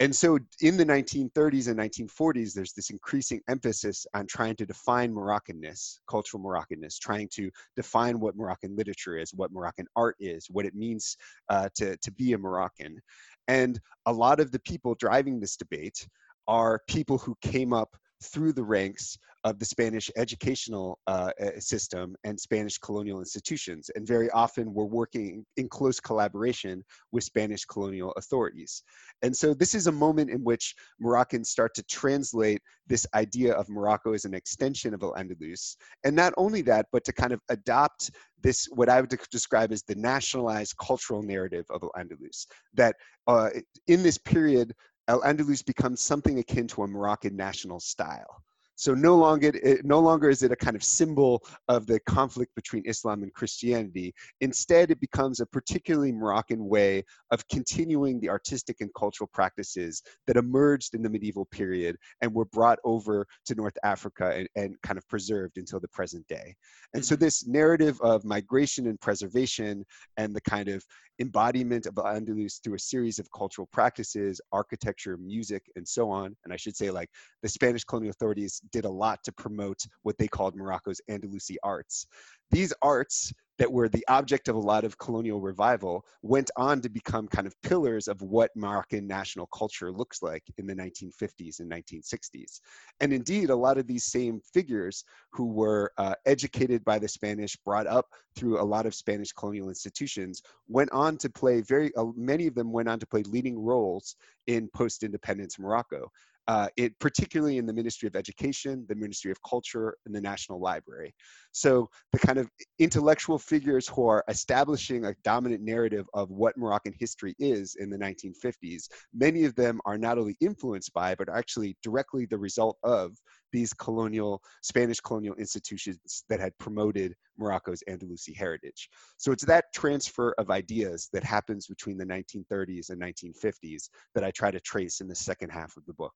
and 0.00 0.14
so 0.14 0.36
in 0.60 0.76
the 0.76 0.84
1930s 0.84 1.68
and 1.68 1.78
1940s 1.78 2.54
there's 2.54 2.72
this 2.72 2.90
increasing 2.90 3.40
emphasis 3.48 4.06
on 4.14 4.26
trying 4.26 4.56
to 4.56 4.66
define 4.66 5.14
moroccanness 5.14 5.98
cultural 6.08 6.42
moroccanness 6.42 6.98
trying 6.98 7.28
to 7.32 7.50
define 7.76 8.18
what 8.18 8.36
moroccan 8.36 8.74
literature 8.74 9.16
is 9.16 9.32
what 9.32 9.52
moroccan 9.52 9.86
art 9.94 10.16
is 10.18 10.46
what 10.50 10.66
it 10.66 10.74
means 10.74 11.16
uh, 11.50 11.68
to, 11.74 11.96
to 11.98 12.10
be 12.12 12.32
a 12.32 12.38
moroccan. 12.38 13.00
And 13.48 13.80
a 14.06 14.12
lot 14.12 14.40
of 14.40 14.52
the 14.52 14.60
people 14.60 14.94
driving 14.94 15.40
this 15.40 15.56
debate 15.56 16.06
are 16.48 16.80
people 16.88 17.18
who 17.18 17.36
came 17.42 17.72
up 17.72 17.96
through 18.22 18.52
the 18.52 18.62
ranks 18.62 19.18
of 19.44 19.58
the 19.58 19.64
Spanish 19.64 20.10
educational 20.16 20.98
uh, 21.08 21.30
system 21.58 22.14
and 22.22 22.38
Spanish 22.38 22.78
colonial 22.78 23.18
institutions, 23.18 23.90
and 23.94 24.06
very 24.06 24.30
often 24.30 24.72
were 24.72 24.86
working 24.86 25.44
in 25.56 25.68
close 25.68 25.98
collaboration 25.98 26.84
with 27.10 27.24
Spanish 27.24 27.64
colonial 27.64 28.12
authorities. 28.12 28.82
And 29.22 29.36
so 29.36 29.52
this 29.52 29.74
is 29.74 29.88
a 29.88 29.92
moment 29.92 30.30
in 30.30 30.44
which 30.44 30.74
Moroccans 31.00 31.50
start 31.50 31.74
to 31.74 31.82
translate 31.84 32.62
this 32.86 33.06
idea 33.14 33.52
of 33.54 33.68
Morocco 33.68 34.12
as 34.12 34.24
an 34.24 34.34
extension 34.34 34.94
of 34.94 35.02
Al-Andalus, 35.02 35.76
and 36.04 36.14
not 36.14 36.32
only 36.36 36.62
that, 36.62 36.86
but 36.92 37.04
to 37.04 37.12
kind 37.12 37.32
of 37.32 37.40
adopt 37.48 38.10
this, 38.42 38.66
what 38.72 38.88
I 38.88 39.00
would 39.00 39.12
describe 39.30 39.72
as 39.72 39.82
the 39.82 39.94
nationalized 39.94 40.76
cultural 40.76 41.22
narrative 41.22 41.64
of 41.70 41.82
Al-Andalus, 41.82 42.46
that 42.74 42.96
uh, 43.26 43.50
in 43.86 44.02
this 44.02 44.18
period, 44.18 44.72
Al-Andalus 45.08 45.64
becomes 45.64 46.00
something 46.00 46.38
akin 46.38 46.68
to 46.68 46.82
a 46.82 46.88
Moroccan 46.88 47.36
national 47.36 47.80
style. 47.80 48.42
So 48.82 48.94
no 48.94 49.16
longer, 49.16 49.52
it, 49.62 49.84
no 49.84 50.00
longer 50.00 50.28
is 50.28 50.42
it 50.42 50.50
a 50.50 50.56
kind 50.56 50.74
of 50.74 50.82
symbol 50.82 51.44
of 51.68 51.86
the 51.86 52.00
conflict 52.00 52.52
between 52.56 52.82
Islam 52.84 53.22
and 53.22 53.32
Christianity. 53.32 54.12
Instead, 54.40 54.90
it 54.90 54.98
becomes 54.98 55.38
a 55.38 55.46
particularly 55.46 56.10
Moroccan 56.10 56.68
way 56.68 57.04
of 57.30 57.46
continuing 57.46 58.18
the 58.18 58.28
artistic 58.28 58.80
and 58.80 58.90
cultural 58.98 59.30
practices 59.32 60.02
that 60.26 60.36
emerged 60.36 60.96
in 60.96 61.02
the 61.02 61.08
medieval 61.08 61.44
period 61.44 61.96
and 62.22 62.34
were 62.34 62.46
brought 62.46 62.80
over 62.82 63.24
to 63.44 63.54
North 63.54 63.78
Africa 63.84 64.32
and, 64.34 64.48
and 64.56 64.74
kind 64.82 64.98
of 64.98 65.06
preserved 65.06 65.58
until 65.58 65.78
the 65.78 65.86
present 65.86 66.26
day. 66.26 66.56
And 66.92 67.04
so 67.04 67.14
mm-hmm. 67.14 67.24
this 67.24 67.46
narrative 67.46 68.00
of 68.00 68.24
migration 68.24 68.88
and 68.88 69.00
preservation 69.00 69.84
and 70.16 70.34
the 70.34 70.40
kind 70.40 70.68
of 70.68 70.84
embodiment 71.20 71.86
of 71.86 71.94
Andalus 71.94 72.60
through 72.62 72.74
a 72.74 72.78
series 72.78 73.18
of 73.18 73.30
cultural 73.30 73.68
practices, 73.72 74.40
architecture, 74.50 75.16
music, 75.18 75.62
and 75.76 75.86
so 75.86 76.10
on. 76.10 76.34
And 76.44 76.52
I 76.52 76.56
should 76.56 76.76
say, 76.76 76.90
like, 76.90 77.10
the 77.42 77.48
Spanish 77.48 77.84
colonial 77.84 78.10
authorities 78.10 78.60
did 78.72 78.84
a 78.84 78.90
lot 78.90 79.22
to 79.24 79.32
promote 79.32 79.86
what 80.02 80.18
they 80.18 80.28
called 80.28 80.56
Morocco's 80.56 81.00
Andalusi 81.10 81.56
arts. 81.62 82.06
These 82.50 82.72
arts 82.82 83.32
that 83.58 83.70
were 83.70 83.88
the 83.88 84.04
object 84.08 84.48
of 84.48 84.56
a 84.56 84.58
lot 84.58 84.82
of 84.82 84.98
colonial 84.98 85.40
revival 85.40 86.04
went 86.22 86.50
on 86.56 86.80
to 86.80 86.88
become 86.88 87.28
kind 87.28 87.46
of 87.46 87.54
pillars 87.62 88.08
of 88.08 88.20
what 88.20 88.50
Moroccan 88.56 89.06
national 89.06 89.46
culture 89.54 89.92
looks 89.92 90.22
like 90.22 90.42
in 90.58 90.66
the 90.66 90.74
1950s 90.74 91.60
and 91.60 91.70
1960s. 91.70 92.60
And 93.00 93.12
indeed, 93.12 93.50
a 93.50 93.56
lot 93.56 93.78
of 93.78 93.86
these 93.86 94.04
same 94.04 94.40
figures 94.52 95.04
who 95.32 95.46
were 95.46 95.92
uh, 95.98 96.14
educated 96.26 96.84
by 96.84 96.98
the 96.98 97.08
Spanish, 97.08 97.56
brought 97.56 97.86
up 97.86 98.06
through 98.34 98.60
a 98.60 98.64
lot 98.64 98.86
of 98.86 98.94
Spanish 98.94 99.32
colonial 99.32 99.68
institutions, 99.68 100.42
went 100.66 100.90
on 100.90 101.16
to 101.18 101.30
play 101.30 101.60
very, 101.60 101.94
uh, 101.94 102.06
many 102.16 102.46
of 102.46 102.54
them 102.54 102.72
went 102.72 102.88
on 102.88 102.98
to 102.98 103.06
play 103.06 103.22
leading 103.24 103.58
roles 103.58 104.16
in 104.46 104.68
post 104.74 105.04
independence 105.04 105.58
Morocco 105.58 106.10
uh, 106.48 106.68
it, 106.76 106.98
particularly 106.98 107.58
in 107.58 107.66
the 107.66 107.72
Ministry 107.72 108.06
of 108.06 108.16
Education, 108.16 108.84
the 108.88 108.94
Ministry 108.94 109.30
of 109.30 109.38
Culture, 109.48 109.96
and 110.06 110.14
the 110.14 110.20
National 110.20 110.60
Library. 110.60 111.14
So 111.52 111.88
the 112.12 112.18
kind 112.18 112.38
of 112.38 112.48
intellectual 112.78 113.38
figures 113.38 113.86
who 113.86 114.06
are 114.06 114.24
establishing 114.28 115.04
a 115.04 115.14
dominant 115.22 115.62
narrative 115.62 116.06
of 116.14 116.30
what 116.30 116.56
Moroccan 116.56 116.94
history 116.98 117.34
is 117.38 117.76
in 117.78 117.90
the 117.90 117.98
1950s, 117.98 118.88
many 119.14 119.44
of 119.44 119.54
them 119.54 119.80
are 119.84 119.98
not 119.98 120.18
only 120.18 120.36
influenced 120.40 120.92
by, 120.92 121.14
but 121.14 121.28
actually 121.28 121.76
directly 121.82 122.26
the 122.26 122.38
result 122.38 122.76
of 122.82 123.16
these 123.52 123.72
colonial, 123.74 124.42
Spanish 124.62 125.00
colonial 125.00 125.34
institutions 125.34 126.24
that 126.28 126.40
had 126.40 126.56
promoted 126.58 127.14
Morocco's 127.38 127.82
Andalusi 127.88 128.34
heritage. 128.34 128.88
So 129.18 129.30
it's 129.30 129.44
that 129.44 129.66
transfer 129.74 130.34
of 130.38 130.50
ideas 130.50 131.08
that 131.12 131.22
happens 131.22 131.66
between 131.66 131.98
the 131.98 132.06
1930s 132.06 132.90
and 132.90 133.00
1950s 133.00 133.90
that 134.14 134.24
I 134.24 134.30
try 134.30 134.50
to 134.50 134.60
trace 134.60 135.00
in 135.00 135.08
the 135.08 135.14
second 135.14 135.50
half 135.50 135.76
of 135.76 135.84
the 135.86 135.94
book. 135.94 136.14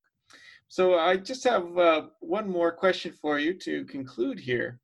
So 0.69 0.99
I 0.99 1.17
just 1.17 1.45
have 1.45 1.79
uh, 1.79 2.03
one 2.21 2.49
more 2.49 2.73
question 2.73 3.13
for 3.21 3.39
you 3.39 3.55
to 3.61 3.85
conclude 3.85 4.39
here. 4.39 4.81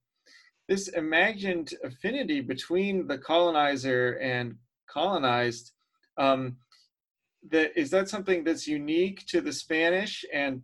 This 0.69 0.89
imagined 0.89 1.75
affinity 1.85 2.41
between 2.41 3.07
the 3.07 3.19
colonizer 3.19 4.19
and 4.23 4.55
colonized, 4.89 5.73
um, 6.17 6.57
that, 7.51 7.77
is 7.77 7.91
that 7.91 8.09
something 8.09 8.45
that's 8.45 8.67
unique 8.67 9.27
to 9.27 9.41
the 9.41 9.53
Spanish 9.53 10.25
and 10.33 10.63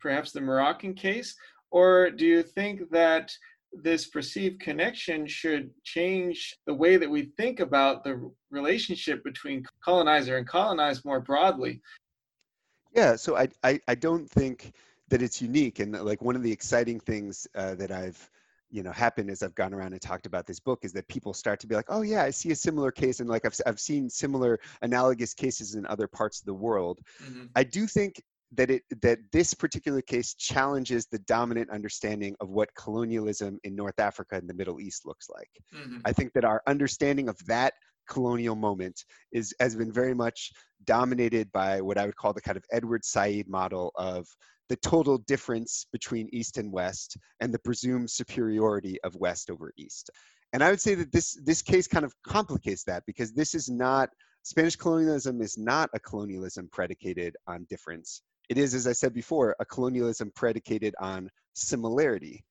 perhaps 0.00 0.32
the 0.32 0.40
Moroccan 0.40 0.94
case? 0.94 1.34
Or 1.70 2.10
do 2.10 2.26
you 2.26 2.42
think 2.42 2.90
that 2.90 3.32
this 3.72 4.08
perceived 4.08 4.60
connection 4.60 5.26
should 5.26 5.70
change 5.84 6.56
the 6.66 6.74
way 6.74 6.96
that 6.96 7.08
we 7.08 7.30
think 7.36 7.60
about 7.60 8.04
the 8.04 8.30
relationship 8.50 9.22
between 9.24 9.64
colonizer 9.84 10.36
and 10.36 10.46
colonized 10.46 11.04
more 11.04 11.20
broadly? 11.20 11.80
Yeah, 12.94 13.16
so 13.16 13.36
I, 13.36 13.48
I, 13.62 13.80
I 13.88 13.94
don't 13.94 14.28
think 14.28 14.72
that 15.08 15.22
it's 15.22 15.40
unique. 15.42 15.80
And 15.80 15.92
like 15.92 16.22
one 16.22 16.36
of 16.36 16.42
the 16.42 16.52
exciting 16.52 17.00
things 17.00 17.46
uh, 17.54 17.74
that 17.76 17.90
I've, 17.90 18.30
you 18.70 18.82
know, 18.82 18.92
happened 18.92 19.30
as 19.30 19.42
I've 19.42 19.54
gone 19.54 19.74
around 19.74 19.92
and 19.92 20.00
talked 20.00 20.26
about 20.26 20.46
this 20.46 20.60
book 20.60 20.84
is 20.84 20.92
that 20.92 21.08
people 21.08 21.34
start 21.34 21.60
to 21.60 21.66
be 21.66 21.74
like, 21.74 21.86
oh 21.88 22.02
yeah, 22.02 22.22
I 22.22 22.30
see 22.30 22.52
a 22.52 22.56
similar 22.56 22.92
case. 22.92 23.20
And 23.20 23.28
like 23.28 23.44
I've, 23.44 23.56
I've 23.66 23.80
seen 23.80 24.08
similar 24.08 24.60
analogous 24.82 25.34
cases 25.34 25.74
in 25.74 25.86
other 25.86 26.06
parts 26.06 26.40
of 26.40 26.46
the 26.46 26.54
world. 26.54 27.00
Mm-hmm. 27.24 27.46
I 27.56 27.64
do 27.64 27.86
think 27.86 28.22
that 28.52 28.70
it 28.70 28.82
that 29.00 29.18
this 29.30 29.54
particular 29.54 30.02
case 30.02 30.34
challenges 30.34 31.06
the 31.06 31.20
dominant 31.20 31.70
understanding 31.70 32.34
of 32.40 32.50
what 32.50 32.74
colonialism 32.74 33.60
in 33.62 33.76
North 33.76 33.98
Africa 34.00 34.36
and 34.36 34.48
the 34.48 34.54
Middle 34.54 34.80
East 34.80 35.06
looks 35.06 35.28
like. 35.28 35.50
Mm-hmm. 35.74 35.98
I 36.04 36.12
think 36.12 36.32
that 36.32 36.44
our 36.44 36.62
understanding 36.66 37.28
of 37.28 37.44
that 37.46 37.74
colonial 38.10 38.56
moment 38.56 39.04
is 39.32 39.54
has 39.60 39.74
been 39.74 39.92
very 39.92 40.14
much 40.14 40.52
dominated 40.84 41.50
by 41.52 41.80
what 41.80 41.96
I 41.96 42.04
would 42.06 42.16
call 42.16 42.34
the 42.34 42.40
kind 42.42 42.56
of 42.58 42.64
Edward 42.70 43.04
Said 43.04 43.48
model 43.48 43.92
of 43.94 44.26
the 44.68 44.76
total 44.76 45.18
difference 45.18 45.86
between 45.92 46.28
East 46.32 46.58
and 46.58 46.70
West 46.70 47.16
and 47.40 47.52
the 47.52 47.58
presumed 47.58 48.10
superiority 48.10 49.00
of 49.02 49.16
West 49.16 49.50
over 49.50 49.72
East. 49.78 50.10
And 50.52 50.62
I 50.62 50.70
would 50.70 50.80
say 50.80 50.94
that 50.96 51.12
this 51.12 51.38
this 51.44 51.62
case 51.62 51.86
kind 51.86 52.04
of 52.04 52.14
complicates 52.26 52.84
that 52.84 53.04
because 53.06 53.32
this 53.32 53.54
is 53.54 53.68
not 53.68 54.10
Spanish 54.42 54.76
colonialism 54.76 55.40
is 55.40 55.58
not 55.58 55.90
a 55.94 56.00
colonialism 56.00 56.68
predicated 56.72 57.36
on 57.46 57.66
difference. 57.68 58.22
it 58.48 58.58
is, 58.58 58.74
as 58.74 58.86
I 58.86 58.92
said 58.92 59.14
before, 59.14 59.54
a 59.60 59.64
colonialism 59.64 60.32
predicated 60.34 60.94
on 61.00 61.30
similarity. 61.54 62.44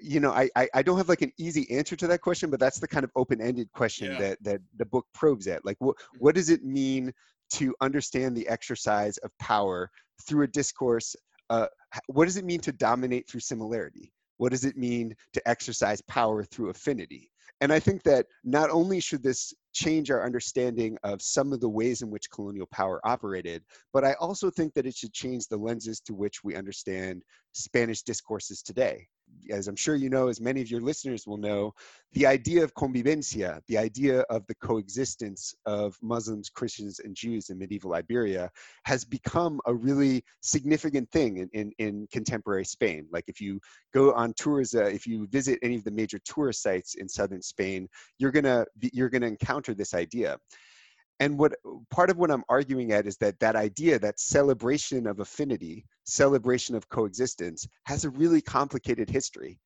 You 0.00 0.20
know, 0.20 0.30
I, 0.30 0.48
I, 0.56 0.68
I 0.74 0.82
don't 0.82 0.98
have 0.98 1.08
like 1.08 1.22
an 1.22 1.32
easy 1.38 1.70
answer 1.70 1.96
to 1.96 2.06
that 2.08 2.20
question, 2.20 2.50
but 2.50 2.60
that's 2.60 2.78
the 2.78 2.88
kind 2.88 3.04
of 3.04 3.10
open-ended 3.16 3.72
question 3.72 4.12
Yeah. 4.12 4.18
that 4.18 4.44
that 4.44 4.60
the 4.76 4.86
book 4.86 5.06
probes 5.14 5.46
at. 5.46 5.64
Like, 5.64 5.76
what 5.80 5.96
what 6.18 6.34
does 6.34 6.50
it 6.50 6.64
mean 6.64 7.12
to 7.52 7.74
understand 7.80 8.36
the 8.36 8.48
exercise 8.48 9.16
of 9.18 9.30
power 9.38 9.90
through 10.26 10.44
a 10.44 10.48
discourse? 10.48 11.16
Uh, 11.48 11.66
what 12.08 12.24
does 12.26 12.36
it 12.36 12.44
mean 12.44 12.60
to 12.60 12.72
dominate 12.72 13.28
through 13.28 13.40
similarity? 13.40 14.12
What 14.38 14.50
does 14.50 14.64
it 14.64 14.76
mean 14.76 15.14
to 15.32 15.48
exercise 15.48 16.02
power 16.02 16.44
through 16.44 16.70
affinity? 16.70 17.30
And 17.62 17.72
I 17.72 17.80
think 17.80 18.02
that 18.02 18.26
not 18.44 18.68
only 18.68 19.00
should 19.00 19.22
this 19.22 19.54
change 19.72 20.10
our 20.10 20.24
understanding 20.24 20.98
of 21.04 21.22
some 21.22 21.52
of 21.52 21.60
the 21.60 21.68
ways 21.68 22.02
in 22.02 22.10
which 22.10 22.30
colonial 22.30 22.66
power 22.66 23.00
operated, 23.04 23.62
but 23.94 24.04
I 24.04 24.12
also 24.14 24.50
think 24.50 24.74
that 24.74 24.86
it 24.86 24.94
should 24.94 25.12
change 25.14 25.46
the 25.46 25.56
lenses 25.56 26.00
to 26.00 26.14
which 26.14 26.44
we 26.44 26.54
understand 26.54 27.22
Spanish 27.52 28.02
discourses 28.02 28.60
today. 28.60 29.08
As 29.50 29.68
I'm 29.68 29.76
sure 29.76 29.96
you 29.96 30.10
know, 30.10 30.28
as 30.28 30.40
many 30.40 30.60
of 30.60 30.70
your 30.70 30.80
listeners 30.80 31.26
will 31.26 31.36
know, 31.36 31.72
the 32.12 32.26
idea 32.26 32.64
of 32.64 32.74
convivencia, 32.74 33.60
the 33.68 33.78
idea 33.78 34.20
of 34.30 34.46
the 34.46 34.54
coexistence 34.56 35.54
of 35.66 35.96
Muslims, 36.02 36.48
Christians, 36.48 37.00
and 37.00 37.14
Jews 37.14 37.50
in 37.50 37.58
medieval 37.58 37.94
Iberia 37.94 38.50
has 38.84 39.04
become 39.04 39.60
a 39.66 39.74
really 39.74 40.24
significant 40.40 41.10
thing 41.10 41.38
in, 41.38 41.48
in, 41.52 41.72
in 41.78 42.06
contemporary 42.10 42.64
Spain. 42.64 43.06
Like 43.12 43.24
if 43.28 43.40
you 43.40 43.60
go 43.92 44.12
on 44.12 44.32
tours, 44.34 44.74
uh, 44.74 44.84
if 44.84 45.06
you 45.06 45.26
visit 45.28 45.58
any 45.62 45.76
of 45.76 45.84
the 45.84 45.90
major 45.90 46.18
tourist 46.24 46.62
sites 46.62 46.94
in 46.94 47.08
southern 47.08 47.42
Spain, 47.42 47.88
you're 48.18 48.32
gonna 48.32 48.64
you're 48.80 49.10
gonna 49.10 49.26
encounter 49.26 49.74
this 49.74 49.94
idea. 49.94 50.38
And 51.18 51.38
what 51.38 51.54
part 51.90 52.10
of 52.10 52.18
what 52.18 52.30
I'm 52.30 52.44
arguing 52.48 52.92
at 52.92 53.06
is 53.06 53.16
that 53.18 53.38
that 53.40 53.56
idea, 53.56 53.98
that 53.98 54.20
celebration 54.20 55.06
of 55.06 55.20
affinity, 55.20 55.86
celebration 56.04 56.74
of 56.74 56.88
coexistence, 56.88 57.66
has 57.84 58.04
a 58.04 58.10
really 58.10 58.42
complicated 58.42 59.08
history. 59.08 59.58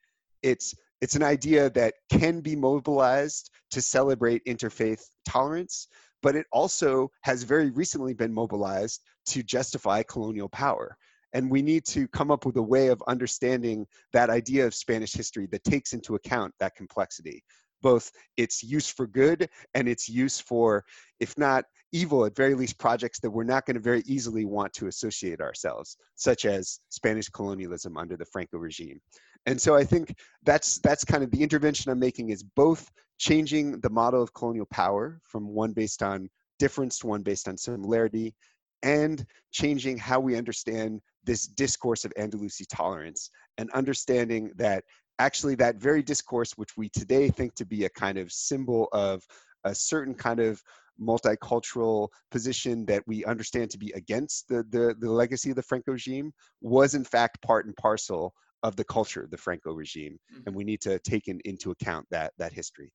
It's 0.42 0.74
it's 1.00 1.16
an 1.16 1.22
idea 1.22 1.70
that 1.70 1.94
can 2.10 2.40
be 2.40 2.54
mobilized 2.54 3.50
to 3.70 3.80
celebrate 3.80 4.44
interfaith 4.44 5.02
tolerance, 5.26 5.88
but 6.22 6.36
it 6.36 6.46
also 6.52 7.10
has 7.22 7.42
very 7.42 7.70
recently 7.70 8.12
been 8.12 8.32
mobilized 8.32 9.00
to 9.26 9.42
justify 9.42 10.02
colonial 10.02 10.48
power. 10.48 10.96
And 11.32 11.50
we 11.50 11.62
need 11.62 11.84
to 11.86 12.06
come 12.08 12.30
up 12.30 12.44
with 12.44 12.56
a 12.56 12.62
way 12.62 12.88
of 12.88 13.02
understanding 13.06 13.86
that 14.12 14.30
idea 14.30 14.66
of 14.66 14.74
Spanish 14.74 15.12
history 15.12 15.46
that 15.52 15.64
takes 15.64 15.92
into 15.92 16.16
account 16.16 16.52
that 16.58 16.74
complexity, 16.74 17.42
both 17.82 18.10
its 18.36 18.62
use 18.62 18.88
for 18.88 19.06
good 19.06 19.48
and 19.74 19.88
its 19.88 20.08
use 20.08 20.40
for, 20.40 20.84
if 21.18 21.36
not 21.38 21.64
evil, 21.92 22.24
at 22.24 22.36
very 22.36 22.54
least 22.54 22.78
projects 22.78 23.18
that 23.20 23.30
we're 23.30 23.44
not 23.44 23.66
going 23.66 23.74
to 23.74 23.80
very 23.80 24.02
easily 24.06 24.44
want 24.44 24.72
to 24.74 24.86
associate 24.86 25.40
ourselves, 25.40 25.96
such 26.14 26.44
as 26.44 26.80
Spanish 26.88 27.28
colonialism 27.28 27.96
under 27.96 28.16
the 28.16 28.24
Franco 28.26 28.58
regime. 28.58 29.00
And 29.46 29.60
so 29.60 29.74
I 29.74 29.84
think 29.84 30.14
that's 30.44 30.78
that's 30.80 31.04
kind 31.04 31.24
of 31.24 31.30
the 31.30 31.42
intervention 31.42 31.90
I'm 31.90 31.98
making 31.98 32.30
is 32.30 32.42
both 32.42 32.90
changing 33.18 33.80
the 33.80 33.90
model 33.90 34.22
of 34.22 34.32
colonial 34.34 34.66
power 34.70 35.20
from 35.22 35.48
one 35.48 35.72
based 35.72 36.02
on 36.02 36.28
difference 36.58 36.98
to 36.98 37.06
one 37.06 37.22
based 37.22 37.48
on 37.48 37.56
similarity, 37.56 38.34
and 38.82 39.26
changing 39.50 39.98
how 39.98 40.20
we 40.20 40.36
understand 40.36 41.00
this 41.24 41.46
discourse 41.46 42.04
of 42.04 42.12
Andalusi 42.18 42.64
tolerance 42.68 43.30
and 43.58 43.70
understanding 43.72 44.50
that 44.56 44.84
actually 45.20 45.54
that 45.54 45.76
very 45.76 46.02
discourse, 46.02 46.52
which 46.56 46.76
we 46.76 46.88
today 46.88 47.28
think 47.28 47.54
to 47.54 47.66
be 47.66 47.84
a 47.84 47.90
kind 47.90 48.16
of 48.16 48.32
symbol 48.32 48.88
of 48.92 49.22
a 49.64 49.74
certain 49.74 50.14
kind 50.14 50.40
of 50.40 50.62
multicultural 51.00 52.08
position 52.30 52.86
that 52.86 53.02
we 53.06 53.24
understand 53.26 53.70
to 53.70 53.78
be 53.78 53.92
against 53.92 54.48
the, 54.48 54.64
the, 54.70 54.94
the 54.98 55.10
legacy 55.10 55.50
of 55.50 55.56
the 55.56 55.62
Franco 55.62 55.92
regime, 55.92 56.32
was 56.60 56.94
in 56.94 57.04
fact 57.04 57.40
part 57.42 57.66
and 57.66 57.76
parcel 57.76 58.34
of 58.62 58.76
the 58.76 58.84
culture 58.84 59.22
of 59.22 59.30
the 59.30 59.36
Franco 59.36 59.72
regime. 59.72 60.18
Mm-hmm. 60.32 60.42
And 60.46 60.56
we 60.56 60.64
need 60.64 60.80
to 60.82 60.98
take 61.00 61.28
in, 61.28 61.40
into 61.44 61.70
account 61.70 62.06
that, 62.10 62.32
that 62.38 62.52
history. 62.52 62.90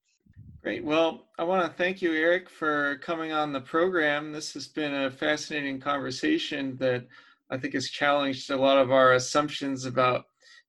Great. 0.62 0.84
Well, 0.84 1.28
I 1.38 1.44
want 1.44 1.64
to 1.64 1.76
thank 1.76 2.02
you, 2.02 2.12
Eric, 2.12 2.50
for 2.50 2.96
coming 2.98 3.32
on 3.32 3.52
the 3.52 3.60
program. 3.60 4.32
This 4.32 4.52
has 4.54 4.66
been 4.66 4.94
a 4.94 5.10
fascinating 5.10 5.80
conversation 5.80 6.76
that 6.78 7.06
I 7.50 7.56
think 7.56 7.74
has 7.74 7.88
challenged 7.88 8.50
a 8.50 8.56
lot 8.56 8.78
of 8.78 8.90
our 8.90 9.12
assumptions 9.12 9.84
about 9.84 10.24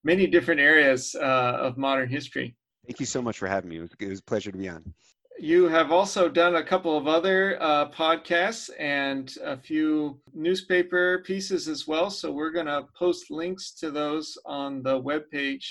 many 0.08 0.26
different 0.26 0.62
areas 0.62 1.16
uh, 1.16 1.66
of 1.68 1.78
modern 1.78 2.08
history. 2.08 2.56
Thank 2.88 3.02
you 3.02 3.06
so 3.06 3.22
much 3.22 3.38
for 3.38 3.48
having 3.48 3.70
me. 3.70 3.76
It 3.78 4.08
was, 4.08 4.20
a 4.20 4.24
pleasure 4.24 4.54
to 4.54 4.58
be 4.58 4.70
on. 4.70 4.94
You 5.38 5.68
have 5.68 5.92
also 5.92 6.30
done 6.30 6.56
a 6.56 6.64
couple 6.64 6.98
of 6.98 7.08
other 7.08 7.62
uh, 7.62 7.92
podcasts 7.92 8.70
and 8.80 9.36
a 9.44 9.58
few 9.58 10.20
newspaper 10.34 11.22
pieces 11.26 11.68
as 11.68 11.86
well. 11.88 12.10
So 12.10 12.32
we're 12.32 12.52
going 12.52 12.68
to 12.68 12.88
post 12.98 13.30
links 13.30 13.74
to 13.82 13.92
those 13.92 14.38
on 14.46 14.82
the 14.82 15.00
webpage 15.00 15.66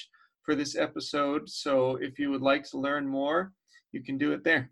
for 0.44 0.54
this 0.54 0.76
episode. 0.76 1.48
So 1.48 1.96
if 1.96 2.18
you 2.18 2.30
would 2.30 2.42
like 2.42 2.64
to 2.70 2.78
learn 2.78 3.08
more, 3.08 3.52
you 3.92 4.02
can 4.04 4.18
do 4.18 4.32
it 4.32 4.44
there. 4.44 4.70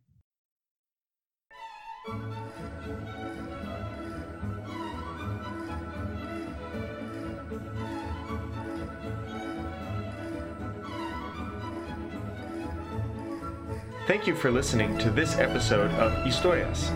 Thank 14.06 14.26
you 14.26 14.34
for 14.34 14.50
listening 14.50 14.98
to 14.98 15.10
this 15.10 15.38
episode 15.38 15.90
of 15.92 16.12
Historias. 16.26 16.90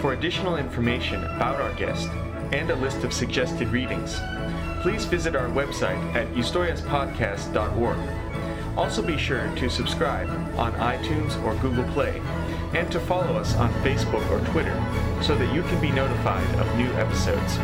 For 0.00 0.12
additional 0.12 0.56
information 0.56 1.24
about 1.24 1.60
our 1.60 1.72
guest 1.74 2.08
and 2.52 2.70
a 2.70 2.76
list 2.76 3.02
of 3.02 3.12
suggested 3.12 3.66
readings, 3.70 4.20
please 4.80 5.04
visit 5.04 5.34
our 5.34 5.48
website 5.48 5.98
at 6.14 6.28
historiaspodcast.org. 6.28 7.98
Also 8.78 9.02
be 9.02 9.18
sure 9.18 9.52
to 9.56 9.68
subscribe 9.68 10.28
on 10.56 10.72
iTunes 10.74 11.42
or 11.42 11.56
Google 11.56 11.92
Play 11.92 12.22
and 12.72 12.88
to 12.92 13.00
follow 13.00 13.34
us 13.36 13.56
on 13.56 13.72
Facebook 13.82 14.24
or 14.30 14.38
Twitter 14.52 14.80
so 15.24 15.34
that 15.34 15.52
you 15.52 15.62
can 15.64 15.80
be 15.80 15.90
notified 15.90 16.46
of 16.60 16.76
new 16.76 16.92
episodes. 16.92 17.58